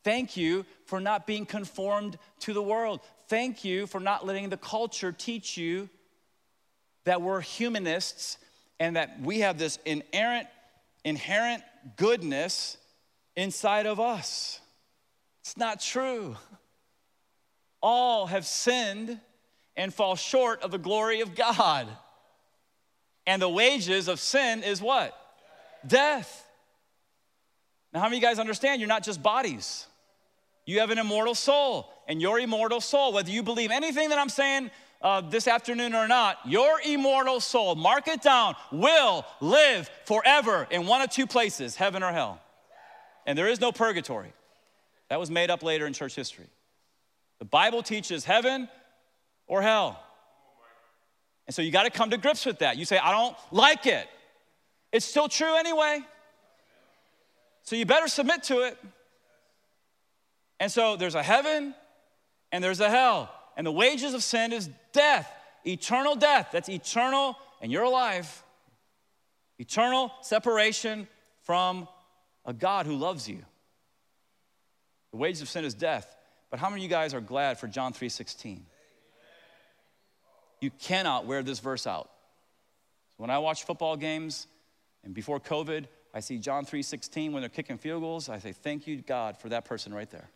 Thank 0.05 0.37
you 0.37 0.67
for 0.85 1.01
not 1.01 1.27
being 1.27 1.47
conformed 1.47 2.19
to 2.41 2.53
the 2.53 2.63
world. 2.63 3.01
Thank 3.29 3.65
you 3.65 3.87
for 3.87 3.99
not 3.99 4.27
letting 4.27 4.51
the 4.51 4.59
culture 4.59 5.13
teach 5.13 5.57
you 5.57 5.89
that 7.05 7.23
we're 7.23 7.41
humanists 7.41 8.39
and 8.79 8.97
that 8.97 9.21
we 9.21 9.41
have 9.41 9.59
this 9.59 9.79
inerrant, 9.87 10.47
inherent 11.05 11.63
goodness 11.97 12.77
inside 13.35 13.87
of 13.87 13.99
us. 13.99 14.61
It's 15.41 15.57
not 15.57 15.81
true. 15.81 16.37
All 17.83 18.27
have 18.27 18.47
sinned 18.47 19.19
and 19.77 19.93
fall 19.93 20.17
short 20.17 20.63
of 20.63 20.71
the 20.71 20.79
glory 20.79 21.23
of 21.23 21.35
God. 21.35 21.89
And 23.27 23.41
the 23.41 23.49
wages 23.49 24.09
of 24.09 24.21
sin 24.21 24.63
is 24.63 24.83
what? 24.83 25.19
Death. 25.87 26.47
Now, 27.93 28.01
how 28.01 28.07
many 28.07 28.19
of 28.19 28.23
you 28.23 28.29
guys 28.29 28.39
understand 28.39 28.81
you're 28.81 28.89
not 28.89 29.03
just 29.03 29.23
bodies? 29.23 29.87
You 30.67 30.81
have 30.81 30.91
an 30.91 30.99
immortal 30.99 31.35
soul, 31.35 31.93
and 32.09 32.21
your 32.21 32.39
immortal 32.39 32.81
soul, 32.81 33.13
whether 33.13 33.31
you 33.31 33.43
believe 33.43 33.71
anything 33.71 34.09
that 34.09 34.19
I'm 34.19 34.29
saying 34.29 34.71
uh, 35.03 35.21
this 35.21 35.47
afternoon 35.47 35.95
or 35.95 36.09
not, 36.09 36.39
your 36.47 36.81
immortal 36.85 37.41
soul, 37.41 37.75
mark 37.75 38.09
it 38.09 38.23
down, 38.23 38.57
will 38.73 39.27
live 39.41 39.91
forever 40.07 40.67
in 40.71 40.87
one 40.87 41.03
of 41.03 41.11
two 41.11 41.27
places 41.27 41.77
heaven 41.77 42.03
or 42.03 42.13
hell. 42.13 42.41
And 43.27 43.37
there 43.37 43.49
is 43.49 43.61
no 43.61 43.73
purgatory. 43.73 44.33
That 45.11 45.21
was 45.21 45.31
made 45.31 45.51
up 45.51 45.63
later 45.63 45.87
in 45.87 45.93
church 45.93 46.15
history. 46.15 46.47
The 47.39 47.45
Bible 47.45 47.83
teaches 47.83 48.25
heaven 48.25 48.69
or 49.47 49.61
hell. 49.61 50.01
And 51.47 51.55
so 51.55 51.61
you 51.61 51.71
got 51.71 51.83
to 51.83 51.91
come 51.91 52.11
to 52.11 52.17
grips 52.17 52.47
with 52.47 52.61
that. 52.61 52.79
You 52.79 52.87
say, 52.87 52.97
I 52.97 53.13
don't 53.13 53.37
like 53.51 53.87
it. 53.87 54.09
It's 54.93 55.05
still 55.05 55.29
true 55.29 55.55
anyway. 55.57 56.01
So 57.65 57.77
you 57.77 57.85
better 57.85 58.09
submit 58.09 58.45
to 58.45 58.61
it. 58.61 58.79
And 60.61 60.71
so 60.71 60.97
there's 60.97 61.15
a 61.15 61.23
heaven 61.23 61.75
and 62.53 62.63
there's 62.63 62.81
a 62.81 62.91
hell. 62.91 63.31
And 63.57 63.67
the 63.67 63.73
wages 63.73 64.15
of 64.15 64.23
sin 64.23 64.53
is 64.53 64.69
death, 64.93 65.31
eternal 65.65 66.17
death. 66.17 66.49
That's 66.53 66.69
eternal, 66.69 67.37
and 67.61 67.71
you're 67.71 67.85
alive. 67.85 68.43
Eternal 69.59 70.13
separation 70.23 71.09
from 71.43 71.89
a 72.45 72.53
God 72.53 72.87
who 72.87 72.97
loves 72.97 73.29
you. 73.29 73.45
The 75.13 75.17
wages 75.17 75.43
of 75.43 75.49
sin 75.49 75.65
is 75.65 75.75
death. 75.75 76.17
But 76.51 76.59
how 76.59 76.69
many 76.69 76.83
of 76.83 76.85
you 76.85 76.89
guys 76.91 77.15
are 77.15 77.21
glad 77.21 77.59
for 77.59 77.69
John 77.69 77.93
3:16? 77.93 78.67
You 80.61 80.71
cannot 80.71 81.27
wear 81.27 81.43
this 81.43 81.61
verse 81.61 81.87
out. 81.87 82.11
When 83.17 83.31
I 83.31 83.39
watch 83.39 83.65
football 83.65 83.97
games 83.97 84.47
and 85.03 85.15
before 85.15 85.39
COVID, 85.39 85.87
I 86.13 86.21
see 86.21 86.39
John 86.39 86.65
3:16 86.65 87.33
when 87.33 87.43
they're 87.43 87.49
kicking 87.49 87.79
field 87.79 88.03
goals, 88.03 88.29
I 88.29 88.39
say, 88.39 88.53
"Thank 88.53 88.87
you, 88.87 89.03
God, 89.03 89.37
for 89.37 89.49
that 89.51 89.65
person 89.65 89.93
right 89.93 90.11
there." 90.11 90.31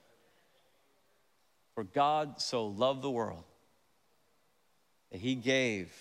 For 1.78 1.84
God 1.84 2.40
so 2.40 2.66
loved 2.66 3.02
the 3.02 3.10
world 3.10 3.44
that 5.12 5.20
he 5.20 5.36
gave, 5.36 5.92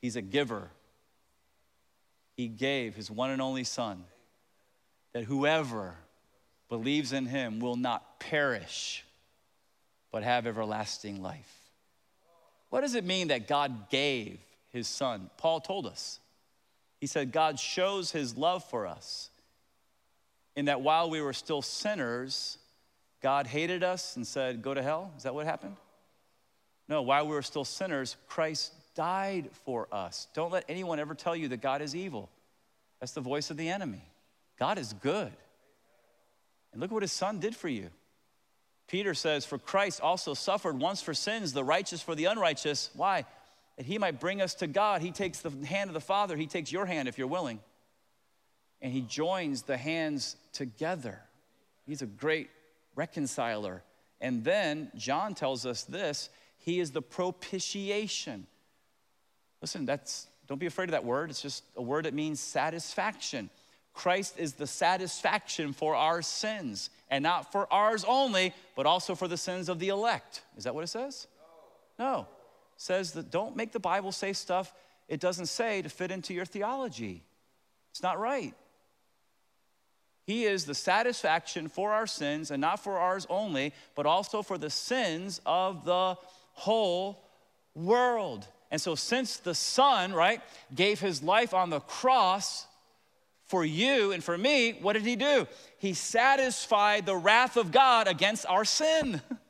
he's 0.00 0.16
a 0.16 0.20
giver. 0.20 0.68
He 2.36 2.48
gave 2.48 2.96
his 2.96 3.08
one 3.08 3.30
and 3.30 3.40
only 3.40 3.62
Son 3.62 4.02
that 5.12 5.22
whoever 5.22 5.94
believes 6.68 7.12
in 7.12 7.26
him 7.26 7.60
will 7.60 7.76
not 7.76 8.18
perish, 8.18 9.04
but 10.10 10.24
have 10.24 10.44
everlasting 10.44 11.22
life. 11.22 11.70
What 12.70 12.80
does 12.80 12.96
it 12.96 13.04
mean 13.04 13.28
that 13.28 13.46
God 13.46 13.90
gave 13.90 14.40
his 14.72 14.88
Son? 14.88 15.30
Paul 15.36 15.60
told 15.60 15.86
us. 15.86 16.18
He 17.00 17.06
said, 17.06 17.30
God 17.30 17.60
shows 17.60 18.10
his 18.10 18.36
love 18.36 18.64
for 18.64 18.88
us 18.88 19.30
in 20.56 20.64
that 20.64 20.80
while 20.80 21.08
we 21.10 21.20
were 21.20 21.32
still 21.32 21.62
sinners, 21.62 22.58
God 23.22 23.46
hated 23.46 23.84
us 23.84 24.16
and 24.16 24.26
said, 24.26 24.62
Go 24.62 24.74
to 24.74 24.82
hell? 24.82 25.12
Is 25.16 25.22
that 25.22 25.34
what 25.34 25.46
happened? 25.46 25.76
No, 26.88 27.02
while 27.02 27.26
we 27.26 27.34
were 27.34 27.42
still 27.42 27.64
sinners, 27.64 28.16
Christ 28.28 28.72
died 28.94 29.48
for 29.64 29.88
us. 29.92 30.26
Don't 30.34 30.52
let 30.52 30.64
anyone 30.68 30.98
ever 30.98 31.14
tell 31.14 31.34
you 31.34 31.48
that 31.48 31.62
God 31.62 31.80
is 31.80 31.94
evil. 31.94 32.28
That's 33.00 33.12
the 33.12 33.20
voice 33.20 33.50
of 33.50 33.56
the 33.56 33.68
enemy. 33.68 34.02
God 34.58 34.78
is 34.78 34.92
good. 34.92 35.32
And 36.72 36.80
look 36.80 36.90
at 36.90 36.94
what 36.94 37.02
his 37.02 37.12
son 37.12 37.38
did 37.38 37.54
for 37.54 37.68
you. 37.68 37.90
Peter 38.88 39.14
says, 39.14 39.44
For 39.44 39.58
Christ 39.58 40.00
also 40.00 40.34
suffered 40.34 40.78
once 40.78 41.00
for 41.00 41.14
sins, 41.14 41.52
the 41.52 41.64
righteous 41.64 42.02
for 42.02 42.14
the 42.14 42.26
unrighteous. 42.26 42.90
Why? 42.94 43.24
That 43.76 43.86
he 43.86 43.98
might 43.98 44.20
bring 44.20 44.42
us 44.42 44.54
to 44.56 44.66
God. 44.66 45.00
He 45.00 45.12
takes 45.12 45.40
the 45.40 45.50
hand 45.64 45.88
of 45.88 45.94
the 45.94 46.00
Father, 46.00 46.36
he 46.36 46.46
takes 46.46 46.70
your 46.70 46.86
hand 46.86 47.08
if 47.08 47.16
you're 47.16 47.26
willing, 47.26 47.60
and 48.80 48.92
he 48.92 49.00
joins 49.00 49.62
the 49.62 49.76
hands 49.76 50.36
together. 50.52 51.20
He's 51.86 52.02
a 52.02 52.06
great 52.06 52.50
reconciler. 52.94 53.82
And 54.20 54.44
then 54.44 54.90
John 54.96 55.34
tells 55.34 55.66
us 55.66 55.84
this 55.84 56.30
He 56.58 56.80
is 56.80 56.90
the 56.90 57.02
propitiation. 57.02 58.46
Listen, 59.60 59.86
that's, 59.86 60.26
don't 60.48 60.58
be 60.58 60.66
afraid 60.66 60.86
of 60.86 60.92
that 60.92 61.04
word. 61.04 61.30
It's 61.30 61.42
just 61.42 61.64
a 61.76 61.82
word 61.82 62.04
that 62.04 62.14
means 62.14 62.40
satisfaction. 62.40 63.48
Christ 63.94 64.38
is 64.38 64.54
the 64.54 64.66
satisfaction 64.66 65.72
for 65.72 65.94
our 65.94 66.22
sins, 66.22 66.90
and 67.10 67.22
not 67.22 67.52
for 67.52 67.70
ours 67.72 68.04
only, 68.08 68.54
but 68.74 68.86
also 68.86 69.14
for 69.14 69.28
the 69.28 69.36
sins 69.36 69.68
of 69.68 69.78
the 69.78 69.88
elect. 69.88 70.42
Is 70.56 70.64
that 70.64 70.74
what 70.74 70.82
it 70.82 70.88
says? 70.88 71.26
No. 71.98 72.06
no. 72.06 72.26
Says 72.76 73.12
that 73.12 73.30
don't 73.30 73.54
make 73.54 73.70
the 73.70 73.78
Bible 73.78 74.10
say 74.10 74.32
stuff 74.32 74.72
it 75.12 75.20
doesn't 75.20 75.46
say 75.46 75.82
to 75.82 75.90
fit 75.90 76.10
into 76.10 76.32
your 76.32 76.46
theology. 76.46 77.22
It's 77.90 78.02
not 78.02 78.18
right. 78.18 78.54
He 80.24 80.44
is 80.44 80.64
the 80.64 80.74
satisfaction 80.74 81.68
for 81.68 81.92
our 81.92 82.06
sins, 82.06 82.50
and 82.50 82.60
not 82.60 82.82
for 82.82 82.98
ours 82.98 83.26
only, 83.28 83.72
but 83.94 84.06
also 84.06 84.42
for 84.42 84.56
the 84.56 84.70
sins 84.70 85.40
of 85.44 85.84
the 85.84 86.16
whole 86.52 87.24
world. 87.74 88.46
And 88.70 88.80
so, 88.80 88.94
since 88.94 89.36
the 89.38 89.54
Son, 89.54 90.12
right, 90.12 90.40
gave 90.74 91.00
his 91.00 91.22
life 91.22 91.52
on 91.52 91.70
the 91.70 91.80
cross 91.80 92.66
for 93.46 93.64
you 93.64 94.12
and 94.12 94.24
for 94.24 94.38
me, 94.38 94.78
what 94.80 94.94
did 94.94 95.02
he 95.02 95.16
do? 95.16 95.46
He 95.78 95.92
satisfied 95.92 97.04
the 97.04 97.16
wrath 97.16 97.58
of 97.58 97.70
God 97.70 98.08
against 98.08 98.46
our 98.46 98.64
sin. 98.64 99.20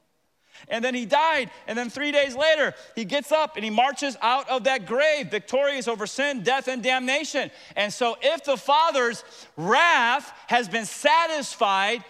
And 0.69 0.85
then 0.85 0.95
he 0.95 1.07
died. 1.07 1.51
And 1.67 1.77
then 1.77 1.91
three 1.91 2.13
days 2.13 2.35
later, 2.35 2.75
he 2.95 3.05
gets 3.05 3.33
up 3.33 3.57
and 3.57 3.65
he 3.65 3.71
marches 3.71 4.17
out 4.23 4.49
of 4.49 4.65
that 4.65 4.87
grave, 4.87 5.31
victorious 5.31 5.89
over 5.89 6.07
sin, 6.07 6.43
death, 6.43 6.69
and 6.69 6.83
damnation. 6.83 7.51
And 7.77 7.93
so, 7.93 8.17
if 8.21 8.45
the 8.45 8.57
Father's 8.57 9.25
wrath 9.57 10.33
has 10.49 10.69
been 10.69 10.87
satisfied, 10.87 12.05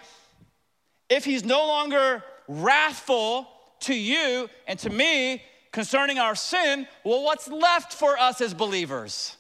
if 1.08 1.24
he's 1.24 1.44
no 1.44 1.66
longer 1.66 2.22
wrathful 2.48 3.48
to 3.80 3.94
you 3.94 4.48
and 4.66 4.78
to 4.80 4.90
me 4.90 5.42
concerning 5.72 6.18
our 6.18 6.34
sin, 6.34 6.86
well, 7.04 7.22
what's 7.22 7.48
left 7.48 7.92
for 7.92 8.18
us 8.18 8.40
as 8.40 8.54
believers? 8.54 9.36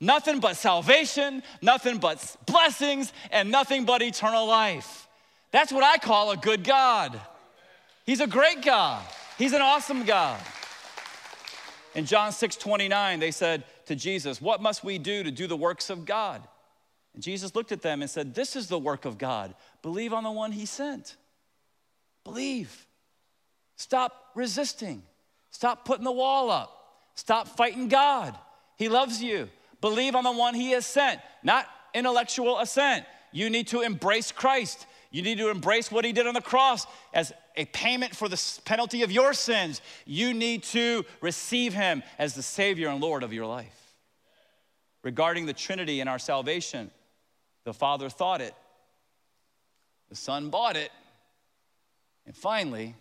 Nothing 0.00 0.40
but 0.40 0.56
salvation, 0.56 1.42
nothing 1.62 1.98
but 1.98 2.36
blessings, 2.46 3.12
and 3.30 3.50
nothing 3.50 3.84
but 3.84 4.02
eternal 4.02 4.46
life. 4.46 5.08
That's 5.50 5.72
what 5.72 5.84
I 5.84 5.98
call 5.98 6.32
a 6.32 6.36
good 6.36 6.64
God. 6.64 7.20
He's 8.04 8.20
a 8.20 8.26
great 8.26 8.62
God. 8.62 9.04
He's 9.38 9.52
an 9.52 9.62
awesome 9.62 10.04
God. 10.04 10.40
In 11.94 12.06
John 12.06 12.32
6 12.32 12.56
29, 12.56 13.20
they 13.20 13.30
said 13.30 13.64
to 13.86 13.94
Jesus, 13.94 14.40
What 14.40 14.60
must 14.60 14.84
we 14.84 14.98
do 14.98 15.22
to 15.22 15.30
do 15.30 15.46
the 15.46 15.56
works 15.56 15.90
of 15.90 16.04
God? 16.04 16.42
And 17.14 17.22
Jesus 17.22 17.54
looked 17.54 17.72
at 17.72 17.82
them 17.82 18.02
and 18.02 18.10
said, 18.10 18.34
This 18.34 18.56
is 18.56 18.68
the 18.68 18.78
work 18.78 19.04
of 19.04 19.18
God. 19.18 19.54
Believe 19.82 20.12
on 20.12 20.24
the 20.24 20.30
one 20.30 20.52
he 20.52 20.66
sent. 20.66 21.16
Believe. 22.24 22.86
Stop 23.76 24.30
resisting. 24.34 25.02
Stop 25.50 25.84
putting 25.84 26.04
the 26.04 26.12
wall 26.12 26.50
up. 26.50 26.70
Stop 27.14 27.48
fighting 27.48 27.88
God. 27.88 28.36
He 28.76 28.88
loves 28.88 29.22
you. 29.22 29.48
Believe 29.80 30.14
on 30.14 30.24
the 30.24 30.32
one 30.32 30.54
he 30.54 30.70
has 30.72 30.86
sent, 30.86 31.20
not 31.42 31.66
intellectual 31.92 32.58
assent. 32.58 33.04
You 33.32 33.50
need 33.50 33.68
to 33.68 33.82
embrace 33.82 34.32
Christ. 34.32 34.86
You 35.14 35.22
need 35.22 35.38
to 35.38 35.48
embrace 35.48 35.92
what 35.92 36.04
he 36.04 36.10
did 36.10 36.26
on 36.26 36.34
the 36.34 36.40
cross 36.40 36.88
as 37.12 37.32
a 37.54 37.66
payment 37.66 38.16
for 38.16 38.28
the 38.28 38.60
penalty 38.64 39.04
of 39.04 39.12
your 39.12 39.32
sins. 39.32 39.80
You 40.04 40.34
need 40.34 40.64
to 40.64 41.04
receive 41.20 41.72
him 41.72 42.02
as 42.18 42.34
the 42.34 42.42
Savior 42.42 42.88
and 42.88 43.00
Lord 43.00 43.22
of 43.22 43.32
your 43.32 43.46
life. 43.46 43.94
regarding 45.04 45.46
the 45.46 45.52
Trinity 45.52 46.00
and 46.00 46.08
our 46.10 46.18
salvation. 46.18 46.90
The 47.62 47.74
Father 47.74 48.08
thought 48.10 48.40
it, 48.40 48.54
the 50.08 50.16
Son 50.16 50.50
bought 50.50 50.76
it, 50.76 50.90
and 52.26 52.36
finally, 52.36 52.96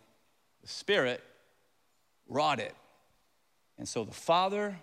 the 0.61 0.67
Spirit 0.67 1.23
wrought 2.27 2.59
it. 2.59 2.75
And 3.77 3.87
so 3.87 4.03
the 4.03 4.11
Father, 4.13 4.77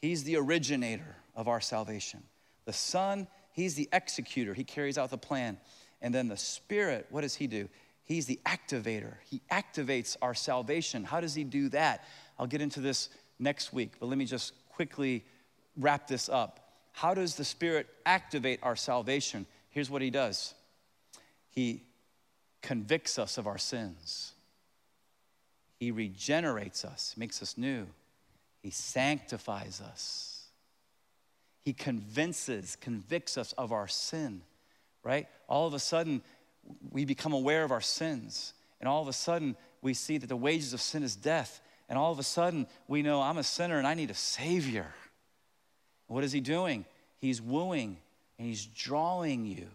He's 0.00 0.24
the 0.24 0.36
originator 0.36 1.16
of 1.36 1.46
our 1.46 1.60
salvation. 1.60 2.22
The 2.64 2.72
Son, 2.72 3.28
He's 3.52 3.74
the 3.74 3.88
executor, 3.92 4.54
He 4.54 4.64
carries 4.64 4.98
out 4.98 5.10
the 5.10 5.18
plan. 5.18 5.58
And 6.04 6.14
then 6.14 6.28
the 6.28 6.36
Spirit, 6.36 7.06
what 7.08 7.22
does 7.22 7.34
He 7.34 7.46
do? 7.46 7.66
He's 8.04 8.26
the 8.26 8.38
activator. 8.44 9.14
He 9.24 9.40
activates 9.50 10.18
our 10.20 10.34
salvation. 10.34 11.02
How 11.02 11.18
does 11.22 11.34
He 11.34 11.44
do 11.44 11.70
that? 11.70 12.04
I'll 12.38 12.46
get 12.46 12.60
into 12.60 12.80
this 12.80 13.08
next 13.38 13.72
week, 13.72 13.92
but 13.98 14.06
let 14.06 14.18
me 14.18 14.26
just 14.26 14.52
quickly 14.68 15.24
wrap 15.78 16.06
this 16.06 16.28
up. 16.28 16.60
How 16.92 17.14
does 17.14 17.36
the 17.36 17.44
Spirit 17.44 17.88
activate 18.04 18.60
our 18.62 18.76
salvation? 18.76 19.46
Here's 19.70 19.88
what 19.88 20.02
He 20.02 20.10
does 20.10 20.54
He 21.48 21.82
convicts 22.60 23.18
us 23.18 23.38
of 23.38 23.46
our 23.46 23.58
sins, 23.58 24.34
He 25.80 25.90
regenerates 25.90 26.84
us, 26.84 27.14
makes 27.16 27.40
us 27.40 27.56
new, 27.56 27.86
He 28.62 28.68
sanctifies 28.68 29.80
us. 29.80 30.30
He 31.62 31.72
convinces, 31.72 32.76
convicts 32.76 33.38
us 33.38 33.54
of 33.54 33.72
our 33.72 33.88
sin, 33.88 34.42
right? 35.04 35.28
All 35.48 35.66
of 35.66 35.74
a 35.74 35.78
sudden, 35.78 36.22
we 36.90 37.04
become 37.04 37.32
aware 37.32 37.62
of 37.62 37.70
our 37.70 37.80
sins. 37.80 38.54
And 38.80 38.88
all 38.88 39.02
of 39.02 39.08
a 39.08 39.12
sudden, 39.12 39.56
we 39.82 39.94
see 39.94 40.18
that 40.18 40.26
the 40.26 40.36
wages 40.36 40.72
of 40.72 40.80
sin 40.80 41.02
is 41.02 41.14
death. 41.14 41.60
And 41.88 41.98
all 41.98 42.10
of 42.10 42.18
a 42.18 42.24
sudden, 42.24 42.66
we 42.88 43.02
know 43.02 43.20
I'm 43.20 43.38
a 43.38 43.44
sinner 43.44 43.78
and 43.78 43.86
I 43.86 43.94
need 43.94 44.10
a 44.10 44.14
Savior. 44.14 44.86
What 46.06 46.24
is 46.24 46.32
He 46.32 46.40
doing? 46.40 46.84
He's 47.18 47.40
wooing 47.40 47.98
and 48.38 48.48
He's 48.48 48.66
drawing 48.66 49.46
you. 49.46 49.68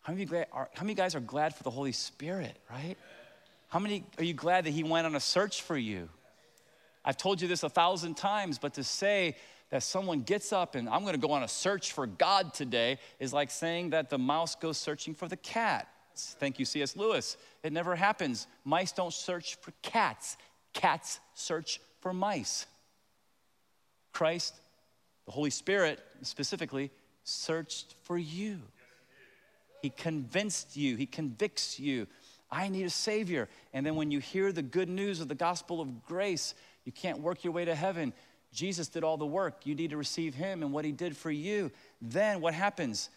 How 0.00 0.14
many, 0.14 0.24
glad, 0.24 0.46
are, 0.52 0.70
how 0.74 0.82
many 0.84 0.94
guys 0.94 1.14
are 1.14 1.20
glad 1.20 1.54
for 1.54 1.62
the 1.62 1.70
Holy 1.70 1.92
Spirit, 1.92 2.56
right? 2.70 2.96
How 3.68 3.78
many 3.78 4.06
are 4.16 4.24
you 4.24 4.32
glad 4.32 4.64
that 4.64 4.70
He 4.70 4.82
went 4.82 5.06
on 5.06 5.14
a 5.14 5.20
search 5.20 5.60
for 5.62 5.76
you? 5.76 6.08
I've 7.04 7.18
told 7.18 7.40
you 7.40 7.48
this 7.48 7.62
a 7.62 7.68
thousand 7.68 8.16
times, 8.16 8.58
but 8.58 8.74
to 8.74 8.84
say 8.84 9.36
that 9.70 9.82
someone 9.82 10.22
gets 10.22 10.52
up 10.52 10.74
and 10.74 10.88
I'm 10.88 11.04
gonna 11.04 11.18
go 11.18 11.32
on 11.32 11.42
a 11.42 11.48
search 11.48 11.92
for 11.92 12.06
God 12.06 12.54
today 12.54 12.98
is 13.18 13.32
like 13.32 13.50
saying 13.50 13.90
that 13.90 14.10
the 14.10 14.18
mouse 14.18 14.54
goes 14.54 14.78
searching 14.78 15.14
for 15.14 15.28
the 15.28 15.36
cat. 15.36 15.88
Thank 16.14 16.58
you, 16.58 16.64
C.S. 16.64 16.96
Lewis. 16.96 17.36
It 17.62 17.72
never 17.72 17.94
happens. 17.94 18.46
Mice 18.64 18.92
don't 18.92 19.12
search 19.12 19.56
for 19.56 19.72
cats, 19.82 20.36
cats 20.72 21.20
search 21.34 21.80
for 22.00 22.12
mice. 22.12 22.66
Christ, 24.12 24.54
the 25.26 25.32
Holy 25.32 25.50
Spirit 25.50 26.00
specifically, 26.22 26.90
searched 27.22 27.94
for 28.02 28.18
you. 28.18 28.58
He 29.82 29.90
convinced 29.90 30.76
you, 30.76 30.96
He 30.96 31.06
convicts 31.06 31.78
you. 31.78 32.06
I 32.50 32.68
need 32.68 32.84
a 32.84 32.90
Savior. 32.90 33.48
And 33.74 33.84
then 33.84 33.94
when 33.94 34.10
you 34.10 34.20
hear 34.20 34.52
the 34.52 34.62
good 34.62 34.88
news 34.88 35.20
of 35.20 35.28
the 35.28 35.34
gospel 35.34 35.80
of 35.80 36.04
grace, 36.06 36.54
you 36.84 36.92
can't 36.92 37.20
work 37.20 37.44
your 37.44 37.52
way 37.52 37.66
to 37.66 37.74
heaven. 37.74 38.14
Jesus 38.52 38.88
did 38.88 39.04
all 39.04 39.16
the 39.16 39.26
work. 39.26 39.66
You 39.66 39.74
need 39.74 39.90
to 39.90 39.96
receive 39.96 40.34
Him 40.34 40.62
and 40.62 40.72
what 40.72 40.84
He 40.84 40.92
did 40.92 41.16
for 41.16 41.30
you. 41.30 41.70
Then 42.00 42.40
what 42.40 42.54
happens? 42.54 43.10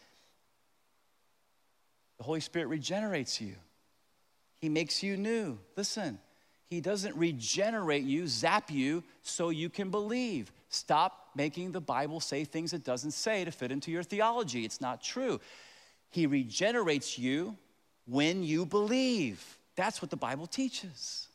The 2.18 2.24
Holy 2.24 2.42
Spirit 2.42 2.68
regenerates 2.68 3.42
you, 3.42 3.56
He 4.60 4.70
makes 4.70 5.02
you 5.02 5.18
new. 5.18 5.58
Listen, 5.76 6.20
He 6.68 6.82
doesn't 6.82 7.16
regenerate 7.16 8.04
you, 8.04 8.28
zap 8.28 8.70
you, 8.70 9.04
so 9.22 9.50
you 9.50 9.70
can 9.70 9.90
believe. 9.90 10.52
Stop 10.70 11.30
making 11.36 11.72
the 11.72 11.82
Bible 11.82 12.20
say 12.20 12.44
things 12.44 12.74
it 12.74 12.84
doesn't 12.84 13.12
say 13.12 13.46
to 13.46 13.52
fit 13.52 13.72
into 13.72 13.92
your 13.92 14.04
theology. 14.04 14.66
It's 14.66 14.82
not 14.82 15.02
true. 15.02 15.40
He 16.10 16.28
regenerates 16.28 17.18
you 17.18 17.58
when 18.06 18.44
you 18.44 18.66
believe. 18.66 19.58
That's 19.76 20.02
what 20.02 20.12
the 20.12 20.18
Bible 20.18 20.46
teaches. 20.46 21.28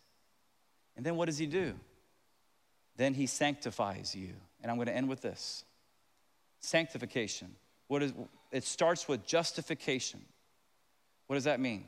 And 0.96 1.04
then 1.04 1.16
what 1.16 1.26
does 1.26 1.38
He 1.38 1.46
do? 1.46 1.74
Then 2.96 3.14
he 3.14 3.26
sanctifies 3.26 4.14
you. 4.14 4.30
And 4.62 4.70
I'm 4.70 4.76
going 4.76 4.88
to 4.88 4.96
end 4.96 5.08
with 5.08 5.20
this 5.20 5.64
sanctification. 6.60 7.54
What 7.88 8.02
is, 8.02 8.12
it 8.50 8.64
starts 8.64 9.06
with 9.06 9.26
justification. 9.26 10.20
What 11.26 11.36
does 11.36 11.44
that 11.44 11.60
mean? 11.60 11.84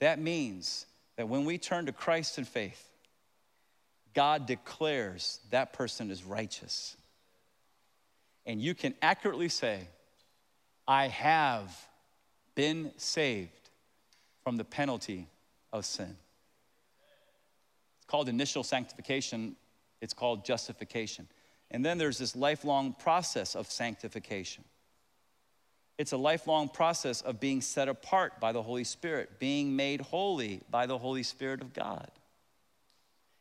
That 0.00 0.18
means 0.18 0.86
that 1.16 1.28
when 1.28 1.44
we 1.44 1.58
turn 1.58 1.86
to 1.86 1.92
Christ 1.92 2.38
in 2.38 2.44
faith, 2.44 2.90
God 4.14 4.46
declares 4.46 5.40
that 5.50 5.72
person 5.72 6.10
is 6.10 6.24
righteous. 6.24 6.96
And 8.44 8.60
you 8.60 8.74
can 8.74 8.94
accurately 9.02 9.48
say, 9.48 9.88
I 10.86 11.08
have 11.08 11.74
been 12.54 12.92
saved 12.96 13.50
from 14.44 14.56
the 14.56 14.64
penalty 14.64 15.26
of 15.72 15.84
sin. 15.84 16.16
It's 17.98 18.06
called 18.06 18.28
initial 18.28 18.62
sanctification 18.62 19.56
it's 20.00 20.14
called 20.14 20.44
justification. 20.44 21.28
And 21.70 21.84
then 21.84 21.98
there's 21.98 22.18
this 22.18 22.36
lifelong 22.36 22.94
process 22.98 23.56
of 23.56 23.70
sanctification. 23.70 24.64
It's 25.98 26.12
a 26.12 26.16
lifelong 26.16 26.68
process 26.68 27.22
of 27.22 27.40
being 27.40 27.60
set 27.60 27.88
apart 27.88 28.38
by 28.38 28.52
the 28.52 28.62
Holy 28.62 28.84
Spirit, 28.84 29.38
being 29.38 29.74
made 29.74 30.00
holy 30.00 30.60
by 30.70 30.86
the 30.86 30.98
Holy 30.98 31.22
Spirit 31.22 31.62
of 31.62 31.72
God. 31.72 32.10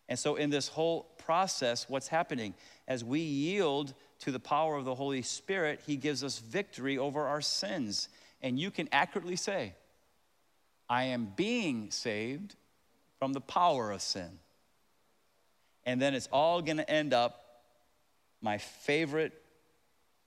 And 0.08 0.18
so, 0.18 0.36
in 0.36 0.52
this 0.52 0.68
whole 0.68 1.04
process, 1.18 1.90
what's 1.90 2.08
happening? 2.08 2.54
As 2.88 3.04
we 3.04 3.20
yield 3.20 3.94
to 4.20 4.32
the 4.32 4.40
power 4.40 4.76
of 4.76 4.86
the 4.86 4.96
Holy 4.96 5.22
Spirit, 5.22 5.82
He 5.86 5.98
gives 5.98 6.24
us 6.24 6.40
victory 6.40 6.98
over 6.98 7.26
our 7.26 7.42
sins. 7.42 8.08
And 8.42 8.60
you 8.60 8.72
can 8.72 8.88
accurately 8.92 9.36
say, 9.36 9.74
I 10.88 11.06
am 11.06 11.34
being 11.36 11.90
saved 11.90 12.56
from 13.18 13.34
the 13.34 13.42
power 13.42 13.92
of 13.92 14.02
sin. 14.02 14.40
And 15.86 16.02
then 16.02 16.14
it's 16.14 16.28
all 16.32 16.62
going 16.62 16.78
to 16.78 16.90
end 16.90 17.14
up, 17.14 17.42
my 18.42 18.58
favorite 18.58 19.34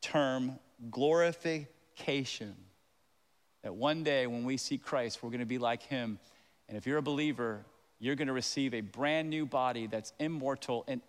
term, 0.00 0.58
glorification. 0.90 2.54
That 3.62 3.74
one 3.74 4.04
day 4.04 4.26
when 4.26 4.44
we 4.44 4.56
see 4.56 4.78
Christ, 4.78 5.22
we're 5.22 5.30
going 5.30 5.40
to 5.40 5.46
be 5.46 5.58
like 5.58 5.82
him. 5.82 6.18
And 6.68 6.76
if 6.76 6.86
you're 6.86 6.98
a 6.98 7.02
believer, 7.02 7.64
you're 7.98 8.14
going 8.14 8.28
to 8.28 8.34
receive 8.34 8.74
a 8.74 8.80
brand 8.80 9.28
new 9.28 9.44
body 9.44 9.88
that's 9.88 10.12
immortal 10.20 10.84
and 10.86 11.00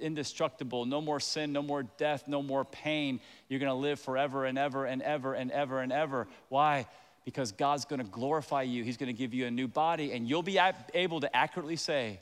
indestructible. 0.00 0.86
No 0.86 1.02
more 1.02 1.20
sin, 1.20 1.52
no 1.52 1.60
more 1.60 1.82
death, 1.82 2.24
no 2.26 2.42
more 2.42 2.64
pain. 2.64 3.20
You're 3.50 3.60
going 3.60 3.68
to 3.68 3.74
live 3.74 4.00
forever 4.00 4.46
and 4.46 4.56
ever 4.56 4.86
and 4.86 5.02
ever 5.02 5.34
and 5.34 5.50
ever 5.50 5.80
and 5.80 5.92
ever. 5.92 6.26
Why? 6.48 6.86
Because 7.26 7.52
God's 7.52 7.84
going 7.84 8.00
to 8.00 8.06
glorify 8.06 8.62
you. 8.62 8.84
He's 8.84 8.96
going 8.96 9.08
to 9.08 9.18
give 9.18 9.34
you 9.34 9.46
a 9.46 9.50
new 9.50 9.68
body, 9.68 10.12
and 10.12 10.26
you'll 10.26 10.42
be 10.42 10.58
able 10.94 11.20
to 11.20 11.36
accurately 11.36 11.76
say, 11.76 12.20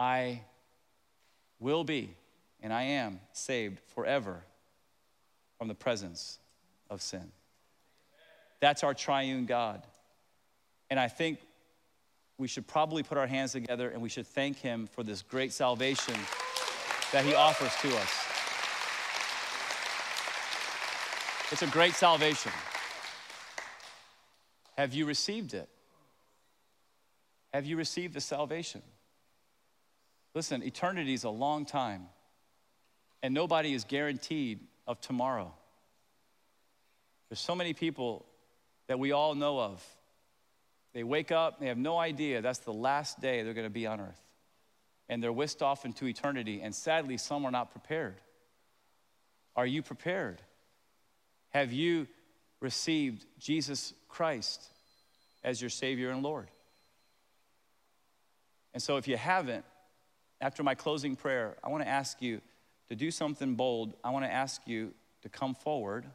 I 0.00 0.40
will 1.58 1.84
be 1.84 2.16
and 2.62 2.72
I 2.72 2.84
am 2.84 3.20
saved 3.34 3.80
forever 3.94 4.42
from 5.58 5.68
the 5.68 5.74
presence 5.74 6.38
of 6.88 7.02
sin. 7.02 7.30
That's 8.60 8.82
our 8.82 8.94
triune 8.94 9.44
God. 9.44 9.82
And 10.88 10.98
I 10.98 11.08
think 11.08 11.38
we 12.38 12.48
should 12.48 12.66
probably 12.66 13.02
put 13.02 13.18
our 13.18 13.26
hands 13.26 13.52
together 13.52 13.90
and 13.90 14.00
we 14.00 14.08
should 14.08 14.26
thank 14.26 14.56
Him 14.56 14.86
for 14.86 15.02
this 15.02 15.20
great 15.20 15.52
salvation 15.52 16.14
that 17.12 17.26
He 17.26 17.34
offers 17.34 17.74
to 17.82 17.94
us. 17.98 18.10
It's 21.52 21.60
a 21.60 21.66
great 21.66 21.92
salvation. 21.92 22.52
Have 24.78 24.94
you 24.94 25.04
received 25.04 25.52
it? 25.52 25.68
Have 27.52 27.66
you 27.66 27.76
received 27.76 28.14
the 28.14 28.22
salvation? 28.22 28.80
Listen, 30.34 30.62
eternity 30.62 31.14
is 31.14 31.24
a 31.24 31.30
long 31.30 31.64
time, 31.64 32.06
and 33.22 33.34
nobody 33.34 33.74
is 33.74 33.84
guaranteed 33.84 34.60
of 34.86 35.00
tomorrow. 35.00 35.52
There's 37.28 37.40
so 37.40 37.54
many 37.54 37.74
people 37.74 38.26
that 38.86 38.98
we 38.98 39.12
all 39.12 39.34
know 39.34 39.60
of. 39.60 39.84
They 40.92 41.04
wake 41.04 41.30
up, 41.30 41.60
they 41.60 41.66
have 41.66 41.78
no 41.78 41.98
idea 41.98 42.42
that's 42.42 42.58
the 42.58 42.72
last 42.72 43.20
day 43.20 43.42
they're 43.42 43.54
going 43.54 43.66
to 43.66 43.70
be 43.70 43.86
on 43.86 44.00
earth. 44.00 44.20
And 45.08 45.22
they're 45.22 45.32
whisked 45.32 45.62
off 45.62 45.84
into 45.84 46.06
eternity, 46.06 46.60
and 46.60 46.74
sadly, 46.74 47.16
some 47.16 47.44
are 47.44 47.50
not 47.50 47.72
prepared. 47.72 48.16
Are 49.56 49.66
you 49.66 49.82
prepared? 49.82 50.40
Have 51.50 51.72
you 51.72 52.06
received 52.60 53.26
Jesus 53.38 53.92
Christ 54.08 54.64
as 55.42 55.60
your 55.60 55.70
Savior 55.70 56.10
and 56.10 56.22
Lord? 56.22 56.48
And 58.72 58.80
so, 58.80 58.96
if 58.96 59.08
you 59.08 59.16
haven't, 59.16 59.64
after 60.40 60.62
my 60.62 60.74
closing 60.74 61.16
prayer, 61.16 61.56
I 61.62 61.68
want 61.68 61.82
to 61.84 61.88
ask 61.88 62.20
you 62.22 62.40
to 62.88 62.96
do 62.96 63.10
something 63.10 63.54
bold. 63.54 63.94
I 64.02 64.10
want 64.10 64.24
to 64.24 64.32
ask 64.32 64.62
you 64.66 64.94
to 65.22 65.28
come 65.28 65.54
forward 65.54 66.06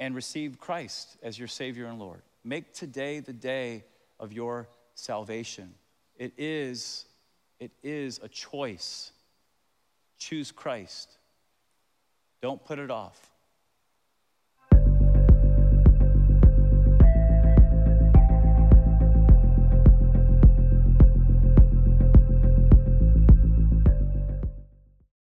and 0.00 0.14
receive 0.14 0.58
Christ 0.58 1.16
as 1.22 1.38
your 1.38 1.48
Savior 1.48 1.86
and 1.86 1.98
Lord. 1.98 2.22
Make 2.44 2.72
today 2.72 3.20
the 3.20 3.32
day 3.32 3.84
of 4.18 4.32
your 4.32 4.68
salvation. 4.94 5.74
It 6.16 6.32
is, 6.36 7.04
it 7.60 7.72
is 7.82 8.20
a 8.22 8.28
choice. 8.28 9.12
Choose 10.18 10.50
Christ. 10.50 11.16
Don't 12.40 12.64
put 12.64 12.78
it 12.78 12.90
off. 12.90 13.18